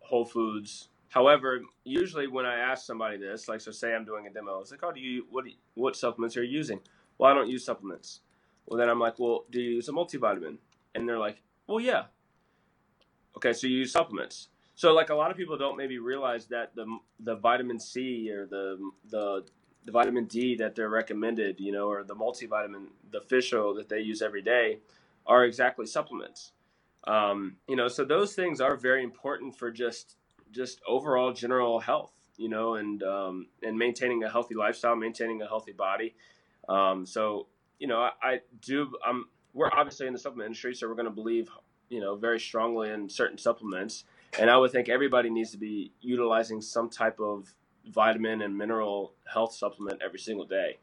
whole 0.00 0.24
foods. 0.24 0.88
However, 1.08 1.60
usually 1.84 2.26
when 2.26 2.44
I 2.44 2.58
ask 2.58 2.84
somebody 2.84 3.16
this, 3.16 3.48
like 3.48 3.60
so 3.60 3.70
say 3.70 3.94
I'm 3.94 4.04
doing 4.04 4.26
a 4.26 4.30
demo, 4.30 4.60
it's 4.60 4.72
like, 4.72 4.82
oh, 4.82 4.92
do 4.92 5.00
you 5.00 5.24
what 5.30 5.44
what 5.74 5.96
supplements 5.96 6.36
are 6.36 6.42
you 6.42 6.50
using? 6.50 6.80
Well, 7.16 7.30
I 7.30 7.34
don't 7.34 7.48
use 7.48 7.64
supplements. 7.64 8.20
Well, 8.66 8.78
then 8.78 8.88
I'm 8.88 8.98
like, 8.98 9.18
well, 9.18 9.44
do 9.50 9.60
you 9.60 9.76
use 9.76 9.88
a 9.88 9.92
multivitamin? 9.92 10.58
And 10.94 11.08
they're 11.08 11.18
like, 11.18 11.40
well, 11.68 11.80
yeah. 11.80 12.04
Okay, 13.36 13.52
so 13.52 13.68
you 13.68 13.78
use 13.78 13.92
supplements. 13.92 14.48
So 14.76 14.92
like 14.92 15.08
a 15.08 15.14
lot 15.14 15.30
of 15.30 15.38
people 15.38 15.56
don't 15.56 15.76
maybe 15.76 15.98
realize 15.98 16.46
that 16.46 16.74
the 16.76 16.98
the 17.18 17.34
vitamin 17.34 17.80
C 17.80 18.30
or 18.30 18.46
the 18.46 18.78
the 19.10 19.44
the 19.86 19.92
vitamin 19.92 20.26
D 20.26 20.54
that 20.56 20.74
they're 20.74 20.90
recommended, 20.90 21.58
you 21.60 21.72
know, 21.72 21.88
or 21.88 22.04
the 22.04 22.14
multivitamin, 22.14 22.88
the 23.10 23.20
fish 23.22 23.52
oil 23.54 23.74
that 23.74 23.88
they 23.88 24.00
use 24.00 24.20
every 24.20 24.42
day, 24.42 24.78
are 25.26 25.44
exactly 25.44 25.86
supplements. 25.86 26.52
Um, 27.06 27.56
you 27.68 27.76
know, 27.76 27.88
so 27.88 28.04
those 28.04 28.34
things 28.34 28.60
are 28.60 28.76
very 28.76 29.02
important 29.02 29.56
for 29.56 29.70
just 29.70 30.16
just 30.50 30.80
overall 30.86 31.32
general 31.32 31.80
health, 31.80 32.12
you 32.36 32.48
know, 32.50 32.74
and 32.74 33.02
um, 33.02 33.46
and 33.62 33.78
maintaining 33.78 34.24
a 34.24 34.30
healthy 34.30 34.54
lifestyle, 34.54 34.94
maintaining 34.94 35.40
a 35.40 35.46
healthy 35.46 35.72
body. 35.72 36.14
Um, 36.68 37.06
so 37.06 37.46
you 37.78 37.86
know, 37.86 38.00
I, 38.00 38.10
I 38.22 38.40
do. 38.60 38.92
I'm 39.06 39.26
we're 39.54 39.70
obviously 39.72 40.06
in 40.06 40.12
the 40.12 40.18
supplement 40.18 40.48
industry, 40.48 40.74
so 40.74 40.86
we're 40.86 40.94
going 40.94 41.06
to 41.06 41.10
believe, 41.10 41.48
you 41.88 42.00
know, 42.00 42.14
very 42.14 42.38
strongly 42.38 42.90
in 42.90 43.08
certain 43.08 43.38
supplements. 43.38 44.04
And 44.38 44.50
I 44.50 44.56
would 44.56 44.72
think 44.72 44.88
everybody 44.88 45.30
needs 45.30 45.50
to 45.52 45.58
be 45.58 45.92
utilizing 46.00 46.60
some 46.60 46.90
type 46.90 47.20
of 47.20 47.52
vitamin 47.86 48.42
and 48.42 48.56
mineral 48.56 49.14
health 49.32 49.54
supplement 49.54 50.02
every 50.04 50.18
single 50.18 50.44
day. 50.44 50.78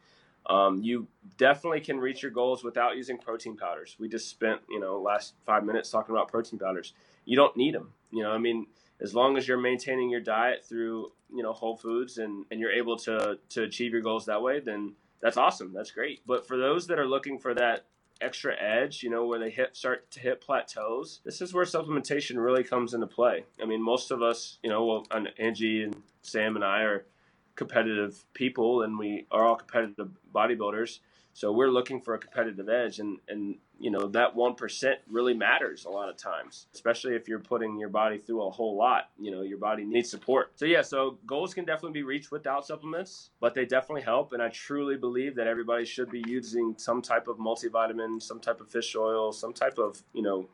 Um, 0.45 0.81
you 0.81 1.07
definitely 1.37 1.79
can 1.79 1.99
reach 1.99 2.21
your 2.21 2.31
goals 2.31 2.63
without 2.63 2.97
using 2.97 3.17
protein 3.17 3.55
powders. 3.55 3.95
We 3.99 4.09
just 4.09 4.29
spent, 4.29 4.61
you 4.69 4.79
know, 4.79 4.99
last 5.01 5.35
five 5.45 5.63
minutes 5.63 5.89
talking 5.89 6.13
about 6.13 6.27
protein 6.27 6.59
powders. 6.59 6.93
You 7.25 7.37
don't 7.37 7.55
need 7.55 7.73
them. 7.73 7.93
You 8.11 8.23
know, 8.23 8.31
I 8.31 8.37
mean, 8.37 8.67
as 9.01 9.15
long 9.15 9.37
as 9.37 9.47
you're 9.47 9.57
maintaining 9.59 10.09
your 10.09 10.19
diet 10.19 10.65
through, 10.65 11.11
you 11.33 11.43
know, 11.43 11.53
whole 11.53 11.77
foods 11.77 12.17
and, 12.17 12.45
and 12.51 12.59
you're 12.59 12.71
able 12.71 12.97
to, 12.97 13.39
to 13.49 13.63
achieve 13.63 13.93
your 13.93 14.01
goals 14.01 14.25
that 14.25 14.41
way, 14.41 14.59
then 14.59 14.93
that's 15.21 15.37
awesome. 15.37 15.71
That's 15.73 15.91
great. 15.91 16.21
But 16.25 16.45
for 16.45 16.57
those 16.57 16.87
that 16.87 16.99
are 16.99 17.07
looking 17.07 17.39
for 17.39 17.53
that 17.53 17.85
extra 18.23 18.55
edge, 18.59 19.03
you 19.03 19.09
know, 19.09 19.25
where 19.25 19.39
they 19.39 19.49
hit 19.49 19.75
start 19.75 20.09
to 20.11 20.19
hit 20.19 20.41
plateaus, 20.41 21.19
this 21.25 21.41
is 21.41 21.53
where 21.53 21.65
supplementation 21.65 22.43
really 22.43 22.63
comes 22.63 22.93
into 22.93 23.07
play. 23.07 23.43
I 23.61 23.65
mean, 23.65 23.81
most 23.81 24.11
of 24.11 24.21
us, 24.21 24.57
you 24.63 24.69
know, 24.69 24.85
well, 24.85 25.07
Angie 25.37 25.83
and 25.83 25.95
Sam 26.21 26.55
and 26.55 26.63
I 26.63 26.81
are 26.81 27.05
competitive 27.55 28.23
people 28.33 28.81
and 28.81 28.97
we 28.97 29.27
are 29.31 29.45
all 29.45 29.55
competitive 29.55 30.09
bodybuilders. 30.33 30.99
So 31.33 31.51
we're 31.51 31.71
looking 31.71 31.99
for 31.99 32.13
a 32.13 32.19
competitive 32.19 32.69
edge 32.69 32.99
and, 32.99 33.17
and 33.27 33.57
you 33.79 33.89
know, 33.89 34.07
that 34.09 34.35
1% 34.35 34.93
really 35.09 35.33
matters 35.33 35.85
a 35.85 35.89
lot 35.89 36.07
of 36.07 36.15
times, 36.15 36.67
especially 36.73 37.15
if 37.15 37.27
you're 37.27 37.39
putting 37.39 37.77
your 37.77 37.89
body 37.89 38.17
through 38.17 38.43
a 38.43 38.51
whole 38.51 38.77
lot, 38.77 39.09
you 39.19 39.31
know, 39.31 39.41
your 39.41 39.57
body 39.57 39.83
needs 39.83 40.09
support. 40.09 40.51
So 40.55 40.65
yeah, 40.65 40.83
so 40.83 41.17
goals 41.25 41.53
can 41.53 41.65
definitely 41.65 41.99
be 41.99 42.03
reached 42.03 42.31
without 42.31 42.65
supplements, 42.65 43.31
but 43.39 43.55
they 43.55 43.65
definitely 43.65 44.03
help. 44.03 44.31
And 44.33 44.41
I 44.41 44.49
truly 44.49 44.95
believe 44.95 45.35
that 45.35 45.47
everybody 45.47 45.85
should 45.85 46.09
be 46.11 46.23
using 46.27 46.75
some 46.77 47.01
type 47.01 47.27
of 47.27 47.37
multivitamin, 47.37 48.21
some 48.21 48.39
type 48.39 48.61
of 48.61 48.69
fish 48.69 48.95
oil, 48.95 49.31
some 49.31 49.53
type 49.53 49.79
of, 49.79 50.03
you 50.13 50.21
know, 50.21 50.47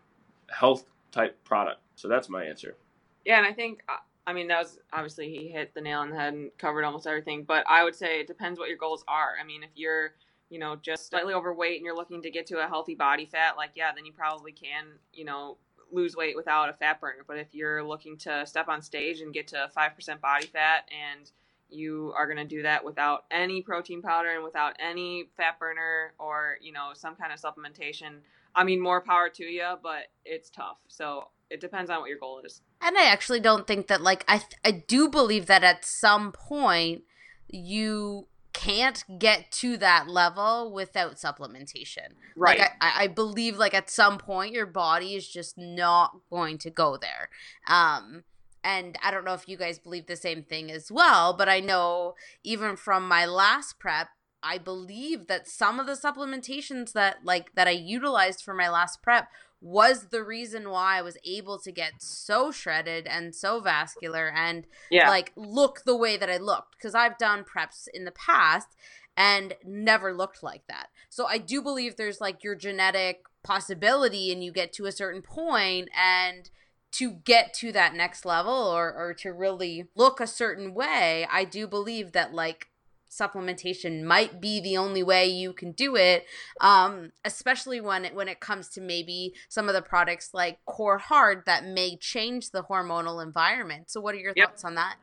health 0.50 0.86
type 1.12 1.44
product. 1.44 1.82
So 1.96 2.08
that's 2.08 2.30
my 2.30 2.46
answer. 2.46 2.78
Yeah. 3.26 3.38
And 3.38 3.46
I 3.46 3.52
think 3.52 3.84
uh, 3.90 3.98
I 4.30 4.34
mean, 4.34 4.48
that 4.50 4.60
was 4.60 4.78
obviously 4.94 5.30
he 5.30 5.48
hit 5.48 5.74
the 5.74 5.82
nail 5.82 6.02
on 6.02 6.12
the 6.12 6.16
head 6.16 6.34
and 6.36 6.52
covered 6.60 6.84
almost 6.84 7.08
everything. 7.08 7.44
But 7.44 7.66
I 7.68 7.84
would 7.84 7.96
say 7.96 8.20
it 8.20 8.28
depends 8.28 8.60
what 8.60 8.70
your 8.70 8.78
goals 8.78 9.04
are. 9.08 9.32
I 9.42 9.44
mean, 9.44 9.64
if 9.64 9.72
you're, 9.74 10.14
you 10.50 10.60
know, 10.60 10.76
just 10.76 11.10
slightly 11.10 11.34
overweight 11.34 11.78
and 11.78 11.86
you're 11.86 11.96
looking 11.96 12.22
to 12.24 12.32
get 12.32 12.48
to 12.48 12.64
a 12.64 12.68
healthy 12.68 12.96
body 12.96 13.26
fat, 13.26 13.58
like, 13.58 13.72
yeah, 13.76 13.92
then 13.94 14.06
you 14.06 14.14
probably 14.14 14.52
can, 14.52 14.86
you 15.14 15.26
know, 15.26 15.58
lose 15.92 16.16
weight 16.16 16.36
without 16.36 16.70
a 16.70 16.74
fat 16.74 17.00
burner. 17.00 17.24
But 17.28 17.38
if 17.38 17.54
you're 17.54 17.84
looking 17.84 18.18
to 18.18 18.46
step 18.46 18.68
on 18.68 18.82
stage 18.82 19.22
and 19.22 19.34
get 19.34 19.48
to 19.50 19.70
5% 19.76 20.22
body 20.22 20.48
fat 20.48 20.90
and 20.92 21.30
you 21.70 22.14
are 22.18 22.26
going 22.26 22.38
to 22.38 22.46
do 22.46 22.64
that 22.64 22.84
without 22.84 23.26
any 23.30 23.62
protein 23.62 24.02
powder 24.02 24.30
and 24.30 24.44
without 24.44 24.76
any 24.80 25.30
fat 25.38 25.60
burner 25.60 26.14
or, 26.20 26.58
you 26.62 26.72
know, 26.72 26.92
some 26.94 27.16
kind 27.16 27.32
of 27.32 27.40
supplementation, 27.40 28.20
I 28.56 28.64
mean, 28.64 28.82
more 28.82 29.02
power 29.02 29.30
to 29.30 29.44
you, 29.44 29.76
but 29.84 30.08
it's 30.26 30.50
tough. 30.50 30.78
So 30.88 31.28
it 31.50 31.62
depends 31.62 31.90
on 31.90 32.00
what 32.00 32.10
your 32.10 32.20
goal 32.20 32.42
is. 32.44 32.62
And 32.82 32.98
I 32.98 33.06
actually 33.06 33.40
don't 33.40 33.68
think 33.68 33.88
that 33.88 34.02
like 34.02 34.24
I 34.28 34.42
I 34.64 34.72
do 34.72 35.10
believe 35.10 35.48
that 35.48 35.64
at 35.64 35.86
some 35.86 36.32
point 36.32 37.04
you 37.48 38.28
can't 38.54 39.04
get 39.20 39.52
to 39.52 39.78
that 39.78 40.08
level 40.08 40.72
without 40.72 41.16
supplementation. 41.16 42.14
Right. 42.36 42.60
Like 42.60 42.72
I, 42.82 43.04
I 43.04 43.08
believe 43.08 43.58
like 43.58 43.74
at 43.74 43.90
some 43.90 44.18
point 44.18 44.54
your 44.54 44.66
body 44.66 45.16
is 45.16 45.28
just 45.28 45.58
not 45.58 46.18
going 46.30 46.58
to 46.60 46.70
go 46.70 46.98
there. 46.98 47.30
Um 47.68 48.24
and 48.64 48.98
I 49.04 49.12
don't 49.12 49.24
know 49.24 49.34
if 49.34 49.48
you 49.48 49.58
guys 49.58 49.80
believe 49.80 50.08
the 50.08 50.16
same 50.16 50.44
thing 50.44 50.70
as 50.70 50.92
well, 50.92 51.34
but 51.34 51.48
I 51.48 51.60
know 51.60 52.16
even 52.44 52.76
from 52.76 53.08
my 53.08 53.26
last 53.26 53.80
prep, 53.80 54.10
I 54.44 54.58
believe 54.58 55.28
that 55.28 55.48
some 55.48 55.80
of 55.80 55.86
the 55.86 55.94
supplementations 55.94 56.94
that 56.94 57.18
like 57.24 57.54
that 57.56 57.68
I 57.68 57.72
utilized 57.72 58.42
for 58.42 58.54
my 58.54 58.70
last 58.70 59.02
prep 59.02 59.30
was 59.62 60.08
the 60.08 60.24
reason 60.24 60.70
why 60.70 60.98
I 60.98 61.02
was 61.02 61.18
able 61.26 61.60
to 61.60 61.72
get 61.72 62.02
so 62.02 62.52
shredded 62.52 63.08
and 63.08 63.36
so 63.36 63.60
vascular 63.60 64.32
and 64.34 64.66
yeah. 64.90 65.10
like 65.10 65.34
look 65.36 65.82
the 65.86 65.98
way 65.98 66.16
that 66.18 66.30
I 66.30 66.38
looked 66.38 66.78
because 66.78 66.96
I've 66.96 67.18
done 67.18 67.44
preps 67.44 67.88
in 67.94 68.06
the 68.06 68.12
past 68.12 68.70
and 69.18 69.56
never 69.66 70.14
looked 70.14 70.42
like 70.42 70.64
that. 70.70 70.88
So 71.10 71.26
I 71.26 71.40
do 71.40 71.62
believe 71.62 71.98
there's 71.98 72.22
like 72.22 72.44
your 72.44 72.56
genetic 72.56 73.24
possibility 73.44 74.32
and 74.32 74.44
you 74.44 74.54
get 74.54 74.72
to 74.74 74.86
a 74.86 74.92
certain 74.92 75.22
point 75.22 75.90
and 75.96 76.50
to 76.92 77.12
get 77.12 77.54
to 77.56 77.72
that 77.74 77.94
next 77.94 78.26
level 78.26 78.54
or 78.54 78.92
or 78.94 79.14
to 79.14 79.32
really 79.32 79.86
look 79.96 80.20
a 80.20 80.28
certain 80.28 80.74
way, 80.74 81.28
I 81.32 81.44
do 81.44 81.68
believe 81.68 82.14
that 82.14 82.34
like 82.34 82.70
supplementation 83.10 84.04
might 84.04 84.40
be 84.40 84.60
the 84.60 84.78
only 84.78 85.02
way 85.02 85.26
you 85.26 85.52
can 85.52 85.72
do 85.72 85.96
it 85.96 86.26
um, 86.62 87.12
especially 87.26 87.82
when 87.82 88.06
it 88.06 88.14
when 88.14 88.28
it 88.28 88.40
comes 88.40 88.70
to 88.70 88.82
maybe 88.82 89.34
some 89.48 89.68
of 89.68 89.74
the 89.74 89.82
products 89.82 90.32
like 90.34 90.64
core 90.66 90.98
hard 90.98 91.44
that 91.46 91.66
may 91.66 91.96
change 91.98 92.52
the 92.52 92.64
hormonal 92.64 93.24
environment. 93.24 93.90
So 93.90 94.00
what 94.00 94.16
are 94.16 94.20
your 94.20 94.34
yep. 94.36 94.50
thoughts 94.50 94.64
on 94.64 94.76
that? 94.76 94.98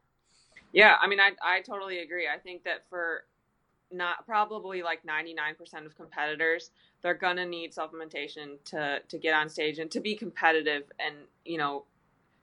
Yeah 0.72 0.96
i 1.00 1.06
mean 1.06 1.20
I, 1.20 1.30
I 1.42 1.62
totally 1.62 2.00
agree. 2.00 2.26
I 2.32 2.38
think 2.38 2.64
that 2.64 2.84
for 2.88 3.24
not 3.92 4.26
probably 4.26 4.82
like 4.82 5.00
99% 5.04 5.86
of 5.86 5.96
competitors 5.96 6.70
they're 7.02 7.14
gonna 7.14 7.46
need 7.46 7.72
supplementation 7.72 8.56
to 8.66 8.98
to 9.08 9.18
get 9.18 9.34
on 9.34 9.48
stage 9.48 9.78
and 9.78 9.90
to 9.90 10.00
be 10.00 10.14
competitive 10.14 10.84
and 10.98 11.14
you 11.44 11.58
know 11.58 11.84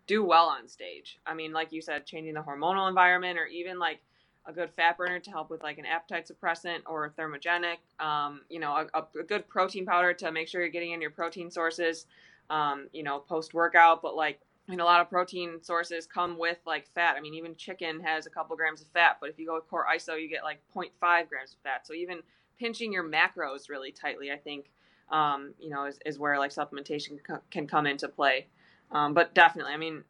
do 0.07 0.23
well 0.23 0.47
on 0.47 0.67
stage. 0.67 1.19
I 1.25 1.33
mean 1.33 1.53
like 1.53 1.71
you 1.71 1.81
said 1.81 2.05
changing 2.05 2.33
the 2.33 2.41
hormonal 2.41 2.87
environment 2.89 3.37
or 3.37 3.45
even 3.45 3.79
like 3.79 3.99
a 4.45 4.53
good 4.53 4.71
fat 4.71 4.97
burner 4.97 5.19
to 5.19 5.29
help 5.31 5.49
with 5.49 5.63
like 5.63 5.77
an 5.77 5.85
appetite 5.85 6.29
suppressant 6.29 6.79
or 6.85 7.05
a 7.05 7.09
thermogenic. 7.09 7.77
Um, 8.03 8.41
you 8.49 8.59
know, 8.59 8.87
a, 8.93 8.99
a, 8.99 9.23
good 9.23 9.47
protein 9.47 9.85
powder 9.85 10.13
to 10.15 10.31
make 10.31 10.47
sure 10.47 10.61
you're 10.61 10.69
getting 10.69 10.91
in 10.91 11.01
your 11.01 11.11
protein 11.11 11.49
sources. 11.49 12.05
Um, 12.49 12.87
you 12.91 13.03
know, 13.03 13.19
post 13.19 13.53
workout, 13.53 14.01
but 14.01 14.15
like 14.15 14.41
and 14.67 14.79
a 14.79 14.85
lot 14.85 15.01
of 15.01 15.09
protein 15.09 15.61
sources 15.61 16.05
come 16.05 16.37
with 16.37 16.57
like 16.65 16.87
fat. 16.93 17.15
I 17.17 17.21
mean, 17.21 17.33
even 17.33 17.55
chicken 17.55 17.99
has 18.01 18.25
a 18.25 18.29
couple 18.29 18.55
grams 18.55 18.81
of 18.81 18.87
fat, 18.87 19.17
but 19.19 19.29
if 19.29 19.37
you 19.37 19.45
go 19.45 19.55
with 19.55 19.67
core 19.67 19.85
iso, 19.93 20.21
you 20.21 20.29
get 20.29 20.43
like 20.43 20.59
0.5 20.75 20.91
grams 21.27 21.53
of 21.53 21.59
fat. 21.63 21.85
So 21.85 21.93
even 21.93 22.19
pinching 22.57 22.93
your 22.93 23.03
macros 23.03 23.69
really 23.69 23.91
tightly, 23.91 24.31
I 24.31 24.37
think, 24.37 24.71
um, 25.11 25.53
you 25.59 25.69
know, 25.69 25.85
is, 25.85 25.99
is 26.05 26.17
where 26.17 26.39
like 26.39 26.51
supplementation 26.51 27.19
can 27.51 27.67
come 27.67 27.85
into 27.85 28.07
play. 28.07 28.47
Um, 28.91 29.13
but 29.13 29.33
definitely, 29.33 29.73
I 29.73 29.77
mean, 29.77 30.03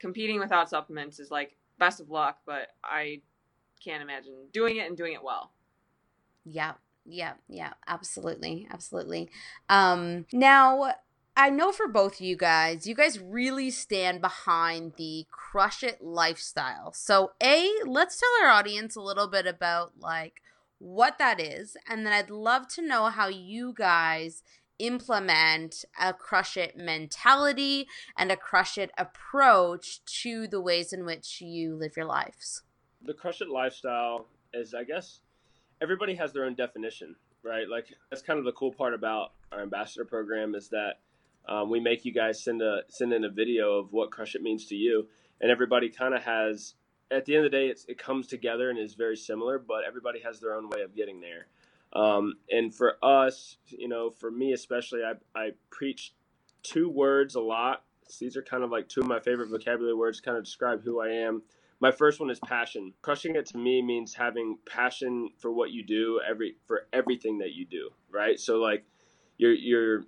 competing 0.00 0.40
without 0.40 0.68
supplements 0.68 1.20
is 1.20 1.30
like 1.30 1.54
best 1.78 2.00
of 2.00 2.10
luck, 2.10 2.38
but 2.44 2.68
I 2.82 3.20
can't 3.84 4.02
imagine 4.02 4.34
doing 4.52 4.76
it 4.76 4.86
and 4.88 4.96
doing 4.96 5.12
it 5.12 5.22
well. 5.22 5.52
Yeah. 6.44 6.74
Yeah, 7.04 7.32
yeah, 7.48 7.72
absolutely. 7.86 8.68
Absolutely. 8.70 9.28
Um 9.68 10.26
now 10.32 10.94
I 11.36 11.48
know 11.48 11.72
for 11.72 11.88
both 11.88 12.14
of 12.14 12.20
you 12.20 12.36
guys, 12.36 12.86
you 12.86 12.94
guys 12.94 13.18
really 13.18 13.70
stand 13.70 14.20
behind 14.20 14.92
the 14.98 15.26
crush 15.30 15.82
it 15.82 16.02
lifestyle. 16.02 16.92
So, 16.92 17.32
A, 17.42 17.70
let's 17.86 18.20
tell 18.20 18.28
our 18.42 18.50
audience 18.50 18.96
a 18.96 19.00
little 19.00 19.28
bit 19.28 19.46
about 19.46 19.92
like 19.98 20.42
what 20.78 21.16
that 21.18 21.40
is, 21.40 21.76
and 21.88 22.04
then 22.04 22.12
I'd 22.12 22.28
love 22.28 22.68
to 22.74 22.82
know 22.86 23.06
how 23.06 23.28
you 23.28 23.72
guys 23.74 24.42
implement 24.78 25.84
a 25.98 26.12
crush 26.12 26.56
it 26.56 26.76
mentality 26.76 27.86
and 28.16 28.30
a 28.30 28.36
crush 28.36 28.76
it 28.76 28.90
approach 28.98 30.04
to 30.22 30.46
the 30.46 30.60
ways 30.60 30.92
in 30.92 31.06
which 31.06 31.40
you 31.40 31.76
live 31.76 31.96
your 31.96 32.06
lives? 32.06 32.62
The 33.04 33.14
crush 33.14 33.40
it 33.40 33.48
lifestyle 33.48 34.26
is, 34.54 34.74
I 34.74 34.84
guess, 34.84 35.20
everybody 35.80 36.14
has 36.14 36.32
their 36.32 36.44
own 36.44 36.54
definition, 36.54 37.16
right? 37.42 37.68
Like 37.68 37.92
that's 38.10 38.22
kind 38.22 38.38
of 38.38 38.44
the 38.44 38.52
cool 38.52 38.72
part 38.72 38.94
about 38.94 39.32
our 39.50 39.60
ambassador 39.60 40.04
program 40.04 40.54
is 40.54 40.68
that 40.68 41.00
um, 41.48 41.70
we 41.70 41.80
make 41.80 42.04
you 42.04 42.12
guys 42.12 42.42
send 42.42 42.62
a 42.62 42.82
send 42.88 43.12
in 43.12 43.24
a 43.24 43.28
video 43.28 43.78
of 43.78 43.92
what 43.92 44.12
crush 44.12 44.34
it 44.36 44.42
means 44.42 44.66
to 44.66 44.76
you, 44.76 45.08
and 45.40 45.50
everybody 45.50 45.88
kind 45.88 46.14
of 46.14 46.22
has. 46.22 46.74
At 47.10 47.26
the 47.26 47.36
end 47.36 47.44
of 47.44 47.52
the 47.52 47.58
day, 47.58 47.74
it 47.88 47.98
comes 47.98 48.26
together 48.26 48.70
and 48.70 48.78
is 48.78 48.94
very 48.94 49.18
similar, 49.18 49.58
but 49.58 49.84
everybody 49.86 50.20
has 50.20 50.40
their 50.40 50.54
own 50.54 50.70
way 50.70 50.80
of 50.80 50.96
getting 50.96 51.20
there. 51.20 51.46
Um, 51.92 52.36
and 52.50 52.74
for 52.74 52.96
us, 53.02 53.58
you 53.66 53.86
know, 53.86 54.08
for 54.08 54.30
me 54.30 54.54
especially, 54.54 55.00
I, 55.02 55.12
I 55.38 55.50
preach 55.70 56.14
two 56.62 56.88
words 56.88 57.34
a 57.34 57.40
lot. 57.40 57.84
These 58.18 58.34
are 58.38 58.42
kind 58.42 58.64
of 58.64 58.70
like 58.70 58.88
two 58.88 59.00
of 59.00 59.08
my 59.08 59.20
favorite 59.20 59.50
vocabulary 59.50 59.94
words, 59.94 60.20
kind 60.20 60.38
of 60.38 60.44
describe 60.44 60.84
who 60.84 61.02
I 61.02 61.08
am. 61.08 61.42
My 61.82 61.90
first 61.90 62.20
one 62.20 62.30
is 62.30 62.38
passion. 62.38 62.94
Crushing 63.02 63.34
it 63.34 63.44
to 63.46 63.58
me 63.58 63.82
means 63.82 64.14
having 64.14 64.56
passion 64.66 65.30
for 65.40 65.50
what 65.50 65.72
you 65.72 65.82
do, 65.82 66.20
every 66.26 66.54
for 66.64 66.86
everything 66.92 67.38
that 67.38 67.54
you 67.54 67.66
do, 67.66 67.90
right? 68.08 68.38
So 68.38 68.58
like, 68.58 68.84
you're 69.36 69.52
you're 69.52 70.04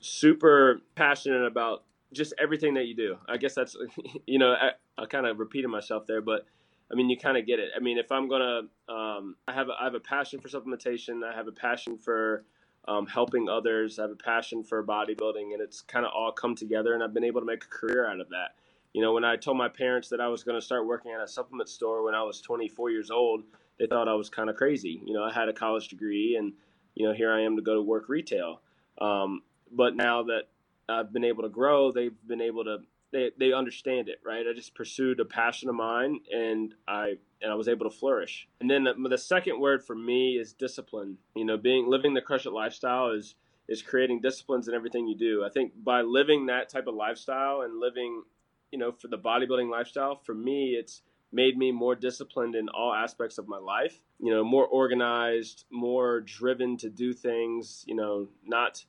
super 0.00 0.80
passionate 0.96 1.46
about 1.46 1.84
just 2.12 2.34
everything 2.36 2.74
that 2.74 2.86
you 2.86 2.96
do. 2.96 3.16
I 3.28 3.36
guess 3.36 3.54
that's 3.54 3.76
you 4.26 4.40
know 4.40 4.54
I, 4.54 4.70
I 5.00 5.06
kind 5.06 5.24
of 5.24 5.38
repeated 5.38 5.68
myself 5.68 6.04
there, 6.08 6.20
but 6.20 6.48
I 6.90 6.96
mean, 6.96 7.08
you 7.08 7.16
kind 7.16 7.38
of 7.38 7.46
get 7.46 7.60
it. 7.60 7.70
I 7.76 7.78
mean, 7.78 7.96
if 7.96 8.10
I'm 8.10 8.28
gonna, 8.28 8.62
um, 8.88 9.36
I 9.46 9.52
have 9.52 9.68
a, 9.68 9.72
I 9.80 9.84
have 9.84 9.94
a 9.94 10.00
passion 10.00 10.40
for 10.40 10.48
supplementation. 10.48 11.22
I 11.24 11.32
have 11.32 11.46
a 11.46 11.52
passion 11.52 11.96
for 11.96 12.44
um, 12.88 13.06
helping 13.06 13.48
others. 13.48 14.00
I 14.00 14.02
have 14.02 14.10
a 14.10 14.16
passion 14.16 14.64
for 14.64 14.84
bodybuilding, 14.84 15.52
and 15.52 15.60
it's 15.60 15.80
kind 15.80 16.04
of 16.04 16.10
all 16.12 16.32
come 16.32 16.56
together. 16.56 16.92
And 16.92 17.04
I've 17.04 17.14
been 17.14 17.24
able 17.24 17.40
to 17.40 17.46
make 17.46 17.62
a 17.62 17.68
career 17.68 18.04
out 18.04 18.18
of 18.18 18.30
that. 18.30 18.56
You 18.94 19.02
know, 19.02 19.12
when 19.12 19.24
I 19.24 19.36
told 19.36 19.58
my 19.58 19.68
parents 19.68 20.08
that 20.08 20.20
I 20.20 20.28
was 20.28 20.44
going 20.44 20.58
to 20.58 20.64
start 20.64 20.86
working 20.86 21.12
at 21.12 21.20
a 21.20 21.28
supplement 21.28 21.68
store 21.68 22.04
when 22.04 22.14
I 22.14 22.22
was 22.22 22.40
24 22.40 22.90
years 22.90 23.10
old, 23.10 23.42
they 23.78 23.86
thought 23.86 24.08
I 24.08 24.14
was 24.14 24.30
kind 24.30 24.48
of 24.48 24.56
crazy. 24.56 25.02
You 25.04 25.12
know, 25.12 25.24
I 25.24 25.32
had 25.32 25.48
a 25.48 25.52
college 25.52 25.88
degree, 25.88 26.36
and 26.36 26.52
you 26.94 27.06
know, 27.06 27.12
here 27.12 27.32
I 27.32 27.42
am 27.42 27.56
to 27.56 27.62
go 27.62 27.74
to 27.74 27.82
work 27.82 28.08
retail. 28.08 28.60
Um, 29.00 29.42
but 29.70 29.96
now 29.96 30.22
that 30.22 30.44
I've 30.88 31.12
been 31.12 31.24
able 31.24 31.42
to 31.42 31.48
grow, 31.48 31.90
they've 31.90 32.14
been 32.26 32.40
able 32.40 32.64
to 32.64 32.78
they 33.14 33.30
they 33.38 33.52
understand 33.52 34.08
it, 34.08 34.20
right? 34.24 34.44
I 34.48 34.52
just 34.54 34.74
pursued 34.74 35.20
a 35.20 35.24
passion 35.24 35.68
of 35.68 35.74
mine, 35.74 36.20
and 36.32 36.74
I 36.86 37.14
and 37.42 37.50
I 37.50 37.54
was 37.54 37.68
able 37.68 37.88
to 37.88 37.96
flourish. 37.96 38.48
And 38.60 38.70
then 38.70 38.84
the, 38.84 38.94
the 39.08 39.18
second 39.18 39.60
word 39.60 39.84
for 39.84 39.94
me 39.96 40.36
is 40.36 40.52
discipline. 40.52 41.18
You 41.34 41.44
know, 41.44 41.56
being 41.56 41.88
living 41.88 42.14
the 42.14 42.20
crush 42.20 42.46
it 42.46 42.52
lifestyle 42.52 43.10
is 43.10 43.34
is 43.68 43.82
creating 43.82 44.20
disciplines 44.20 44.68
in 44.68 44.74
everything 44.74 45.08
you 45.08 45.16
do. 45.16 45.44
I 45.44 45.48
think 45.48 45.72
by 45.82 46.02
living 46.02 46.46
that 46.46 46.68
type 46.68 46.86
of 46.86 46.94
lifestyle 46.94 47.62
and 47.62 47.80
living, 47.80 48.22
you 48.74 48.80
know, 48.80 48.90
for 48.90 49.06
the 49.06 49.16
bodybuilding 49.16 49.70
lifestyle, 49.70 50.16
for 50.16 50.34
me, 50.34 50.70
it's 50.76 51.02
made 51.30 51.56
me 51.56 51.70
more 51.70 51.94
disciplined 51.94 52.56
in 52.56 52.68
all 52.68 52.92
aspects 52.92 53.38
of 53.38 53.46
my 53.46 53.56
life. 53.56 54.00
You 54.18 54.32
know, 54.32 54.42
more 54.42 54.66
organized, 54.66 55.64
more 55.70 56.20
driven 56.20 56.76
to 56.78 56.90
do 56.90 57.12
things. 57.12 57.84
You 57.86 57.94
know, 57.94 58.26
not 58.44 58.84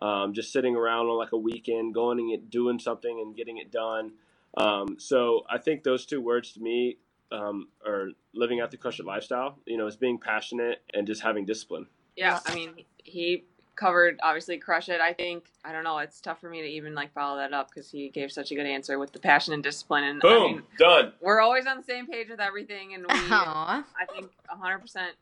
um, 0.00 0.34
just 0.34 0.52
sitting 0.52 0.76
around 0.76 1.06
on 1.06 1.18
like 1.18 1.32
a 1.32 1.36
weekend, 1.36 1.94
going 1.94 2.20
and 2.20 2.48
doing 2.48 2.78
something 2.78 3.18
and 3.20 3.34
getting 3.34 3.58
it 3.58 3.72
done. 3.72 4.12
Um, 4.56 5.00
so 5.00 5.42
I 5.50 5.58
think 5.58 5.82
those 5.82 6.06
two 6.06 6.20
words 6.20 6.52
to 6.52 6.60
me 6.60 6.98
um, 7.32 7.66
are 7.84 8.10
living 8.34 8.60
out 8.60 8.70
the 8.70 8.76
crush 8.76 9.00
lifestyle. 9.00 9.58
You 9.66 9.78
know, 9.78 9.88
is 9.88 9.96
being 9.96 10.18
passionate 10.18 10.80
and 10.94 11.08
just 11.08 11.22
having 11.22 11.44
discipline. 11.44 11.88
Yeah, 12.14 12.38
I 12.46 12.54
mean, 12.54 12.84
he 13.02 13.46
covered 13.76 14.18
obviously 14.22 14.58
crush 14.58 14.88
it. 14.88 15.00
I 15.00 15.12
think 15.12 15.44
I 15.64 15.72
don't 15.72 15.84
know. 15.84 15.98
It's 15.98 16.20
tough 16.20 16.40
for 16.40 16.48
me 16.48 16.62
to 16.62 16.68
even 16.68 16.94
like 16.94 17.12
follow 17.12 17.36
that 17.38 17.52
up 17.52 17.68
because 17.68 17.90
he 17.90 18.08
gave 18.08 18.32
such 18.32 18.50
a 18.50 18.54
good 18.54 18.66
answer 18.66 18.98
with 18.98 19.12
the 19.12 19.18
passion 19.18 19.54
and 19.54 19.62
discipline. 19.62 20.04
And 20.04 20.20
boom, 20.20 20.42
I 20.42 20.46
mean, 20.46 20.62
done. 20.78 21.12
We're 21.20 21.40
always 21.40 21.66
on 21.66 21.76
the 21.76 21.82
same 21.82 22.06
page 22.06 22.28
with 22.28 22.40
everything, 22.40 22.94
and 22.94 23.04
we, 23.04 23.14
Aww. 23.14 23.84
I 23.84 23.84
think, 24.12 24.30
hundred 24.48 24.78
percent, 24.78 25.14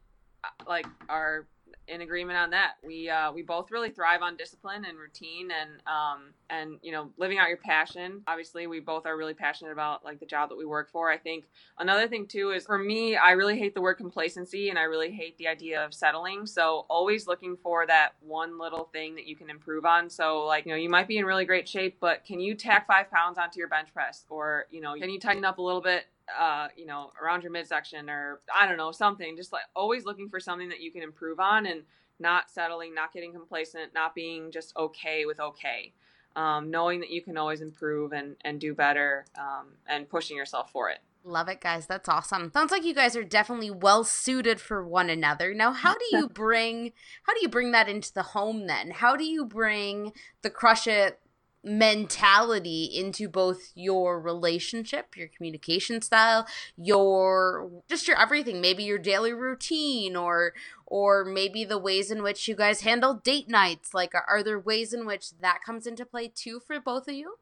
uh, 0.44 0.48
like 0.68 0.86
our 1.08 1.46
in 1.88 2.00
agreement 2.02 2.38
on 2.38 2.50
that. 2.50 2.72
We 2.84 3.08
uh, 3.08 3.32
we 3.32 3.42
both 3.42 3.70
really 3.70 3.90
thrive 3.90 4.22
on 4.22 4.36
discipline 4.36 4.84
and 4.84 4.98
routine 4.98 5.50
and 5.50 5.70
um, 5.86 6.32
and 6.50 6.78
you 6.82 6.92
know 6.92 7.10
living 7.16 7.38
out 7.38 7.48
your 7.48 7.58
passion. 7.58 8.22
Obviously, 8.26 8.66
we 8.66 8.80
both 8.80 9.06
are 9.06 9.16
really 9.16 9.34
passionate 9.34 9.72
about 9.72 10.04
like 10.04 10.20
the 10.20 10.26
job 10.26 10.48
that 10.48 10.56
we 10.56 10.64
work 10.64 10.90
for. 10.90 11.10
I 11.10 11.18
think 11.18 11.44
another 11.78 12.08
thing 12.08 12.26
too 12.26 12.50
is 12.50 12.66
for 12.66 12.78
me, 12.78 13.16
I 13.16 13.32
really 13.32 13.58
hate 13.58 13.74
the 13.74 13.80
word 13.80 13.94
complacency 13.94 14.70
and 14.70 14.78
I 14.78 14.82
really 14.82 15.10
hate 15.10 15.36
the 15.38 15.48
idea 15.48 15.84
of 15.84 15.94
settling. 15.94 16.46
So 16.46 16.86
always 16.88 17.26
looking 17.26 17.56
for 17.56 17.86
that 17.86 18.12
one 18.20 18.58
little 18.58 18.88
thing 18.92 19.14
that 19.16 19.26
you 19.26 19.36
can 19.36 19.50
improve 19.50 19.84
on. 19.84 20.08
So 20.08 20.44
like 20.44 20.66
you 20.66 20.72
know 20.72 20.78
you 20.78 20.88
might 20.88 21.08
be 21.08 21.18
in 21.18 21.24
really 21.24 21.44
great 21.44 21.68
shape, 21.68 21.98
but 22.00 22.24
can 22.24 22.40
you 22.40 22.54
tack 22.54 22.86
five 22.86 23.10
pounds 23.10 23.38
onto 23.38 23.58
your 23.58 23.68
bench 23.68 23.92
press, 23.92 24.24
or 24.28 24.66
you 24.70 24.80
know 24.80 24.94
can 24.94 25.10
you 25.10 25.18
tighten 25.18 25.44
up 25.44 25.58
a 25.58 25.62
little 25.62 25.80
bit 25.80 26.06
uh, 26.38 26.68
you 26.76 26.86
know, 26.86 27.12
around 27.22 27.42
your 27.42 27.52
midsection 27.52 28.08
or 28.08 28.40
I 28.54 28.66
don't 28.66 28.76
know, 28.76 28.92
something. 28.92 29.36
Just 29.36 29.52
like 29.52 29.62
always 29.74 30.04
looking 30.04 30.28
for 30.28 30.40
something 30.40 30.68
that 30.68 30.80
you 30.80 30.90
can 30.90 31.02
improve 31.02 31.40
on 31.40 31.66
and 31.66 31.82
not 32.18 32.50
settling, 32.50 32.94
not 32.94 33.12
getting 33.12 33.32
complacent, 33.32 33.94
not 33.94 34.14
being 34.14 34.50
just 34.50 34.74
okay 34.76 35.26
with 35.26 35.40
okay. 35.40 35.92
Um, 36.34 36.70
knowing 36.70 37.00
that 37.00 37.10
you 37.10 37.20
can 37.20 37.36
always 37.36 37.60
improve 37.60 38.12
and, 38.12 38.36
and 38.42 38.58
do 38.58 38.74
better 38.74 39.26
um, 39.38 39.72
and 39.86 40.08
pushing 40.08 40.36
yourself 40.36 40.70
for 40.72 40.88
it. 40.88 41.00
Love 41.24 41.48
it, 41.48 41.60
guys. 41.60 41.86
That's 41.86 42.08
awesome. 42.08 42.50
Sounds 42.52 42.72
like 42.72 42.84
you 42.84 42.94
guys 42.94 43.14
are 43.14 43.22
definitely 43.22 43.70
well 43.70 44.02
suited 44.02 44.60
for 44.60 44.84
one 44.84 45.08
another. 45.08 45.54
Now, 45.54 45.72
how 45.72 45.94
do 45.94 46.04
you 46.16 46.28
bring 46.34 46.92
how 47.24 47.34
do 47.34 47.40
you 47.42 47.48
bring 47.48 47.70
that 47.72 47.88
into 47.88 48.12
the 48.12 48.22
home 48.22 48.66
then? 48.66 48.90
How 48.90 49.14
do 49.14 49.24
you 49.24 49.44
bring 49.44 50.12
the 50.42 50.50
crush 50.50 50.86
it 50.86 51.20
mentality 51.64 52.84
into 52.84 53.28
both 53.28 53.70
your 53.74 54.20
relationship, 54.20 55.16
your 55.16 55.28
communication 55.28 56.02
style, 56.02 56.46
your 56.76 57.70
just 57.88 58.08
your 58.08 58.18
everything, 58.18 58.60
maybe 58.60 58.82
your 58.82 58.98
daily 58.98 59.32
routine 59.32 60.16
or 60.16 60.54
or 60.86 61.24
maybe 61.24 61.64
the 61.64 61.78
ways 61.78 62.10
in 62.10 62.22
which 62.22 62.48
you 62.48 62.56
guys 62.56 62.80
handle 62.80 63.14
date 63.14 63.48
nights. 63.48 63.94
Like 63.94 64.14
are, 64.14 64.24
are 64.28 64.42
there 64.42 64.58
ways 64.58 64.92
in 64.92 65.06
which 65.06 65.38
that 65.38 65.60
comes 65.64 65.86
into 65.86 66.04
play 66.04 66.32
too 66.34 66.60
for 66.60 66.80
both 66.80 67.08
of 67.08 67.14
you? 67.14 67.36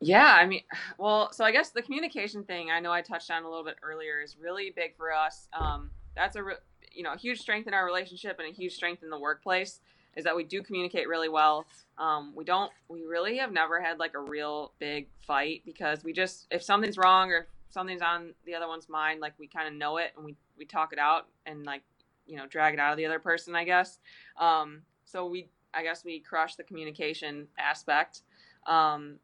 Yeah, 0.00 0.32
I 0.32 0.46
mean, 0.46 0.62
well, 0.98 1.32
so 1.32 1.44
I 1.44 1.52
guess 1.52 1.70
the 1.70 1.82
communication 1.82 2.44
thing 2.44 2.70
I 2.70 2.80
know 2.80 2.92
I 2.92 3.02
touched 3.02 3.30
on 3.30 3.42
a 3.44 3.48
little 3.48 3.64
bit 3.64 3.76
earlier 3.82 4.20
is 4.20 4.36
really 4.36 4.72
big 4.74 4.96
for 4.96 5.12
us. 5.12 5.48
Um, 5.52 5.90
that's 6.14 6.36
a 6.36 6.42
re- 6.42 6.54
you 6.92 7.02
know 7.02 7.12
a 7.12 7.18
huge 7.18 7.40
strength 7.40 7.66
in 7.66 7.74
our 7.74 7.84
relationship 7.84 8.38
and 8.38 8.48
a 8.48 8.52
huge 8.52 8.74
strength 8.74 9.02
in 9.02 9.10
the 9.10 9.18
workplace 9.18 9.80
is 10.16 10.24
that 10.24 10.34
we 10.36 10.44
do 10.44 10.62
communicate 10.62 11.08
really 11.08 11.28
well. 11.28 11.66
Um, 11.98 12.32
we 12.34 12.44
don't, 12.44 12.70
we 12.88 13.04
really 13.04 13.38
have 13.38 13.52
never 13.52 13.80
had 13.80 13.98
like 13.98 14.14
a 14.14 14.20
real 14.20 14.72
big 14.78 15.08
fight 15.26 15.62
because 15.64 16.02
we 16.02 16.12
just, 16.12 16.46
if 16.50 16.62
something's 16.62 16.96
wrong 16.96 17.30
or 17.30 17.46
something's 17.70 18.02
on 18.02 18.34
the 18.44 18.54
other 18.54 18.66
one's 18.66 18.88
mind, 18.88 19.20
like 19.20 19.34
we 19.38 19.46
kind 19.46 19.68
of 19.68 19.74
know 19.74 19.98
it 19.98 20.12
and 20.16 20.24
we, 20.24 20.36
we 20.58 20.64
talk 20.64 20.92
it 20.92 20.98
out 20.98 21.26
and 21.46 21.64
like, 21.64 21.82
you 22.26 22.36
know, 22.36 22.46
drag 22.46 22.74
it 22.74 22.80
out 22.80 22.92
of 22.92 22.96
the 22.96 23.06
other 23.06 23.18
person, 23.18 23.54
I 23.54 23.64
guess. 23.64 23.98
Um, 24.38 24.82
so 25.04 25.26
we, 25.26 25.48
I 25.72 25.82
guess 25.82 26.04
we 26.04 26.20
crush 26.20 26.56
the 26.56 26.64
communication 26.64 27.46
aspect. 27.58 28.22
Um, 28.66 29.18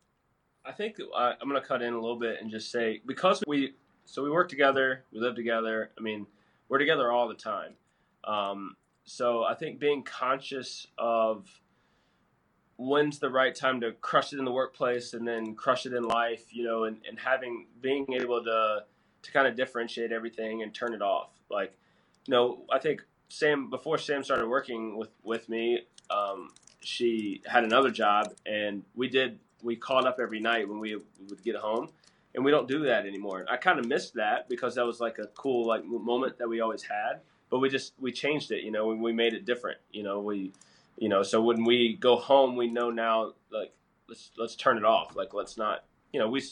I 0.64 0.72
think 0.72 0.96
uh, 1.00 1.32
I'm 1.40 1.48
going 1.48 1.60
to 1.60 1.66
cut 1.66 1.82
in 1.82 1.92
a 1.92 2.00
little 2.00 2.18
bit 2.18 2.38
and 2.40 2.50
just 2.50 2.70
say 2.70 3.00
because 3.06 3.42
we, 3.46 3.74
so 4.04 4.22
we 4.22 4.30
work 4.30 4.48
together, 4.48 5.04
we 5.12 5.20
live 5.20 5.34
together. 5.34 5.90
I 5.98 6.02
mean, 6.02 6.26
we're 6.68 6.78
together 6.78 7.10
all 7.10 7.28
the 7.28 7.34
time. 7.34 7.72
Um, 8.24 8.76
so 9.06 9.44
I 9.44 9.54
think 9.54 9.78
being 9.78 10.02
conscious 10.02 10.88
of 10.98 11.48
when's 12.76 13.20
the 13.20 13.30
right 13.30 13.54
time 13.54 13.80
to 13.80 13.92
crush 13.92 14.32
it 14.32 14.38
in 14.38 14.44
the 14.44 14.52
workplace 14.52 15.14
and 15.14 15.26
then 15.26 15.54
crush 15.54 15.86
it 15.86 15.94
in 15.94 16.02
life, 16.02 16.44
you 16.50 16.64
know, 16.64 16.84
and, 16.84 16.98
and 17.08 17.18
having 17.18 17.66
being 17.80 18.06
able 18.12 18.42
to 18.44 18.84
to 19.22 19.32
kind 19.32 19.46
of 19.46 19.56
differentiate 19.56 20.12
everything 20.12 20.62
and 20.62 20.74
turn 20.74 20.92
it 20.92 21.02
off. 21.02 21.30
Like, 21.50 21.72
you 22.26 22.32
know, 22.32 22.64
I 22.70 22.78
think 22.78 23.02
Sam 23.28 23.70
before 23.70 23.96
Sam 23.96 24.24
started 24.24 24.48
working 24.48 24.96
with 24.96 25.10
with 25.22 25.48
me, 25.48 25.82
um, 26.10 26.50
she 26.80 27.42
had 27.46 27.62
another 27.62 27.92
job, 27.92 28.34
and 28.44 28.82
we 28.96 29.08
did 29.08 29.38
we 29.62 29.76
caught 29.76 30.04
up 30.04 30.18
every 30.20 30.40
night 30.40 30.68
when 30.68 30.80
we 30.80 30.96
would 31.28 31.42
get 31.44 31.54
home, 31.54 31.90
and 32.34 32.44
we 32.44 32.50
don't 32.50 32.66
do 32.66 32.80
that 32.84 33.06
anymore. 33.06 33.46
I 33.48 33.56
kind 33.56 33.78
of 33.78 33.86
missed 33.86 34.14
that 34.14 34.48
because 34.48 34.74
that 34.74 34.84
was 34.84 34.98
like 34.98 35.18
a 35.20 35.28
cool 35.28 35.64
like 35.64 35.84
moment 35.84 36.38
that 36.38 36.48
we 36.48 36.60
always 36.60 36.82
had 36.82 37.20
but 37.50 37.58
we 37.58 37.68
just 37.68 37.92
we 37.98 38.12
changed 38.12 38.50
it. 38.50 38.62
You 38.62 38.70
know, 38.70 38.86
we, 38.86 38.96
we 38.96 39.12
made 39.12 39.34
it 39.34 39.44
different. 39.44 39.78
You 39.90 40.02
know, 40.02 40.20
we 40.20 40.52
you 40.96 41.08
know 41.08 41.22
so 41.22 41.40
when 41.42 41.64
we 41.64 41.96
go 41.96 42.16
home, 42.16 42.56
we 42.56 42.68
know 42.68 42.90
now 42.90 43.32
like 43.50 43.72
let's 44.08 44.30
let's 44.36 44.56
turn 44.56 44.76
it 44.76 44.84
off. 44.84 45.16
Like 45.16 45.34
let's 45.34 45.56
not 45.56 45.84
you 46.12 46.20
know 46.20 46.28
we 46.28 46.42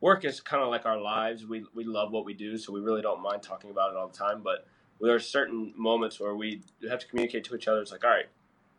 work 0.00 0.24
is 0.24 0.40
kind 0.40 0.62
of 0.62 0.68
like 0.68 0.84
our 0.84 1.00
lives. 1.00 1.46
We 1.46 1.64
we 1.74 1.84
love 1.84 2.12
what 2.12 2.26
we 2.26 2.34
do, 2.34 2.58
so 2.58 2.72
we 2.72 2.80
really 2.80 3.02
don't 3.02 3.22
mind 3.22 3.42
talking 3.42 3.70
about 3.70 3.90
it 3.90 3.96
all 3.96 4.08
the 4.08 4.16
time. 4.16 4.42
But 4.42 4.66
there 5.00 5.14
are 5.14 5.20
certain 5.20 5.72
moments 5.76 6.20
where 6.20 6.34
we 6.36 6.62
have 6.88 7.00
to 7.00 7.06
communicate 7.06 7.44
to 7.44 7.56
each 7.56 7.68
other. 7.68 7.80
It's 7.80 7.92
like, 7.92 8.04
all 8.04 8.10
right, 8.10 8.28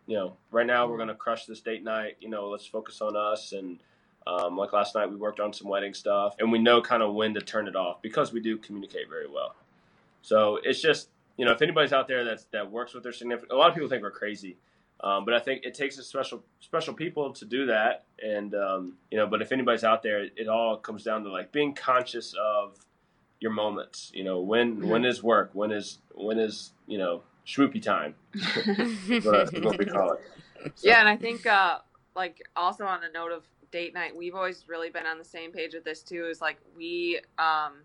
you 0.05 0.15
know, 0.15 0.33
right 0.51 0.67
now 0.67 0.87
we're 0.87 0.97
gonna 0.97 1.15
crush 1.15 1.45
this 1.45 1.61
date 1.61 1.83
night. 1.83 2.17
You 2.19 2.29
know, 2.29 2.49
let's 2.49 2.67
focus 2.67 3.01
on 3.01 3.15
us. 3.15 3.53
And 3.53 3.79
um, 4.27 4.57
like 4.57 4.71
last 4.73 4.95
night, 4.95 5.09
we 5.09 5.15
worked 5.15 5.39
on 5.39 5.53
some 5.53 5.67
wedding 5.67 5.93
stuff, 5.93 6.35
and 6.39 6.51
we 6.51 6.59
know 6.59 6.81
kind 6.81 7.01
of 7.01 7.13
when 7.13 7.33
to 7.33 7.41
turn 7.41 7.67
it 7.67 7.75
off 7.75 8.01
because 8.01 8.31
we 8.31 8.39
do 8.39 8.57
communicate 8.57 9.09
very 9.09 9.27
well. 9.27 9.55
So 10.21 10.59
it's 10.63 10.81
just 10.81 11.09
you 11.37 11.45
know, 11.45 11.51
if 11.51 11.61
anybody's 11.61 11.93
out 11.93 12.07
there 12.07 12.23
that's 12.23 12.45
that 12.45 12.69
works 12.69 12.93
with 12.93 13.03
their 13.03 13.11
significant, 13.11 13.51
a 13.51 13.55
lot 13.55 13.69
of 13.69 13.75
people 13.75 13.89
think 13.89 14.03
we're 14.03 14.11
crazy. 14.11 14.57
Um, 15.03 15.25
but 15.25 15.33
I 15.33 15.39
think 15.39 15.65
it 15.65 15.73
takes 15.73 15.97
a 15.97 16.03
special 16.03 16.43
special 16.61 16.93
people 16.93 17.33
to 17.33 17.45
do 17.45 17.65
that, 17.65 18.05
and 18.23 18.55
um, 18.55 18.93
you 19.11 19.17
know. 19.17 19.27
But 19.27 19.41
if 19.41 19.51
anybody's 19.51 19.83
out 19.83 20.01
there, 20.01 20.23
it 20.23 20.47
all 20.47 20.77
comes 20.77 21.03
down 21.03 21.23
to 21.23 21.31
like 21.31 21.51
being 21.51 21.75
conscious 21.75 22.33
of 22.41 22.77
your 23.41 23.51
moments. 23.51 24.11
You 24.13 24.23
know, 24.23 24.39
when 24.39 24.77
mm-hmm. 24.77 24.87
when 24.87 25.05
is 25.05 25.21
work? 25.21 25.49
When 25.53 25.71
is 25.71 25.99
when 26.13 26.39
is 26.39 26.71
you 26.87 26.97
know 26.97 27.23
schmoopy 27.45 27.81
time? 27.81 28.15
what, 29.23 29.63
what 29.63 29.77
we 29.77 29.85
call 29.85 30.13
it. 30.13 30.21
So. 30.75 30.87
Yeah, 30.87 31.01
and 31.01 31.09
I 31.09 31.17
think 31.17 31.45
uh, 31.45 31.79
like 32.15 32.41
also 32.55 32.85
on 32.85 33.01
the 33.01 33.09
note 33.13 33.33
of 33.33 33.43
date 33.71 33.93
night, 33.93 34.15
we've 34.15 34.35
always 34.35 34.69
really 34.69 34.89
been 34.89 35.05
on 35.05 35.17
the 35.17 35.25
same 35.25 35.51
page 35.51 35.73
with 35.73 35.83
this 35.83 36.01
too. 36.01 36.27
Is 36.27 36.39
like 36.39 36.57
we, 36.77 37.19
um, 37.37 37.81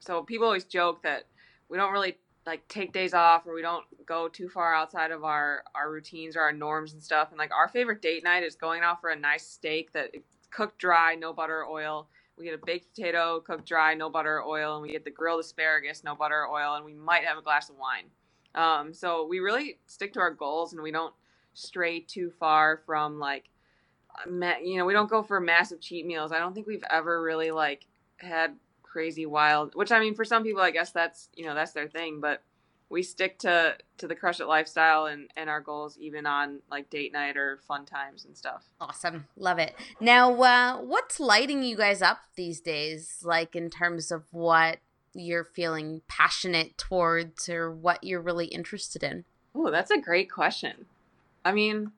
so 0.00 0.22
people 0.22 0.46
always 0.46 0.64
joke 0.64 1.02
that 1.04 1.24
we 1.70 1.78
don't 1.78 1.92
really 1.92 2.18
like 2.46 2.66
take 2.68 2.92
days 2.92 3.14
off 3.14 3.46
or 3.46 3.54
we 3.54 3.62
don't 3.62 3.84
go 4.04 4.28
too 4.28 4.48
far 4.48 4.74
outside 4.74 5.10
of 5.10 5.24
our 5.24 5.62
our 5.74 5.90
routines 5.90 6.36
or 6.36 6.40
our 6.40 6.52
norms 6.52 6.92
and 6.92 7.02
stuff. 7.02 7.28
And 7.30 7.38
like 7.38 7.52
our 7.52 7.68
favorite 7.68 8.02
date 8.02 8.24
night 8.24 8.42
is 8.42 8.54
going 8.54 8.82
out 8.82 9.00
for 9.00 9.10
a 9.10 9.16
nice 9.16 9.46
steak 9.46 9.92
that 9.92 10.10
cooked 10.50 10.78
dry 10.78 11.14
no 11.14 11.32
butter 11.32 11.64
oil. 11.64 12.08
We 12.36 12.44
get 12.44 12.54
a 12.54 12.66
baked 12.66 12.94
potato 12.94 13.40
cooked 13.40 13.66
dry 13.66 13.94
no 13.94 14.10
butter 14.10 14.42
oil 14.42 14.74
and 14.74 14.82
we 14.82 14.90
get 14.90 15.04
the 15.04 15.10
grilled 15.10 15.40
asparagus 15.40 16.02
no 16.02 16.14
butter 16.14 16.46
oil 16.48 16.74
and 16.74 16.84
we 16.84 16.94
might 16.94 17.24
have 17.24 17.38
a 17.38 17.42
glass 17.42 17.68
of 17.68 17.76
wine. 17.76 18.06
Um, 18.54 18.92
so 18.92 19.26
we 19.26 19.38
really 19.38 19.78
stick 19.86 20.12
to 20.14 20.20
our 20.20 20.32
goals 20.32 20.72
and 20.72 20.82
we 20.82 20.90
don't 20.90 21.14
stray 21.54 22.00
too 22.00 22.32
far 22.38 22.80
from 22.86 23.18
like 23.18 23.44
you 24.26 24.76
know 24.76 24.84
we 24.84 24.92
don't 24.92 25.10
go 25.10 25.22
for 25.22 25.40
massive 25.40 25.80
cheat 25.80 26.06
meals. 26.06 26.32
I 26.32 26.38
don't 26.38 26.54
think 26.54 26.66
we've 26.66 26.84
ever 26.90 27.22
really 27.22 27.50
like 27.50 27.86
had 28.16 28.56
crazy 28.92 29.24
wild 29.24 29.74
which 29.74 29.90
i 29.90 29.98
mean 29.98 30.14
for 30.14 30.24
some 30.24 30.42
people 30.42 30.60
i 30.60 30.70
guess 30.70 30.92
that's 30.92 31.30
you 31.34 31.46
know 31.46 31.54
that's 31.54 31.72
their 31.72 31.88
thing 31.88 32.20
but 32.20 32.42
we 32.92 33.02
stick 33.02 33.38
to 33.38 33.74
to 33.96 34.06
the 34.06 34.14
crush 34.14 34.38
it 34.38 34.46
lifestyle 34.46 35.06
and 35.06 35.30
and 35.34 35.48
our 35.48 35.62
goals 35.62 35.96
even 35.98 36.26
on 36.26 36.60
like 36.70 36.90
date 36.90 37.10
night 37.12 37.38
or 37.38 37.58
fun 37.66 37.86
times 37.86 38.26
and 38.26 38.36
stuff. 38.36 38.64
Awesome. 38.80 39.26
Love 39.36 39.58
it. 39.58 39.74
Now 39.98 40.30
uh 40.34 40.76
what's 40.76 41.18
lighting 41.18 41.62
you 41.62 41.76
guys 41.76 42.02
up 42.02 42.18
these 42.36 42.60
days 42.60 43.20
like 43.24 43.56
in 43.56 43.70
terms 43.70 44.12
of 44.12 44.24
what 44.30 44.78
you're 45.14 45.44
feeling 45.44 46.02
passionate 46.06 46.76
towards 46.76 47.48
or 47.48 47.72
what 47.72 48.04
you're 48.04 48.20
really 48.20 48.46
interested 48.46 49.02
in? 49.02 49.24
Oh 49.54 49.70
that's 49.70 49.90
a 49.90 49.98
great 49.98 50.30
question. 50.30 50.84
I 51.46 51.52
mean 51.52 51.92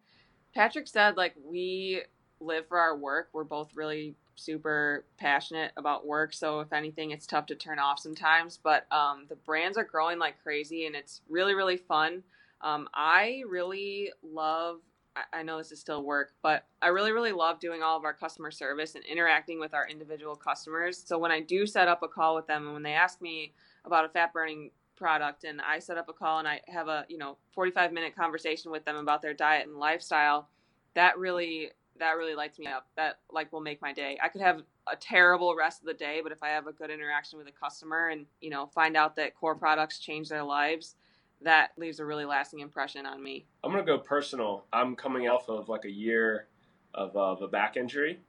patrick 0.54 0.86
said 0.86 1.16
like 1.16 1.34
we 1.44 2.02
live 2.38 2.68
for 2.68 2.78
our 2.78 2.96
work. 2.96 3.30
We're 3.32 3.42
both 3.42 3.70
really 3.74 4.14
super 4.36 5.04
passionate 5.16 5.72
about 5.76 6.06
work. 6.06 6.32
So 6.32 6.60
if 6.60 6.72
anything, 6.72 7.10
it's 7.10 7.26
tough 7.26 7.46
to 7.46 7.54
turn 7.54 7.78
off 7.78 7.98
sometimes. 7.98 8.58
But 8.62 8.86
um, 8.92 9.26
the 9.28 9.36
brands 9.36 9.78
are 9.78 9.84
growing 9.84 10.18
like 10.18 10.42
crazy, 10.42 10.86
and 10.86 10.94
it's 10.94 11.22
really 11.28 11.54
really 11.54 11.76
fun. 11.76 12.22
Um, 12.60 12.88
I 12.94 13.42
really 13.48 14.10
love. 14.22 14.80
I, 15.16 15.40
I 15.40 15.42
know 15.42 15.58
this 15.58 15.72
is 15.72 15.80
still 15.80 16.02
work, 16.02 16.32
but 16.42 16.64
I 16.82 16.88
really 16.88 17.12
really 17.12 17.32
love 17.32 17.60
doing 17.60 17.82
all 17.82 17.96
of 17.96 18.04
our 18.04 18.14
customer 18.14 18.50
service 18.50 18.94
and 18.94 19.04
interacting 19.04 19.60
with 19.60 19.74
our 19.74 19.88
individual 19.88 20.36
customers. 20.36 21.02
So 21.04 21.18
when 21.18 21.30
I 21.30 21.40
do 21.40 21.66
set 21.66 21.88
up 21.88 22.02
a 22.02 22.08
call 22.08 22.34
with 22.34 22.46
them, 22.46 22.64
and 22.64 22.72
when 22.74 22.82
they 22.82 22.94
ask 22.94 23.20
me 23.20 23.52
about 23.84 24.04
a 24.04 24.08
fat 24.08 24.32
burning 24.32 24.70
product 24.96 25.44
and 25.44 25.60
I 25.60 25.78
set 25.78 25.98
up 25.98 26.08
a 26.08 26.12
call 26.12 26.38
and 26.38 26.48
I 26.48 26.60
have 26.68 26.88
a, 26.88 27.04
you 27.08 27.18
know, 27.18 27.36
45 27.54 27.92
minute 27.92 28.16
conversation 28.16 28.70
with 28.70 28.84
them 28.84 28.96
about 28.96 29.22
their 29.22 29.34
diet 29.34 29.66
and 29.66 29.76
lifestyle, 29.76 30.48
that 30.94 31.18
really 31.18 31.70
that 31.98 32.12
really 32.12 32.34
lights 32.34 32.58
me 32.58 32.66
up. 32.66 32.86
That 32.96 33.18
like 33.30 33.52
will 33.52 33.60
make 33.60 33.80
my 33.80 33.92
day. 33.92 34.18
I 34.22 34.28
could 34.28 34.40
have 34.40 34.62
a 34.90 34.96
terrible 34.96 35.54
rest 35.54 35.80
of 35.80 35.86
the 35.86 35.94
day, 35.94 36.20
but 36.22 36.32
if 36.32 36.42
I 36.42 36.48
have 36.48 36.66
a 36.66 36.72
good 36.72 36.90
interaction 36.90 37.38
with 37.38 37.48
a 37.48 37.52
customer 37.52 38.08
and 38.08 38.26
you 38.40 38.50
know 38.50 38.66
find 38.66 38.96
out 38.96 39.16
that 39.16 39.34
core 39.34 39.54
products 39.54 39.98
change 39.98 40.28
their 40.28 40.42
lives, 40.42 40.96
that 41.42 41.70
leaves 41.76 42.00
a 42.00 42.04
really 42.04 42.24
lasting 42.24 42.60
impression 42.60 43.06
on 43.06 43.22
me. 43.22 43.46
I'm 43.62 43.70
gonna 43.70 43.84
go 43.84 43.98
personal. 43.98 44.64
I'm 44.72 44.96
coming 44.96 45.28
off 45.28 45.48
of 45.48 45.68
like 45.68 45.84
a 45.84 45.90
year 45.90 46.46
of, 46.94 47.16
of 47.16 47.42
a 47.42 47.48
back 47.48 47.76
injury, 47.76 48.20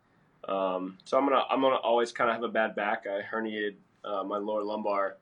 um, 0.47 0.97
so 1.05 1.17
I'm 1.17 1.27
gonna 1.27 1.43
I'm 1.49 1.61
gonna 1.61 1.75
always 1.75 2.11
kind 2.11 2.29
of 2.29 2.35
have 2.35 2.43
a 2.43 2.49
bad 2.49 2.75
back. 2.75 3.05
I 3.07 3.21
herniated 3.21 3.75
uh, 4.03 4.23
my 4.23 4.37
lower 4.37 4.63
lumbar 4.63 5.17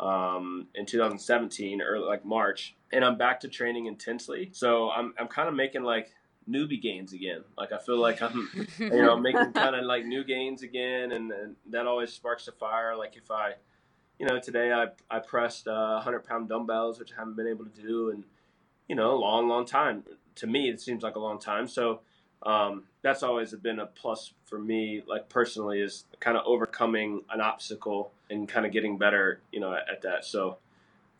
um, 0.00 0.68
in 0.74 0.86
2017, 0.86 1.82
or 1.82 1.98
like 1.98 2.24
March, 2.24 2.74
and 2.92 3.04
I'm 3.04 3.18
back 3.18 3.40
to 3.40 3.48
training 3.48 3.86
intensely. 3.86 4.50
So 4.52 4.90
I'm 4.90 5.14
I'm 5.18 5.28
kind 5.28 5.48
of 5.48 5.54
making 5.54 5.82
like 5.82 6.12
newbie 6.48 6.80
gains 6.80 7.12
again. 7.12 7.42
Like 7.56 7.72
I 7.72 7.78
feel 7.78 7.98
like 7.98 8.22
I'm, 8.22 8.48
you 8.78 8.90
know, 8.90 9.16
making 9.16 9.52
kind 9.52 9.76
of 9.76 9.84
like 9.84 10.04
new 10.04 10.24
gains 10.24 10.62
again, 10.62 11.12
and, 11.12 11.30
and, 11.30 11.56
that 11.70 11.86
always 11.86 12.12
sparks 12.12 12.48
a 12.48 12.52
fire. 12.52 12.96
Like 12.96 13.16
if 13.16 13.30
I, 13.30 13.54
you 14.18 14.26
know, 14.26 14.38
today 14.38 14.72
I 14.72 14.88
I 15.10 15.18
pressed 15.20 15.68
uh, 15.68 15.94
100 15.94 16.24
pound 16.24 16.48
dumbbells, 16.48 16.98
which 16.98 17.12
I 17.12 17.20
haven't 17.20 17.36
been 17.36 17.48
able 17.48 17.64
to 17.64 17.82
do 17.82 18.10
in, 18.10 18.24
you 18.88 18.94
know, 18.94 19.12
a 19.12 19.18
long, 19.18 19.48
long 19.48 19.64
time. 19.64 20.04
To 20.36 20.46
me, 20.46 20.68
it 20.68 20.80
seems 20.80 21.02
like 21.02 21.16
a 21.16 21.20
long 21.20 21.38
time. 21.38 21.68
So 21.68 22.00
um, 22.44 22.84
that's 23.02 23.22
always 23.22 23.52
been 23.54 23.78
a 23.78 23.86
plus 23.86 24.32
for 24.46 24.58
me, 24.58 25.02
like 25.06 25.28
personally, 25.28 25.80
is 25.80 26.04
kind 26.20 26.36
of 26.36 26.44
overcoming 26.46 27.22
an 27.30 27.40
obstacle 27.40 28.12
and 28.30 28.48
kind 28.48 28.66
of 28.66 28.72
getting 28.72 28.98
better, 28.98 29.40
you 29.52 29.60
know, 29.60 29.74
at, 29.74 29.88
at 29.90 30.02
that. 30.02 30.24
So 30.24 30.58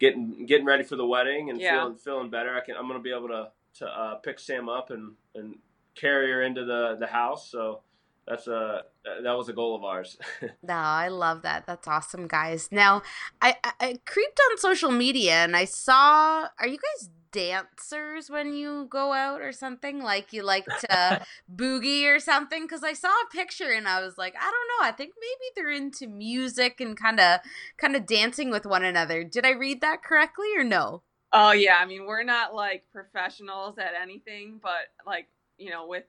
getting 0.02 0.46
getting 0.46 0.66
ready 0.66 0.82
for 0.82 0.96
the 0.96 1.06
wedding 1.06 1.48
and 1.48 1.60
yeah. 1.60 1.80
feeling 1.80 1.96
feeling 1.96 2.30
better. 2.30 2.54
I 2.56 2.60
can 2.60 2.76
I'm 2.76 2.88
gonna 2.88 3.00
be 3.00 3.12
able 3.12 3.28
to 3.28 3.50
to 3.78 3.86
uh, 3.86 4.14
pick 4.16 4.38
Sam 4.38 4.68
up 4.68 4.90
and, 4.90 5.12
and 5.34 5.56
carry 5.94 6.30
her 6.30 6.42
into 6.42 6.64
the, 6.64 6.96
the 6.98 7.06
house. 7.06 7.50
So 7.50 7.80
that's 8.26 8.46
a 8.46 8.82
that 9.24 9.36
was 9.36 9.48
a 9.48 9.52
goal 9.52 9.74
of 9.74 9.84
ours. 9.84 10.16
no, 10.62 10.74
I 10.74 11.08
love 11.08 11.42
that. 11.42 11.66
That's 11.66 11.88
awesome, 11.88 12.28
guys. 12.28 12.68
Now, 12.70 13.02
I, 13.40 13.56
I, 13.64 13.72
I 13.80 13.98
creeped 14.06 14.40
on 14.50 14.58
social 14.58 14.90
media 14.90 15.34
and 15.34 15.56
I 15.56 15.64
saw. 15.64 16.48
Are 16.58 16.66
you 16.66 16.78
guys 16.78 17.10
dancers 17.32 18.28
when 18.28 18.52
you 18.54 18.86
go 18.90 19.12
out 19.12 19.40
or 19.40 19.50
something? 19.50 20.02
Like 20.02 20.32
you 20.32 20.44
like 20.44 20.66
to 20.66 21.26
boogie 21.54 22.04
or 22.04 22.20
something? 22.20 22.62
Because 22.62 22.84
I 22.84 22.92
saw 22.92 23.08
a 23.08 23.34
picture 23.34 23.72
and 23.72 23.88
I 23.88 24.00
was 24.00 24.16
like, 24.16 24.34
I 24.38 24.50
don't 24.50 24.52
know. 24.52 24.88
I 24.88 24.92
think 24.92 25.14
maybe 25.18 25.50
they're 25.56 25.74
into 25.74 26.06
music 26.06 26.80
and 26.80 26.96
kind 26.96 27.18
of 27.18 27.40
kind 27.78 27.96
of 27.96 28.06
dancing 28.06 28.50
with 28.50 28.66
one 28.66 28.84
another. 28.84 29.24
Did 29.24 29.44
I 29.44 29.50
read 29.50 29.80
that 29.80 30.04
correctly 30.04 30.48
or 30.56 30.62
no? 30.62 31.02
Oh 31.32 31.52
yeah, 31.52 31.76
I 31.80 31.86
mean 31.86 32.06
we're 32.06 32.24
not 32.24 32.54
like 32.54 32.84
professionals 32.92 33.78
at 33.78 33.92
anything, 34.00 34.60
but 34.62 34.88
like 35.06 35.28
you 35.58 35.70
know 35.70 35.86
with 35.86 36.04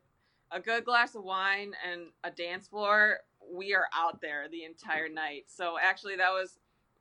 a 0.52 0.60
good 0.60 0.86
glass 0.86 1.16
of 1.16 1.24
wine 1.24 1.74
and 1.90 2.08
a 2.24 2.32
dance 2.32 2.68
floor, 2.68 3.20
we 3.52 3.74
are 3.74 3.88
out 3.96 4.22
there 4.22 4.48
the 4.50 4.66
entire 4.66 5.10
night. 5.10 5.46
So 5.48 5.78
actually, 5.82 6.18
that 6.18 6.32
was 6.32 6.60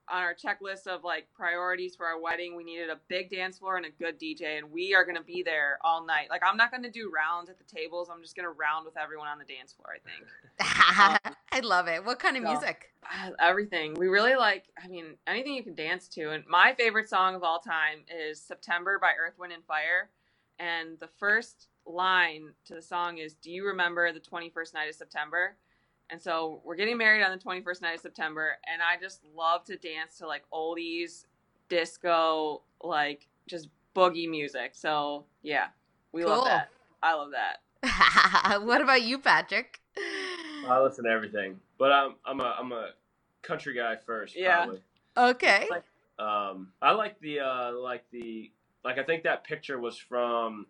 on 0.09 0.23
our 0.23 0.35
checklist 0.35 0.87
of 0.87 1.05
like 1.05 1.27
priorities 1.35 1.95
for 1.95 2.07
our 2.07 2.21
wedding. 2.21 2.57
We 2.57 2.65
needed 2.65 2.91
a 2.91 2.99
big 3.09 3.31
dance 3.31 3.59
floor 3.59 3.77
and 3.77 3.87
a 3.87 3.91
good 3.91 4.19
DJ, 4.21 4.59
and 4.59 4.71
we 4.71 4.95
are 4.95 5.05
going 5.05 5.17
to 5.17 5.23
be 5.23 5.43
there 5.43 5.79
all 5.83 6.05
night. 6.05 6.29
Like, 6.31 6.43
I'm 6.45 6.57
not 6.57 6.71
going 6.71 6.83
to 6.83 6.91
do 6.91 7.11
rounds 7.15 7.49
at 7.51 7.59
the 7.59 7.65
tables. 7.65 8.09
I'm 8.13 8.23
just 8.23 8.37
going 8.37 8.45
to 8.45 8.51
round 8.51 8.85
with 8.85 8.97
everyone 8.97 9.29
on 9.29 9.39
the 9.39 9.45
dance 9.45 9.73
floor, 9.73 9.89
I 9.95 10.01
think. 10.01 11.19
um, 11.27 11.35
I 11.53 11.61
love 11.61 11.89
it. 11.89 12.05
What 12.05 12.19
kind 12.19 12.37
of 12.37 12.43
so, 12.43 12.51
music? 12.51 12.93
Uh, 13.05 13.31
everything. 13.39 13.95
We 13.95 14.09
really 14.09 14.37
like, 14.37 14.65
I 14.83 14.89
mean, 14.89 15.17
anything 15.27 15.55
you 15.55 15.63
can 15.63 15.75
dance 15.75 16.09
to. 16.09 16.31
And 16.31 16.45
my 16.47 16.75
favorite 16.75 17.09
song 17.09 17.35
of 17.35 17.43
all 17.43 17.61
time 17.61 17.99
is 18.09 18.41
September 18.41 18.99
by 19.01 19.13
Earth, 19.19 19.35
Wind, 19.39 19.53
and 19.53 19.65
Fire. 19.65 20.11
And 20.59 20.99
the 20.99 21.09
first 21.19 21.69
line 21.87 22.53
to 22.67 22.75
the 22.75 22.83
song 22.83 23.19
is 23.19 23.35
Do 23.35 23.51
you 23.51 23.67
remember 23.67 24.13
the 24.13 24.21
21st 24.21 24.75
night 24.75 24.89
of 24.89 24.95
September? 24.95 25.57
And 26.13 26.21
so 26.21 26.61
we're 26.63 26.77
getting 26.77 26.99
married 26.99 27.25
on 27.25 27.31
the 27.31 27.43
21st 27.43 27.81
night 27.81 27.95
of 27.95 28.01
September, 28.03 28.59
and 28.71 28.83
I 28.83 29.01
just 29.01 29.23
love 29.35 29.65
to 29.65 29.77
dance 29.79 30.19
to 30.19 30.27
like 30.27 30.43
oldies, 30.53 31.25
disco, 31.71 32.61
like 32.85 33.27
just 33.49 33.69
boogie 33.97 34.29
music. 34.29 34.73
So 34.75 35.25
yeah, 35.43 35.69
we 36.13 36.23
cool. 36.23 36.33
love 36.33 36.45
that. 36.45 36.69
I 37.03 37.15
love 37.15 37.31
that. 37.33 38.61
what 38.63 38.83
about 38.83 39.01
you, 39.01 39.19
Patrick? 39.19 39.81
I 40.69 40.83
listen 40.83 41.05
to 41.05 41.11
everything, 41.11 41.59
but 41.79 41.91
I'm 41.93 42.17
I'm 42.27 42.41
a 42.41 42.57
I'm 42.59 42.73
a 42.73 42.91
country 43.41 43.75
guy 43.75 43.97
first. 43.97 44.37
Yeah. 44.37 44.57
Probably. 44.59 44.83
Okay. 45.17 45.67
Like, 45.71 45.85
um, 46.19 46.73
I 46.83 46.93
like 46.93 47.19
the 47.21 47.41
uh, 47.41 47.73
like 47.73 48.05
the 48.11 48.53
like 48.85 48.99
I 48.99 49.03
think 49.03 49.23
that 49.23 49.45
picture 49.45 49.81
was 49.81 49.97
from 49.97 50.67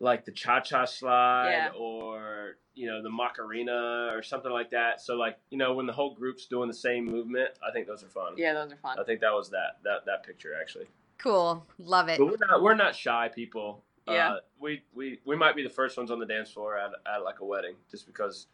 like 0.00 0.24
the 0.24 0.32
cha 0.32 0.60
cha 0.60 0.86
slide 0.86 1.50
yeah. 1.50 1.70
or 1.78 2.56
you 2.74 2.86
know 2.86 3.02
the 3.02 3.10
Macarena 3.10 4.10
or 4.12 4.22
something 4.22 4.50
like 4.50 4.70
that. 4.70 5.00
So 5.00 5.14
like 5.14 5.38
you 5.50 5.58
know 5.58 5.74
when 5.74 5.86
the 5.86 5.92
whole 5.92 6.14
group's 6.14 6.46
doing 6.46 6.68
the 6.68 6.74
same 6.74 7.04
movement, 7.04 7.50
I 7.66 7.70
think 7.72 7.86
those 7.86 8.02
are 8.02 8.08
fun. 8.08 8.34
Yeah, 8.36 8.54
those 8.54 8.72
are 8.72 8.76
fun. 8.76 8.98
I 8.98 9.04
think 9.04 9.20
that 9.20 9.32
was 9.32 9.50
that 9.50 9.78
that 9.84 10.06
that 10.06 10.24
picture 10.24 10.52
actually. 10.58 10.86
Cool, 11.18 11.64
love 11.78 12.08
it. 12.08 12.18
But 12.18 12.26
we're 12.26 12.46
not 12.48 12.62
we're 12.62 12.74
not 12.74 12.96
shy 12.96 13.28
people. 13.28 13.84
Yeah, 14.08 14.32
uh, 14.32 14.36
we 14.58 14.82
we 14.94 15.20
we 15.26 15.36
might 15.36 15.54
be 15.54 15.62
the 15.62 15.68
first 15.68 15.96
ones 15.96 16.10
on 16.10 16.18
the 16.18 16.26
dance 16.26 16.50
floor 16.50 16.78
at 16.78 16.92
at 17.06 17.22
like 17.22 17.40
a 17.40 17.44
wedding, 17.44 17.74
just 17.90 18.06
because 18.06 18.46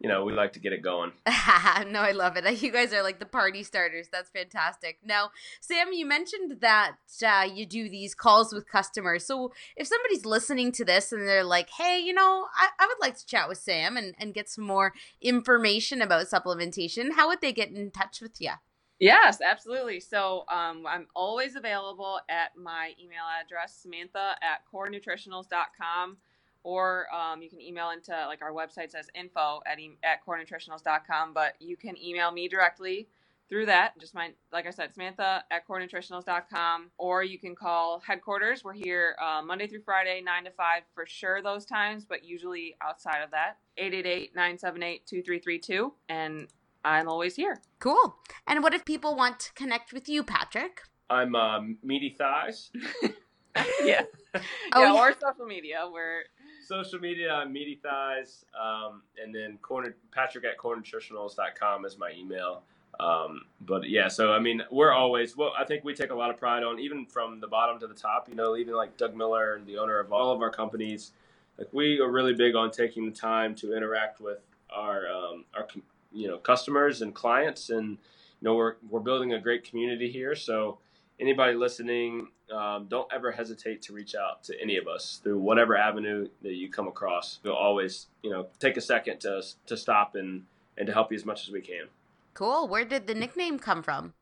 you 0.00 0.08
know, 0.08 0.24
we 0.24 0.32
like 0.32 0.54
to 0.54 0.58
get 0.58 0.72
it 0.72 0.82
going. 0.82 1.12
no, 1.26 2.00
I 2.00 2.12
love 2.12 2.36
it. 2.36 2.40
You 2.62 2.72
guys 2.72 2.92
are 2.92 3.02
like 3.02 3.18
the 3.18 3.26
party 3.26 3.62
starters. 3.62 4.08
That's 4.10 4.30
fantastic. 4.30 4.98
Now, 5.04 5.30
Sam, 5.60 5.92
you 5.92 6.06
mentioned 6.06 6.60
that 6.60 6.96
uh, 7.24 7.46
you 7.52 7.66
do 7.66 7.88
these 7.88 8.14
calls 8.14 8.52
with 8.52 8.66
customers. 8.66 9.26
So 9.26 9.52
if 9.76 9.86
somebody's 9.86 10.24
listening 10.24 10.72
to 10.72 10.84
this 10.84 11.12
and 11.12 11.28
they're 11.28 11.44
like, 11.44 11.68
hey, 11.70 11.98
you 11.98 12.14
know, 12.14 12.46
I, 12.56 12.68
I 12.78 12.86
would 12.86 13.00
like 13.00 13.16
to 13.18 13.26
chat 13.26 13.48
with 13.48 13.58
Sam 13.58 13.96
and, 13.96 14.14
and 14.18 14.32
get 14.32 14.48
some 14.48 14.64
more 14.64 14.94
information 15.20 16.00
about 16.00 16.26
supplementation, 16.26 17.12
how 17.16 17.28
would 17.28 17.42
they 17.42 17.52
get 17.52 17.70
in 17.70 17.90
touch 17.90 18.20
with 18.20 18.40
you? 18.40 18.52
Yes, 19.00 19.40
absolutely. 19.40 20.00
So 20.00 20.44
um, 20.52 20.86
I'm 20.86 21.06
always 21.16 21.56
available 21.56 22.20
at 22.28 22.50
my 22.56 22.92
email 23.02 23.24
address, 23.42 23.78
Samantha 23.82 24.36
at 24.42 24.60
corenutritionals.com, 24.72 26.18
or 26.62 27.06
um, 27.14 27.42
you 27.42 27.48
can 27.48 27.60
email 27.60 27.90
into 27.90 28.12
like 28.26 28.42
our 28.42 28.52
website 28.52 28.90
says 28.90 29.08
info 29.14 29.60
at, 29.66 29.78
e- 29.78 29.98
at 30.02 30.24
corenutritionals.com, 30.26 31.32
but 31.34 31.54
you 31.60 31.76
can 31.76 31.96
email 32.02 32.30
me 32.32 32.48
directly 32.48 33.08
through 33.50 33.66
that. 33.66 33.98
Just 33.98 34.14
my, 34.14 34.30
like 34.52 34.66
I 34.66 34.70
said, 34.70 34.94
Samantha 34.94 35.44
at 35.50 35.66
corenutritionals.com, 35.66 36.90
or 36.96 37.22
you 37.22 37.38
can 37.38 37.54
call 37.54 38.00
headquarters. 38.06 38.64
We're 38.64 38.72
here 38.72 39.16
uh, 39.20 39.42
Monday 39.42 39.66
through 39.66 39.82
Friday, 39.82 40.22
9 40.24 40.44
to 40.44 40.50
5 40.50 40.82
for 40.94 41.04
sure 41.04 41.42
those 41.42 41.66
times, 41.66 42.04
but 42.04 42.24
usually 42.24 42.76
outside 42.80 43.22
of 43.22 43.30
that, 43.32 43.56
888 43.76 44.34
978 44.34 45.06
2332. 45.06 45.92
And 46.08 46.46
I'm 46.84 47.08
always 47.08 47.36
here. 47.36 47.60
Cool. 47.80 48.16
And 48.46 48.62
what 48.62 48.72
if 48.72 48.84
people 48.84 49.16
want 49.16 49.40
to 49.40 49.52
connect 49.54 49.92
with 49.92 50.08
you, 50.08 50.22
Patrick? 50.22 50.82
I'm 51.10 51.34
uh, 51.34 51.60
Meaty 51.82 52.14
Thighs. 52.16 52.70
yeah. 53.84 54.02
Oh, 54.32 54.40
yeah, 54.80 54.92
yeah. 54.92 54.92
or 54.94 55.12
social 55.20 55.44
media. 55.46 55.88
We're 55.92 56.22
Social 56.70 57.00
media, 57.00 57.32
I'm 57.32 57.52
Meaty 57.52 57.80
Thighs. 57.82 58.44
Um, 58.54 59.02
and 59.20 59.34
then 59.34 59.58
corner, 59.60 59.96
Patrick 60.12 60.44
at 60.44 60.56
corenutritionals.com 60.56 61.84
is 61.84 61.98
my 61.98 62.12
email. 62.16 62.62
Um, 63.00 63.40
but 63.60 63.90
yeah, 63.90 64.06
so 64.06 64.30
I 64.30 64.38
mean, 64.38 64.62
we're 64.70 64.92
always, 64.92 65.36
well, 65.36 65.52
I 65.58 65.64
think 65.64 65.82
we 65.82 65.94
take 65.94 66.10
a 66.10 66.14
lot 66.14 66.30
of 66.30 66.36
pride 66.36 66.62
on, 66.62 66.78
even 66.78 67.06
from 67.06 67.40
the 67.40 67.48
bottom 67.48 67.80
to 67.80 67.88
the 67.88 67.94
top, 67.94 68.28
you 68.28 68.36
know, 68.36 68.56
even 68.56 68.74
like 68.74 68.96
Doug 68.96 69.16
Miller, 69.16 69.56
and 69.56 69.66
the 69.66 69.78
owner 69.78 69.98
of 69.98 70.12
all 70.12 70.30
of 70.30 70.42
our 70.42 70.50
companies, 70.52 71.10
like 71.58 71.66
we 71.72 71.98
are 71.98 72.08
really 72.08 72.34
big 72.34 72.54
on 72.54 72.70
taking 72.70 73.04
the 73.04 73.16
time 73.16 73.56
to 73.56 73.76
interact 73.76 74.20
with 74.20 74.38
our, 74.72 75.08
um, 75.08 75.46
our, 75.56 75.66
you 76.12 76.28
know, 76.28 76.38
customers 76.38 77.02
and 77.02 77.16
clients. 77.16 77.70
And, 77.70 77.88
you 77.88 78.42
know, 78.42 78.54
we're, 78.54 78.76
we're 78.88 79.00
building 79.00 79.32
a 79.32 79.40
great 79.40 79.64
community 79.64 80.08
here. 80.08 80.36
So 80.36 80.78
anybody 81.18 81.54
listening, 81.54 82.28
um, 82.50 82.86
don't 82.88 83.10
ever 83.12 83.32
hesitate 83.32 83.82
to 83.82 83.92
reach 83.92 84.14
out 84.14 84.42
to 84.44 84.60
any 84.60 84.76
of 84.76 84.86
us 84.88 85.20
through 85.22 85.38
whatever 85.38 85.76
avenue 85.76 86.28
that 86.42 86.54
you 86.54 86.70
come 86.70 86.88
across. 86.88 87.38
We'll 87.42 87.54
always, 87.54 88.06
you 88.22 88.30
know, 88.30 88.48
take 88.58 88.76
a 88.76 88.80
second 88.80 89.20
to, 89.20 89.42
to 89.66 89.76
stop 89.76 90.14
and, 90.14 90.44
and 90.76 90.86
to 90.86 90.92
help 90.92 91.12
you 91.12 91.16
as 91.16 91.24
much 91.24 91.46
as 91.46 91.52
we 91.52 91.60
can. 91.60 91.86
Cool. 92.34 92.68
Where 92.68 92.84
did 92.84 93.06
the 93.06 93.14
nickname 93.14 93.58
come 93.58 93.82
from? 93.82 94.14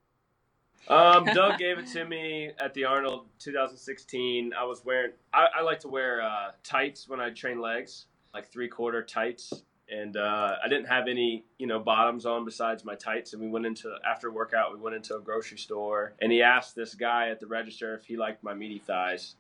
Um, 0.89 1.25
Doug 1.27 1.59
gave 1.59 1.79
it 1.79 1.87
to 1.89 2.05
me 2.05 2.53
at 2.59 2.75
the 2.75 2.85
Arnold 2.85 3.27
2016. 3.39 4.53
I 4.59 4.65
was 4.65 4.85
wearing, 4.85 5.13
I, 5.33 5.47
I 5.59 5.63
like 5.63 5.81
to 5.81 5.89
wear 5.89 6.23
uh, 6.23 6.51
tights 6.65 7.09
when 7.09 7.21
I 7.21 7.31
train 7.31 7.61
legs, 7.61 8.07
like 8.35 8.51
three 8.51 8.69
quarter 8.69 9.03
tights. 9.03 9.53
And 9.91 10.17
uh, 10.17 10.57
I 10.63 10.69
didn't 10.69 10.87
have 10.87 11.09
any, 11.09 11.45
you 11.59 11.67
know, 11.67 11.79
bottoms 11.79 12.27
on 12.27 12.45
besides 12.45 12.85
my 12.85 12.95
tights. 12.95 13.33
And 13.33 13.43
we 13.43 13.49
went 13.49 13.67
into, 13.67 13.95
after 14.09 14.31
workout, 14.31 14.73
we 14.73 14.79
went 14.79 14.97
into 14.97 15.17
a 15.17 15.21
grocery 15.21 15.59
store. 15.59 16.15
And 16.21 16.31
he 16.31 16.43
asked 16.43 16.77
this 16.77 16.95
guy 16.95 17.31
at 17.31 17.41
the 17.41 17.47
register 17.47 17.95
if 17.95 18.05
he 18.05 18.17
liked 18.17 18.43
my 18.43 18.55
meaty 18.55 18.79
thighs. 18.79 19.37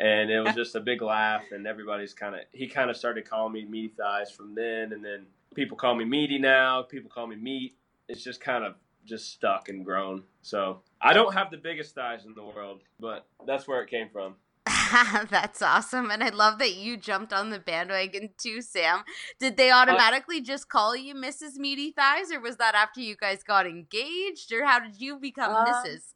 And 0.00 0.30
it 0.30 0.40
was 0.40 0.54
just 0.54 0.74
a 0.74 0.80
big 0.80 1.02
laugh. 1.02 1.42
And 1.52 1.66
everybody's 1.66 2.14
kind 2.14 2.34
of, 2.34 2.42
he 2.52 2.66
kind 2.66 2.88
of 2.90 2.96
started 2.96 3.28
calling 3.28 3.52
me 3.52 3.64
meaty 3.64 3.88
thighs 3.88 4.30
from 4.30 4.54
then. 4.54 4.92
And 4.92 5.04
then 5.04 5.26
people 5.54 5.76
call 5.76 5.94
me 5.94 6.04
meaty 6.04 6.38
now. 6.38 6.82
People 6.82 7.10
call 7.10 7.26
me 7.26 7.36
meat. 7.36 7.74
It's 8.08 8.24
just 8.24 8.40
kind 8.40 8.64
of 8.64 8.74
just 9.04 9.32
stuck 9.32 9.68
and 9.68 9.84
grown. 9.84 10.22
So 10.42 10.80
I 11.00 11.12
don't 11.12 11.34
have 11.34 11.50
the 11.50 11.56
biggest 11.56 11.94
thighs 11.94 12.24
in 12.24 12.34
the 12.34 12.44
world, 12.44 12.80
but 13.00 13.26
that's 13.46 13.66
where 13.66 13.82
it 13.82 13.90
came 13.90 14.08
from. 14.10 14.36
That's 15.30 15.62
awesome. 15.62 16.10
And 16.10 16.22
I 16.22 16.28
love 16.30 16.58
that 16.58 16.74
you 16.74 16.96
jumped 16.96 17.32
on 17.32 17.50
the 17.50 17.58
bandwagon 17.58 18.30
too, 18.38 18.62
Sam. 18.62 19.02
Did 19.38 19.56
they 19.56 19.70
automatically 19.70 20.40
just 20.40 20.68
call 20.68 20.96
you 20.96 21.14
Mrs. 21.14 21.56
Meaty 21.56 21.92
Thighs, 21.92 22.30
or 22.32 22.40
was 22.40 22.56
that 22.56 22.74
after 22.74 23.00
you 23.00 23.16
guys 23.16 23.42
got 23.42 23.66
engaged, 23.66 24.52
or 24.52 24.64
how 24.64 24.78
did 24.78 25.00
you 25.00 25.18
become 25.18 25.54
Um, 25.54 25.66
Mrs.? 25.66 26.14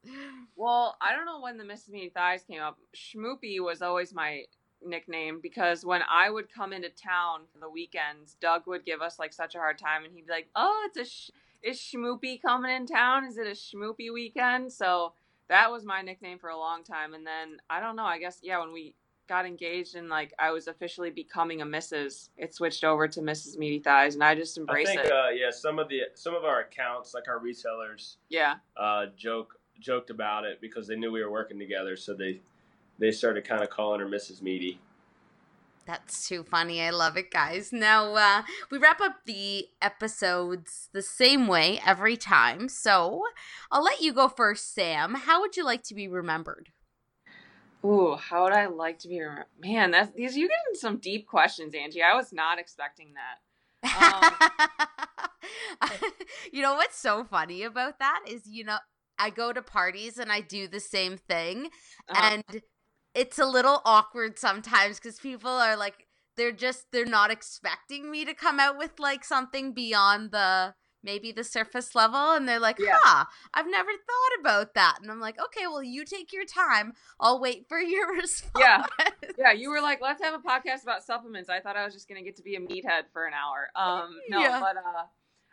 Well, 0.57 0.97
I 1.01 1.15
don't 1.15 1.27
know 1.27 1.41
when 1.41 1.57
the 1.59 1.65
Mrs. 1.65 1.91
Meaty 1.91 2.11
Thighs 2.11 2.45
came 2.45 2.61
up. 2.61 2.79
Schmoopy 2.95 3.61
was 3.61 3.83
always 3.83 4.13
my 4.15 4.45
nickname 4.85 5.41
because 5.41 5.85
when 5.85 6.03
I 6.11 6.29
would 6.31 6.53
come 6.53 6.73
into 6.73 6.89
town 6.89 7.43
for 7.53 7.59
the 7.61 7.71
weekends, 7.71 8.37
Doug 8.41 8.67
would 8.67 8.85
give 8.85 9.01
us 9.01 9.19
like 9.19 9.33
such 9.33 9.55
a 9.55 9.59
hard 9.59 9.79
time, 9.79 10.05
and 10.05 10.13
he'd 10.15 10.27
be 10.27 10.33
like, 10.33 10.49
"Oh, 10.57 10.83
it's 10.87 10.97
a 10.99 11.05
sh- 11.05 11.31
is 11.63 11.79
Schmoopy 11.79 12.43
coming 12.43 12.75
in 12.75 12.87
town? 12.87 13.25
Is 13.25 13.39
it 13.39 13.47
a 13.47 13.51
Schmoopy 13.51 14.13
weekend?" 14.13 14.73
So 14.73 15.13
that 15.53 15.71
was 15.71 15.85
my 15.85 16.01
nickname 16.01 16.39
for 16.39 16.49
a 16.49 16.57
long 16.57 16.83
time, 16.83 17.13
and 17.13 17.27
then 17.27 17.59
I 17.69 17.81
don't 17.81 17.95
know. 17.95 18.05
I 18.05 18.19
guess 18.19 18.41
yeah, 18.43 18.59
when 18.59 18.73
we 18.73 18.95
got 19.29 19.45
engaged 19.45 19.97
and 19.97 20.09
like 20.09 20.33
I 20.39 20.51
was 20.51 20.67
officially 20.67 21.11
becoming 21.11 21.61
a 21.61 21.67
Mrs., 21.67 22.31
it 22.39 22.55
switched 22.55 22.85
over 22.85 23.07
to 23.09 23.21
Mrs. 23.21 23.59
Meaty 23.59 23.81
Thighs, 23.81 24.15
and 24.15 24.25
I 24.25 24.35
just 24.35 24.57
embraced 24.57 24.93
it. 24.93 24.99
I 24.99 25.03
think, 25.03 25.07
it. 25.07 25.13
uh, 25.13 25.29
yeah, 25.29 25.51
some 25.51 25.79
of 25.79 25.91
the 25.91 26.05
some 26.15 26.35
of 26.35 26.45
our 26.45 26.61
accounts, 26.61 27.13
like 27.13 27.29
our 27.29 27.39
resellers, 27.39 28.17
yeah. 28.31 28.55
uh, 28.79 29.07
joke 29.15 29.59
joked 29.79 30.09
about 30.09 30.45
it 30.47 30.59
because 30.61 30.87
they 30.87 30.97
knew 30.97 31.13
we 31.13 31.23
were 31.23 31.31
working 31.31 31.59
together, 31.59 31.97
so 31.97 32.15
they 32.15 32.41
they 32.99 33.11
started 33.11 33.45
kind 33.45 33.63
of 33.63 33.69
calling 33.69 34.01
her 34.01 34.07
Mrs. 34.07 34.41
Meaty. 34.41 34.81
That's 35.87 36.29
too 36.29 36.45
funny. 36.45 36.81
I 36.81 36.91
love 36.91 37.17
it, 37.17 37.31
guys. 37.31 37.73
Now, 37.73 38.15
uh, 38.15 38.43
we 38.71 38.79
wrap 38.79 39.01
up 39.01 39.17
the 39.27 39.67
episodes 39.81 40.89
the 40.93 41.03
same 41.03 41.49
way 41.49 41.81
every 41.85 42.17
time. 42.17 42.69
So 42.69 43.23
I'll 43.71 43.83
let 43.83 44.01
you 44.01 44.13
go 44.13 44.29
first, 44.29 44.75
Sam. 44.75 45.15
How 45.15 45.41
would 45.41 45.57
you 45.57 45.65
like 45.65 45.83
to 45.85 45.95
be 45.95 46.07
remembered? 46.07 46.71
Ooh, 47.85 48.15
how 48.15 48.45
would 48.45 48.53
I 48.53 48.67
like 48.67 49.01
to 49.01 49.09
be 49.09 49.21
remembered? 49.21 49.47
Man, 49.59 49.91
that's 49.91 50.15
these 50.15 50.37
you 50.37 50.49
getting 50.49 50.79
some 50.79 50.99
deep 50.99 51.27
questions, 51.27 51.75
Angie. 51.75 52.03
I 52.03 52.15
was 52.15 52.33
not 52.33 52.61
expecting 52.61 53.15
that. 53.15 53.39
you 56.53 56.63
know 56.63 56.75
what's 56.75 56.99
so 56.99 57.25
funny 57.25 57.65
about 57.65 57.99
that 57.99 58.21
is, 58.29 58.47
you 58.47 58.65
know, 58.65 58.77
I 59.19 59.31
go 59.31 59.53
to 59.53 59.63
parties 59.63 60.19
and 60.19 60.31
I 60.31 60.41
do 60.41 60.69
the 60.69 60.81
same 60.81 61.17
thing, 61.17 61.71
Uh-huh. 62.09 62.31
and 62.53 62.63
it's 63.15 63.39
a 63.39 63.47
little 63.47 63.83
awkward 63.85 64.39
sometimes 64.39 64.99
because 64.99 65.19
people 65.19 65.51
are 65.51 65.77
like, 65.77 66.07
they're 66.37 66.53
just 66.53 66.87
they're 66.93 67.05
not 67.05 67.31
expecting 67.31 68.11
me 68.11 68.25
to 68.25 68.33
come 68.35 68.59
out 68.59 68.79
with 68.79 68.99
like 68.99 69.23
something 69.25 69.75
beyond 69.75 70.31
the 70.31 70.75
maybe 71.05 71.31
the 71.33 71.45
surface 71.45 71.95
level 71.95 72.31
and 72.33 72.49
they're 72.49 72.59
like 72.61 72.79
Yeah. 72.79 72.97
huh 73.03 73.25
i've 73.53 73.67
never 73.67 73.91
thought 73.91 74.41
about 74.41 74.73
that 74.75 74.99
and 75.03 75.11
i'm 75.11 75.19
like 75.21 75.37
okay 75.45 75.67
well 75.67 75.83
you 75.83 76.05
take 76.07 76.33
your 76.33 76.45
time 76.47 76.93
i'll 77.21 77.39
wait 77.41 77.67
for 77.69 77.79
your 77.81 78.15
response 78.17 78.53
Yeah. 78.59 78.85
yeah, 79.37 79.53
you 79.53 79.69
were 79.71 79.81
like, 79.83 80.01
let's 80.01 80.23
have 80.23 80.33
a 80.35 80.39
podcast 80.39 80.85
about 80.85 81.03
supplements. 81.03 81.51
I 81.51 81.61
thought 81.61 81.77
I 81.77 81.85
was 81.85 81.93
just 81.93 82.09
gonna 82.09 82.23
get 82.23 82.37
to 82.37 82.43
be 82.43 82.55
a 82.55 82.61
meathead 82.61 83.03
for 83.13 83.27
an 83.27 83.33
hour. 83.35 83.69
Um, 83.75 84.17
no, 84.31 84.41
Yeah. 84.41 84.61
but 84.61 84.77
uh, 84.77 85.05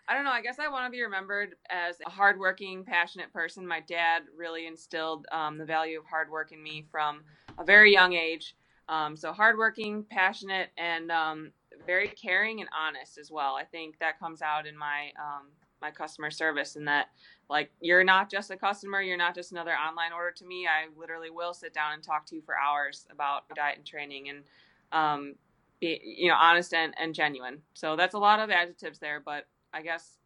I 0.09 0.15
don't 0.15 0.23
know. 0.23 0.31
I 0.31 0.41
guess 0.41 0.57
I 0.57 0.67
want 0.67 0.87
to 0.87 0.89
be 0.89 1.03
remembered 1.03 1.55
as 1.69 1.97
a 2.03 2.09
hardworking, 2.09 2.83
passionate 2.83 3.31
person. 3.31 3.67
My 3.67 3.79
dad 3.79 4.23
really 4.35 4.65
instilled 4.65 5.27
um, 5.31 5.59
the 5.59 5.65
value 5.65 5.99
of 5.99 6.05
hard 6.05 6.31
work 6.31 6.51
in 6.51 6.63
me 6.63 6.83
from 6.91 7.21
a 7.59 7.63
very 7.63 7.93
young 7.93 8.13
age. 8.13 8.55
Um, 8.89 9.15
so 9.15 9.31
hardworking, 9.31 10.03
passionate, 10.09 10.69
and 10.79 11.11
um, 11.11 11.51
very 11.85 12.07
caring 12.07 12.59
and 12.59 12.69
honest 12.75 13.19
as 13.19 13.29
well. 13.29 13.53
I 13.53 13.65
think 13.65 13.99
that 13.99 14.19
comes 14.19 14.41
out 14.41 14.65
in 14.65 14.75
my 14.75 15.11
um, 15.19 15.49
my 15.79 15.91
customer 15.91 16.31
service, 16.31 16.75
and 16.75 16.87
that 16.87 17.09
like 17.47 17.69
you're 17.79 18.03
not 18.03 18.31
just 18.31 18.49
a 18.49 18.57
customer, 18.57 19.03
you're 19.03 19.15
not 19.15 19.35
just 19.35 19.51
another 19.51 19.73
online 19.73 20.11
order 20.11 20.31
to 20.31 20.45
me. 20.45 20.65
I 20.65 20.87
literally 20.99 21.29
will 21.29 21.53
sit 21.53 21.71
down 21.71 21.93
and 21.93 22.01
talk 22.01 22.25
to 22.27 22.35
you 22.35 22.41
for 22.41 22.57
hours 22.57 23.05
about 23.11 23.43
diet 23.55 23.77
and 23.77 23.85
training, 23.85 24.29
and 24.29 24.43
um, 24.91 25.35
be 25.79 26.01
you 26.03 26.29
know 26.29 26.35
honest 26.35 26.73
and, 26.73 26.95
and 26.99 27.13
genuine. 27.13 27.61
So 27.75 27.95
that's 27.95 28.15
a 28.15 28.19
lot 28.19 28.39
of 28.39 28.49
adjectives 28.49 28.97
there, 28.97 29.21
but 29.23 29.45
I 29.73 29.81
guess 29.81 30.17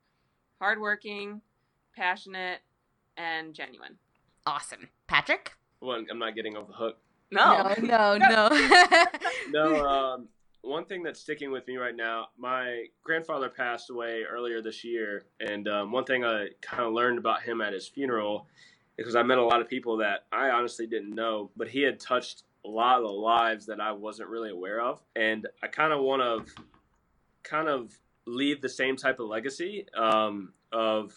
hardworking, 0.60 1.42
passionate, 1.96 2.60
and 3.18 3.54
genuine. 3.54 3.98
awesome 4.46 4.90
patrick 5.08 5.52
Well, 5.82 6.04
I'm 6.10 6.20
not 6.20 6.36
getting 6.36 6.56
off 6.58 6.68
the 6.68 6.74
hook. 6.74 6.98
no 7.32 7.74
no 7.82 8.18
no 8.18 8.50
No, 9.50 9.86
um, 9.88 10.28
one 10.62 10.86
thing 10.86 11.04
that's 11.04 11.20
sticking 11.20 11.52
with 11.52 11.68
me 11.68 11.78
right 11.78 11.96
now, 11.96 12.28
my 12.38 12.86
grandfather 13.04 13.50
passed 13.50 13.90
away 13.90 14.24
earlier 14.24 14.62
this 14.62 14.84
year, 14.84 15.26
and 15.40 15.68
um, 15.68 15.92
one 15.92 16.06
thing 16.06 16.24
I 16.24 16.48
kind 16.62 16.84
of 16.84 16.94
learned 16.94 17.18
about 17.20 17.44
him 17.44 17.60
at 17.62 17.74
his 17.74 17.88
funeral, 17.88 18.48
is 18.98 19.04
because 19.04 19.16
I 19.16 19.24
met 19.24 19.38
a 19.40 19.44
lot 19.44 19.60
of 19.62 19.68
people 19.68 19.98
that 19.98 20.26
I 20.32 20.50
honestly 20.50 20.88
didn't 20.88 21.14
know, 21.14 21.52
but 21.58 21.68
he 21.68 21.82
had 21.82 22.00
touched 22.00 22.44
a 22.66 22.70
lot 22.70 23.04
of 23.04 23.12
lives 23.12 23.66
that 23.66 23.82
I 23.82 23.92
wasn't 23.92 24.30
really 24.30 24.52
aware 24.52 24.80
of, 24.80 25.02
and 25.16 25.48
I 25.62 25.68
kind 25.68 25.92
of 25.92 26.02
want 26.02 26.22
to 26.22 26.64
kind 27.44 27.68
of 27.68 27.92
leave 28.26 28.62
the 28.62 28.70
same 28.70 28.96
type 28.96 29.20
of 29.20 29.28
legacy 29.28 29.86
um, 29.98 30.54
of 30.72 31.14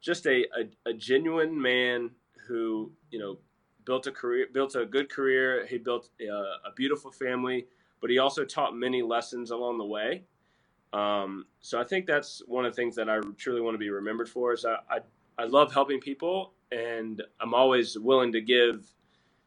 just 0.00 0.26
a, 0.26 0.46
a, 0.58 0.90
a 0.90 0.92
genuine 0.94 1.60
man 1.60 2.10
who 2.48 2.92
you 3.10 3.18
know 3.18 3.38
built 3.84 4.06
a 4.06 4.12
career, 4.12 4.46
built 4.52 4.76
a 4.76 4.86
good 4.86 5.10
career. 5.10 5.66
He 5.66 5.78
built 5.78 6.10
a, 6.20 6.26
a 6.68 6.72
beautiful 6.76 7.10
family, 7.12 7.66
but 8.00 8.10
he 8.10 8.18
also 8.18 8.44
taught 8.44 8.76
many 8.76 9.02
lessons 9.02 9.50
along 9.50 9.78
the 9.78 9.84
way. 9.86 10.24
Um, 10.92 11.46
so 11.60 11.80
I 11.80 11.84
think 11.84 12.06
that's 12.06 12.42
one 12.46 12.64
of 12.64 12.72
the 12.72 12.76
things 12.76 12.96
that 12.96 13.08
I 13.10 13.20
truly 13.36 13.60
want 13.60 13.74
to 13.74 13.78
be 13.78 13.90
remembered 13.90 14.28
for. 14.28 14.52
Is 14.52 14.64
I, 14.64 14.76
I 14.90 15.00
I 15.38 15.44
love 15.44 15.72
helping 15.72 16.00
people, 16.00 16.52
and 16.72 17.22
I'm 17.40 17.54
always 17.54 17.98
willing 17.98 18.32
to 18.32 18.40
give 18.40 18.86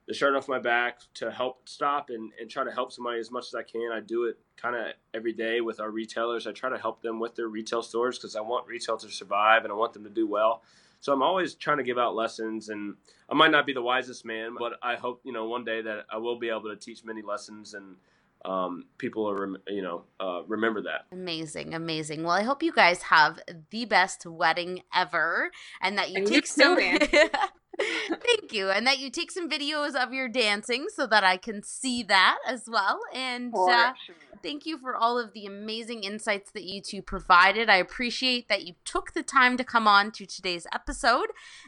the 0.07 0.13
shirt 0.13 0.35
off 0.35 0.47
my 0.47 0.59
back 0.59 0.99
to 1.15 1.29
help 1.31 1.67
stop 1.67 2.09
and, 2.09 2.31
and 2.39 2.49
try 2.49 2.63
to 2.63 2.71
help 2.71 2.91
somebody 2.91 3.19
as 3.19 3.29
much 3.29 3.47
as 3.47 3.55
I 3.55 3.63
can. 3.63 3.91
I 3.93 3.99
do 3.99 4.25
it 4.25 4.39
kind 4.55 4.75
of 4.75 4.93
every 5.13 5.33
day 5.33 5.61
with 5.61 5.79
our 5.79 5.91
retailers. 5.91 6.47
I 6.47 6.53
try 6.53 6.69
to 6.69 6.77
help 6.77 7.01
them 7.01 7.19
with 7.19 7.35
their 7.35 7.49
retail 7.49 7.83
stores 7.83 8.17
because 8.17 8.35
I 8.35 8.41
want 8.41 8.67
retail 8.67 8.97
to 8.97 9.09
survive 9.09 9.63
and 9.63 9.71
I 9.71 9.75
want 9.75 9.93
them 9.93 10.03
to 10.05 10.09
do 10.09 10.25
well. 10.25 10.63
So 10.99 11.13
I'm 11.13 11.21
always 11.21 11.53
trying 11.53 11.77
to 11.77 11.83
give 11.83 11.99
out 11.99 12.15
lessons, 12.15 12.69
and 12.69 12.95
I 13.29 13.35
might 13.35 13.51
not 13.51 13.67
be 13.67 13.73
the 13.73 13.83
wisest 13.83 14.25
man, 14.25 14.55
but 14.57 14.73
I 14.81 14.95
hope 14.95 15.21
you 15.23 15.31
know 15.31 15.45
one 15.45 15.63
day 15.63 15.81
that 15.81 16.05
I 16.11 16.17
will 16.17 16.39
be 16.39 16.49
able 16.49 16.69
to 16.69 16.75
teach 16.75 17.03
many 17.03 17.21
lessons 17.21 17.75
and 17.75 17.97
um, 18.45 18.85
people 18.97 19.29
are 19.29 19.57
you 19.67 19.81
know 19.81 20.03
uh, 20.19 20.41
remember 20.47 20.81
that 20.83 21.05
amazing 21.11 21.73
amazing 21.73 22.23
well 22.23 22.33
i 22.33 22.43
hope 22.43 22.61
you 22.61 22.71
guys 22.71 23.01
have 23.01 23.39
the 23.71 23.85
best 23.85 24.25
wedding 24.25 24.83
ever 24.93 25.51
and 25.81 25.97
that 25.97 26.11
you 26.11 26.17
and 26.17 26.27
take 26.27 26.43
you 26.43 26.47
some 26.47 26.77
too, 26.77 27.29
Thank 28.09 28.53
you. 28.53 28.69
And 28.69 28.85
that 28.87 28.99
you 28.99 29.09
take 29.09 29.31
some 29.31 29.49
videos 29.49 29.95
of 29.95 30.13
your 30.13 30.27
dancing 30.27 30.87
so 30.93 31.07
that 31.07 31.23
I 31.23 31.37
can 31.37 31.63
see 31.63 32.03
that 32.03 32.37
as 32.47 32.63
well. 32.67 32.99
And 33.13 33.53
uh, 33.55 33.93
thank 34.41 34.65
you 34.65 34.77
for 34.77 34.95
all 34.95 35.19
of 35.19 35.33
the 35.33 35.45
amazing 35.45 36.03
insights 36.03 36.51
that 36.51 36.63
you 36.63 36.81
two 36.81 37.01
provided. 37.01 37.69
I 37.69 37.77
appreciate 37.77 38.49
that 38.49 38.65
you 38.65 38.75
took 38.85 39.13
the 39.13 39.23
time 39.23 39.57
to 39.57 39.63
come 39.63 39.87
on 39.87 40.11
to 40.11 40.25
today's 40.25 40.67
episode. 40.73 41.27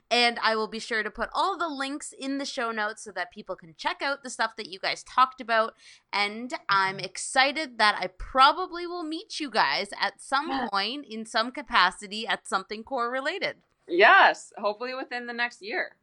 And 0.09 0.39
I 0.41 0.55
will 0.55 0.67
be 0.67 0.79
sure 0.79 1.03
to 1.03 1.11
put 1.11 1.29
all 1.33 1.57
the 1.57 1.67
links 1.67 2.13
in 2.17 2.37
the 2.37 2.45
show 2.45 2.71
notes 2.71 3.03
so 3.03 3.11
that 3.11 3.31
people 3.31 3.55
can 3.55 3.73
check 3.77 4.01
out 4.01 4.23
the 4.23 4.29
stuff 4.29 4.55
that 4.57 4.69
you 4.69 4.79
guys 4.79 5.03
talked 5.03 5.41
about. 5.41 5.73
And 6.13 6.53
I'm 6.69 6.99
excited 6.99 7.77
that 7.77 7.95
I 7.99 8.07
probably 8.07 8.87
will 8.87 9.03
meet 9.03 9.39
you 9.39 9.49
guys 9.49 9.89
at 9.99 10.21
some 10.21 10.69
point 10.69 11.05
in 11.09 11.25
some 11.25 11.51
capacity 11.51 12.27
at 12.27 12.47
something 12.47 12.83
core 12.83 13.11
related. 13.11 13.57
Yes, 13.87 14.53
hopefully 14.57 14.93
within 14.93 15.25
the 15.25 15.33
next 15.33 15.61
year. 15.61 15.95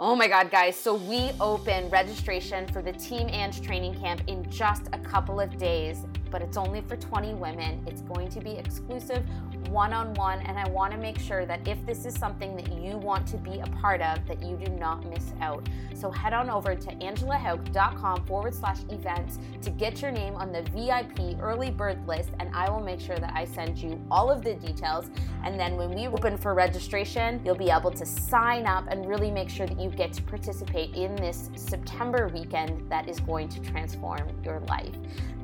Oh 0.00 0.14
my 0.14 0.28
God, 0.28 0.52
guys. 0.52 0.76
So 0.76 0.94
we 0.94 1.32
open 1.40 1.90
registration 1.90 2.68
for 2.68 2.82
the 2.82 2.92
Team 2.92 3.28
Ange 3.28 3.60
training 3.62 3.94
camp 3.94 4.20
in 4.28 4.48
just 4.48 4.86
a 4.92 4.98
couple 4.98 5.40
of 5.40 5.58
days, 5.58 6.06
but 6.30 6.42
it's 6.42 6.56
only 6.56 6.80
for 6.82 6.96
20 6.96 7.34
women. 7.34 7.82
It's 7.86 8.02
going 8.02 8.28
to 8.30 8.40
be 8.40 8.52
exclusive, 8.52 9.24
one 9.68 9.92
on 9.92 10.14
one, 10.14 10.40
and 10.40 10.58
I 10.58 10.68
want 10.68 10.92
to 10.92 10.98
make 10.98 11.18
sure 11.18 11.46
that 11.46 11.66
if 11.66 11.84
this 11.86 12.06
is 12.06 12.14
something 12.14 12.56
that 12.56 12.72
you 12.72 12.96
want 12.96 13.26
to 13.28 13.36
be 13.36 13.60
a 13.60 13.66
part 13.80 14.00
of, 14.00 14.26
that 14.26 14.42
you 14.42 14.56
do 14.56 14.70
not 14.72 15.04
miss 15.06 15.32
out. 15.40 15.68
So 15.94 16.10
head 16.10 16.32
on 16.32 16.48
over 16.48 16.74
to 16.74 16.88
angelahauk.com 16.88 18.26
forward 18.26 18.54
slash 18.54 18.78
events 18.90 19.38
to 19.62 19.70
get 19.70 20.00
your 20.00 20.10
name 20.10 20.34
on 20.34 20.52
the 20.52 20.62
VIP 20.70 21.40
early 21.40 21.70
bird 21.70 22.06
list, 22.06 22.30
and 22.40 22.50
I 22.54 22.70
will 22.70 22.80
make 22.80 23.00
sure 23.00 23.18
that 23.18 23.32
I 23.34 23.44
send 23.44 23.78
you 23.78 24.00
all 24.10 24.30
of 24.30 24.42
the 24.42 24.54
details. 24.54 25.10
And 25.44 25.58
then 25.58 25.76
when 25.76 25.90
we 25.94 26.06
open 26.06 26.38
for 26.38 26.54
registration, 26.54 27.40
you'll 27.44 27.54
be 27.54 27.70
able 27.70 27.90
to 27.90 28.06
sign 28.06 28.66
up 28.66 28.86
and 28.88 29.06
really 29.06 29.30
make 29.30 29.50
sure 29.50 29.66
that 29.66 29.78
you 29.78 29.90
get 29.90 30.12
to 30.14 30.22
participate 30.22 30.94
in 30.94 31.14
this 31.16 31.50
September 31.54 32.28
weekend 32.28 32.88
that 32.90 33.08
is 33.08 33.20
going 33.20 33.48
to 33.48 33.60
transform 33.60 34.28
your 34.44 34.60
life. 34.60 34.94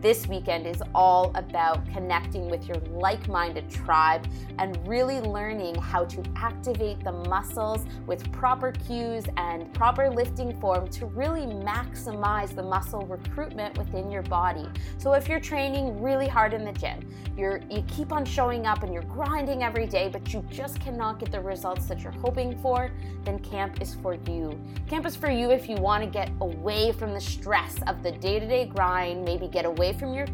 This 0.01 0.27
weekend 0.29 0.67
is 0.67 0.74
all 0.95 1.33
about 1.35 1.85
connecting 1.93 2.49
with 2.49 2.67
your 2.67 2.77
like 2.91 3.29
minded 3.29 3.71
tribe 3.71 4.27
and 4.59 4.77
really 4.87 5.21
learning 5.21 5.75
how 5.77 6.05
to 6.05 6.23
activate 6.37 7.03
the 7.05 7.13
muscles 7.13 7.85
with 8.07 8.31
proper 8.33 8.73
cues 8.87 9.25
and 9.37 9.73
proper 9.75 10.11
lifting 10.11 10.59
form 10.61 10.89
to 10.89 11.07
really 11.07 11.47
maximize 11.47 12.55
the 12.55 12.63
muscle 12.63 13.07
recruitment 13.07 13.77
within 13.79 14.11
your 14.11 14.23
body. 14.23 14.67
So 14.99 15.13
if 15.15 15.29
you're 15.29 15.41
training 15.41 16.03
really 16.03 16.29
hard 16.29 16.55
in 16.55 16.65
the 16.65 16.73
gym, 16.73 17.09
you're 17.37 17.61
you 17.71 17.83
keep 17.89 18.13
on 18.13 18.25
showing 18.25 18.67
up 18.67 18.83
and 18.83 18.93
you're 18.93 19.03
grinding 19.03 19.63
every 19.63 19.87
day, 19.87 20.09
but 20.09 20.33
you 20.33 20.45
just 20.51 20.81
cannot 20.81 21.19
get 21.19 21.33
the 21.33 21.41
results 21.41 21.87
that 21.87 22.01
you're 22.01 22.13
hoping 22.13 22.57
for, 22.59 22.91
then 23.25 23.39
camp 23.41 23.81
is 23.81 23.95
for 23.97 24.15
you. 24.29 24.59
Camp 24.89 25.07
is 25.07 25.17
for 25.17 25.31
you 25.31 25.51
if 25.51 25.69
you 25.69 25.77
want 25.77 26.05
to 26.05 26.09
get 26.09 26.31
away 26.41 26.93
from 26.93 27.13
the 27.13 27.21
stress 27.21 27.77
of 27.87 28.03
the 28.03 28.13
day-to-day 28.13 28.67
grind, 28.67 29.25
maybe 29.25 29.49
get 29.49 29.65
away 29.65 29.93
from 29.93 30.15
your 30.15 30.27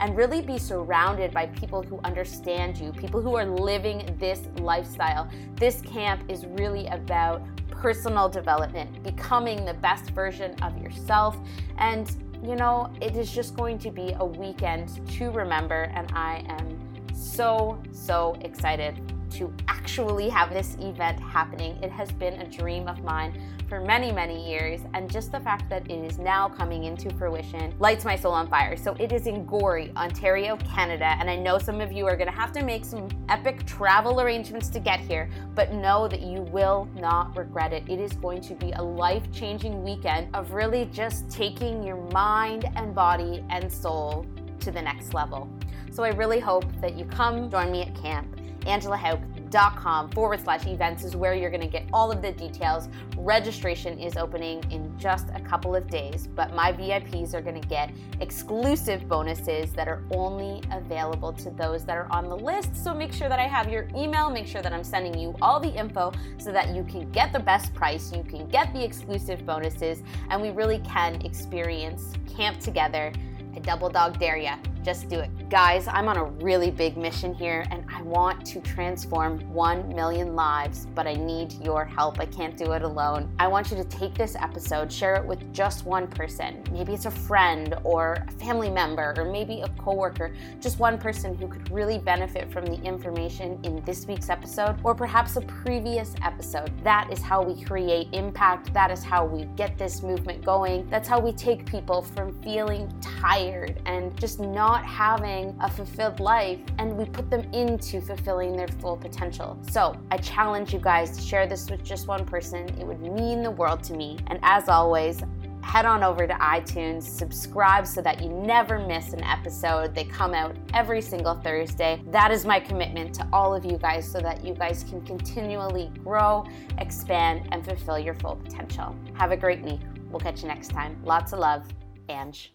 and 0.00 0.16
really 0.16 0.40
be 0.40 0.58
surrounded 0.58 1.32
by 1.32 1.46
people 1.46 1.82
who 1.82 1.98
understand 2.04 2.78
you, 2.78 2.92
people 2.92 3.20
who 3.20 3.36
are 3.36 3.44
living 3.44 4.16
this 4.18 4.42
lifestyle. 4.60 5.28
This 5.54 5.80
camp 5.80 6.24
is 6.28 6.46
really 6.46 6.86
about 6.88 7.42
personal 7.70 8.28
development, 8.28 9.02
becoming 9.02 9.64
the 9.64 9.74
best 9.74 10.10
version 10.10 10.54
of 10.62 10.76
yourself. 10.78 11.36
And, 11.78 12.14
you 12.42 12.56
know, 12.56 12.92
it 13.00 13.16
is 13.16 13.32
just 13.32 13.56
going 13.56 13.78
to 13.78 13.90
be 13.90 14.14
a 14.18 14.24
weekend 14.24 15.06
to 15.16 15.30
remember. 15.30 15.90
And 15.94 16.10
I 16.14 16.44
am 16.48 16.78
so, 17.14 17.80
so 17.92 18.36
excited 18.40 19.13
to 19.34 19.52
actually 19.68 20.28
have 20.28 20.50
this 20.50 20.76
event 20.80 21.18
happening. 21.20 21.76
It 21.82 21.90
has 21.90 22.10
been 22.12 22.34
a 22.40 22.48
dream 22.48 22.88
of 22.88 23.02
mine 23.02 23.40
for 23.68 23.80
many, 23.80 24.12
many 24.12 24.48
years, 24.48 24.80
and 24.94 25.10
just 25.10 25.32
the 25.32 25.40
fact 25.40 25.68
that 25.70 25.90
it 25.90 26.04
is 26.04 26.18
now 26.18 26.48
coming 26.48 26.84
into 26.84 27.12
fruition 27.14 27.74
lights 27.78 28.04
my 28.04 28.14
soul 28.14 28.32
on 28.32 28.48
fire. 28.48 28.76
So 28.76 28.94
it 29.00 29.10
is 29.12 29.26
in 29.26 29.44
Gorey, 29.46 29.92
Ontario, 29.96 30.56
Canada, 30.58 31.16
and 31.18 31.28
I 31.28 31.36
know 31.36 31.58
some 31.58 31.80
of 31.80 31.90
you 31.90 32.06
are 32.06 32.16
gonna 32.16 32.30
have 32.30 32.52
to 32.52 32.62
make 32.62 32.84
some 32.84 33.08
epic 33.28 33.66
travel 33.66 34.20
arrangements 34.20 34.68
to 34.70 34.80
get 34.80 35.00
here, 35.00 35.28
but 35.54 35.72
know 35.72 36.06
that 36.08 36.22
you 36.22 36.42
will 36.42 36.88
not 36.94 37.36
regret 37.36 37.72
it. 37.72 37.88
It 37.88 37.98
is 37.98 38.12
going 38.12 38.40
to 38.42 38.54
be 38.54 38.72
a 38.72 38.82
life 38.82 39.30
changing 39.32 39.82
weekend 39.82 40.34
of 40.34 40.52
really 40.52 40.84
just 40.92 41.28
taking 41.30 41.82
your 41.82 41.96
mind 42.12 42.70
and 42.76 42.94
body 42.94 43.44
and 43.50 43.72
soul 43.72 44.26
to 44.60 44.70
the 44.70 44.80
next 44.80 45.14
level. 45.14 45.48
So 45.90 46.02
I 46.02 46.08
really 46.10 46.40
hope 46.40 46.64
that 46.80 46.96
you 46.96 47.04
come 47.04 47.50
join 47.50 47.70
me 47.70 47.82
at 47.82 47.94
camp 47.94 48.33
angelahauk.com 48.64 50.10
forward 50.10 50.40
slash 50.42 50.66
events 50.66 51.04
is 51.04 51.16
where 51.16 51.34
you're 51.34 51.50
going 51.50 51.60
to 51.60 51.66
get 51.66 51.84
all 51.92 52.10
of 52.10 52.22
the 52.22 52.32
details. 52.32 52.88
Registration 53.16 53.98
is 53.98 54.16
opening 54.16 54.62
in 54.70 54.96
just 54.98 55.28
a 55.34 55.40
couple 55.40 55.74
of 55.74 55.88
days, 55.88 56.26
but 56.26 56.54
my 56.54 56.72
VIPs 56.72 57.34
are 57.34 57.40
going 57.40 57.60
to 57.60 57.68
get 57.68 57.90
exclusive 58.20 59.08
bonuses 59.08 59.72
that 59.72 59.88
are 59.88 60.02
only 60.10 60.62
available 60.72 61.32
to 61.32 61.50
those 61.50 61.84
that 61.84 61.96
are 61.96 62.10
on 62.10 62.28
the 62.28 62.36
list. 62.36 62.76
So 62.76 62.94
make 62.94 63.12
sure 63.12 63.28
that 63.28 63.38
I 63.38 63.46
have 63.46 63.68
your 63.68 63.88
email, 63.96 64.30
make 64.30 64.46
sure 64.46 64.62
that 64.62 64.72
I'm 64.72 64.84
sending 64.84 65.18
you 65.18 65.34
all 65.40 65.60
the 65.60 65.72
info 65.74 66.12
so 66.38 66.52
that 66.52 66.74
you 66.74 66.84
can 66.84 67.10
get 67.12 67.32
the 67.32 67.40
best 67.40 67.74
price, 67.74 68.12
you 68.12 68.22
can 68.24 68.46
get 68.48 68.72
the 68.72 68.84
exclusive 68.84 69.46
bonuses, 69.46 70.02
and 70.30 70.40
we 70.40 70.50
really 70.50 70.78
can 70.80 71.20
experience 71.24 72.12
camp 72.36 72.60
together. 72.60 73.12
I 73.54 73.60
double 73.60 73.88
dog 73.88 74.18
dare 74.18 74.36
ya. 74.36 74.56
Just 74.84 75.08
do 75.08 75.18
it. 75.18 75.30
Guys, 75.48 75.88
I'm 75.88 76.08
on 76.08 76.18
a 76.18 76.24
really 76.24 76.70
big 76.70 76.98
mission 76.98 77.32
here 77.32 77.64
and 77.70 77.86
I 77.90 78.02
want 78.02 78.44
to 78.44 78.60
transform 78.60 79.40
1 79.50 79.94
million 79.94 80.36
lives, 80.36 80.86
but 80.94 81.06
I 81.06 81.14
need 81.14 81.54
your 81.64 81.86
help. 81.86 82.20
I 82.20 82.26
can't 82.26 82.54
do 82.54 82.72
it 82.72 82.82
alone. 82.82 83.34
I 83.38 83.48
want 83.48 83.70
you 83.70 83.78
to 83.78 83.84
take 83.84 84.14
this 84.14 84.36
episode, 84.36 84.92
share 84.92 85.14
it 85.14 85.24
with 85.24 85.54
just 85.54 85.86
one 85.86 86.06
person. 86.06 86.62
Maybe 86.70 86.92
it's 86.92 87.06
a 87.06 87.10
friend 87.10 87.74
or 87.82 88.22
a 88.28 88.30
family 88.32 88.70
member 88.70 89.14
or 89.16 89.24
maybe 89.24 89.62
a 89.62 89.68
coworker, 89.70 90.34
just 90.60 90.78
one 90.78 90.98
person 90.98 91.34
who 91.34 91.48
could 91.48 91.70
really 91.70 91.96
benefit 91.96 92.52
from 92.52 92.66
the 92.66 92.78
information 92.82 93.58
in 93.62 93.82
this 93.86 94.06
week's 94.06 94.28
episode 94.28 94.76
or 94.84 94.94
perhaps 94.94 95.36
a 95.36 95.40
previous 95.40 96.14
episode. 96.22 96.70
That 96.84 97.10
is 97.10 97.22
how 97.22 97.42
we 97.42 97.64
create 97.64 98.08
impact. 98.12 98.74
That 98.74 98.90
is 98.90 99.02
how 99.02 99.24
we 99.24 99.44
get 99.56 99.78
this 99.78 100.02
movement 100.02 100.44
going. 100.44 100.90
That's 100.90 101.08
how 101.08 101.20
we 101.20 101.32
take 101.32 101.64
people 101.64 102.02
from 102.02 102.38
feeling 102.42 102.92
tired 103.00 103.80
and 103.86 104.14
just 104.20 104.40
not 104.40 104.73
not 104.74 104.84
having 104.84 105.56
a 105.60 105.70
fulfilled 105.70 106.18
life 106.18 106.58
and 106.78 106.96
we 106.96 107.04
put 107.04 107.30
them 107.30 107.42
into 107.52 108.00
fulfilling 108.00 108.56
their 108.56 108.66
full 108.66 108.96
potential. 108.96 109.56
So 109.70 109.96
I 110.10 110.16
challenge 110.16 110.72
you 110.72 110.80
guys 110.80 111.16
to 111.16 111.22
share 111.22 111.46
this 111.46 111.70
with 111.70 111.84
just 111.84 112.08
one 112.08 112.24
person. 112.24 112.68
It 112.80 112.84
would 112.84 113.00
mean 113.00 113.44
the 113.44 113.52
world 113.52 113.84
to 113.84 113.92
me. 113.92 114.18
And 114.26 114.40
as 114.42 114.68
always, 114.68 115.22
head 115.62 115.86
on 115.86 116.02
over 116.02 116.26
to 116.26 116.34
iTunes, 116.34 117.04
subscribe 117.04 117.86
so 117.86 118.02
that 118.02 118.20
you 118.20 118.28
never 118.28 118.80
miss 118.80 119.12
an 119.12 119.22
episode. 119.22 119.94
They 119.94 120.06
come 120.06 120.34
out 120.34 120.56
every 120.72 121.00
single 121.00 121.34
Thursday. 121.34 122.02
That 122.08 122.32
is 122.32 122.44
my 122.44 122.58
commitment 122.58 123.14
to 123.14 123.28
all 123.32 123.54
of 123.54 123.64
you 123.64 123.78
guys 123.78 124.10
so 124.10 124.18
that 124.18 124.44
you 124.44 124.54
guys 124.54 124.84
can 124.88 125.00
continually 125.02 125.92
grow, 126.02 126.44
expand, 126.78 127.46
and 127.52 127.64
fulfill 127.64 128.00
your 128.00 128.14
full 128.14 128.36
potential. 128.36 128.96
Have 129.14 129.30
a 129.30 129.36
great 129.36 129.62
week. 129.62 129.80
We'll 130.10 130.20
catch 130.20 130.42
you 130.42 130.48
next 130.48 130.68
time. 130.68 131.00
Lots 131.04 131.32
of 131.32 131.38
love, 131.38 131.64
Ange. 132.08 132.54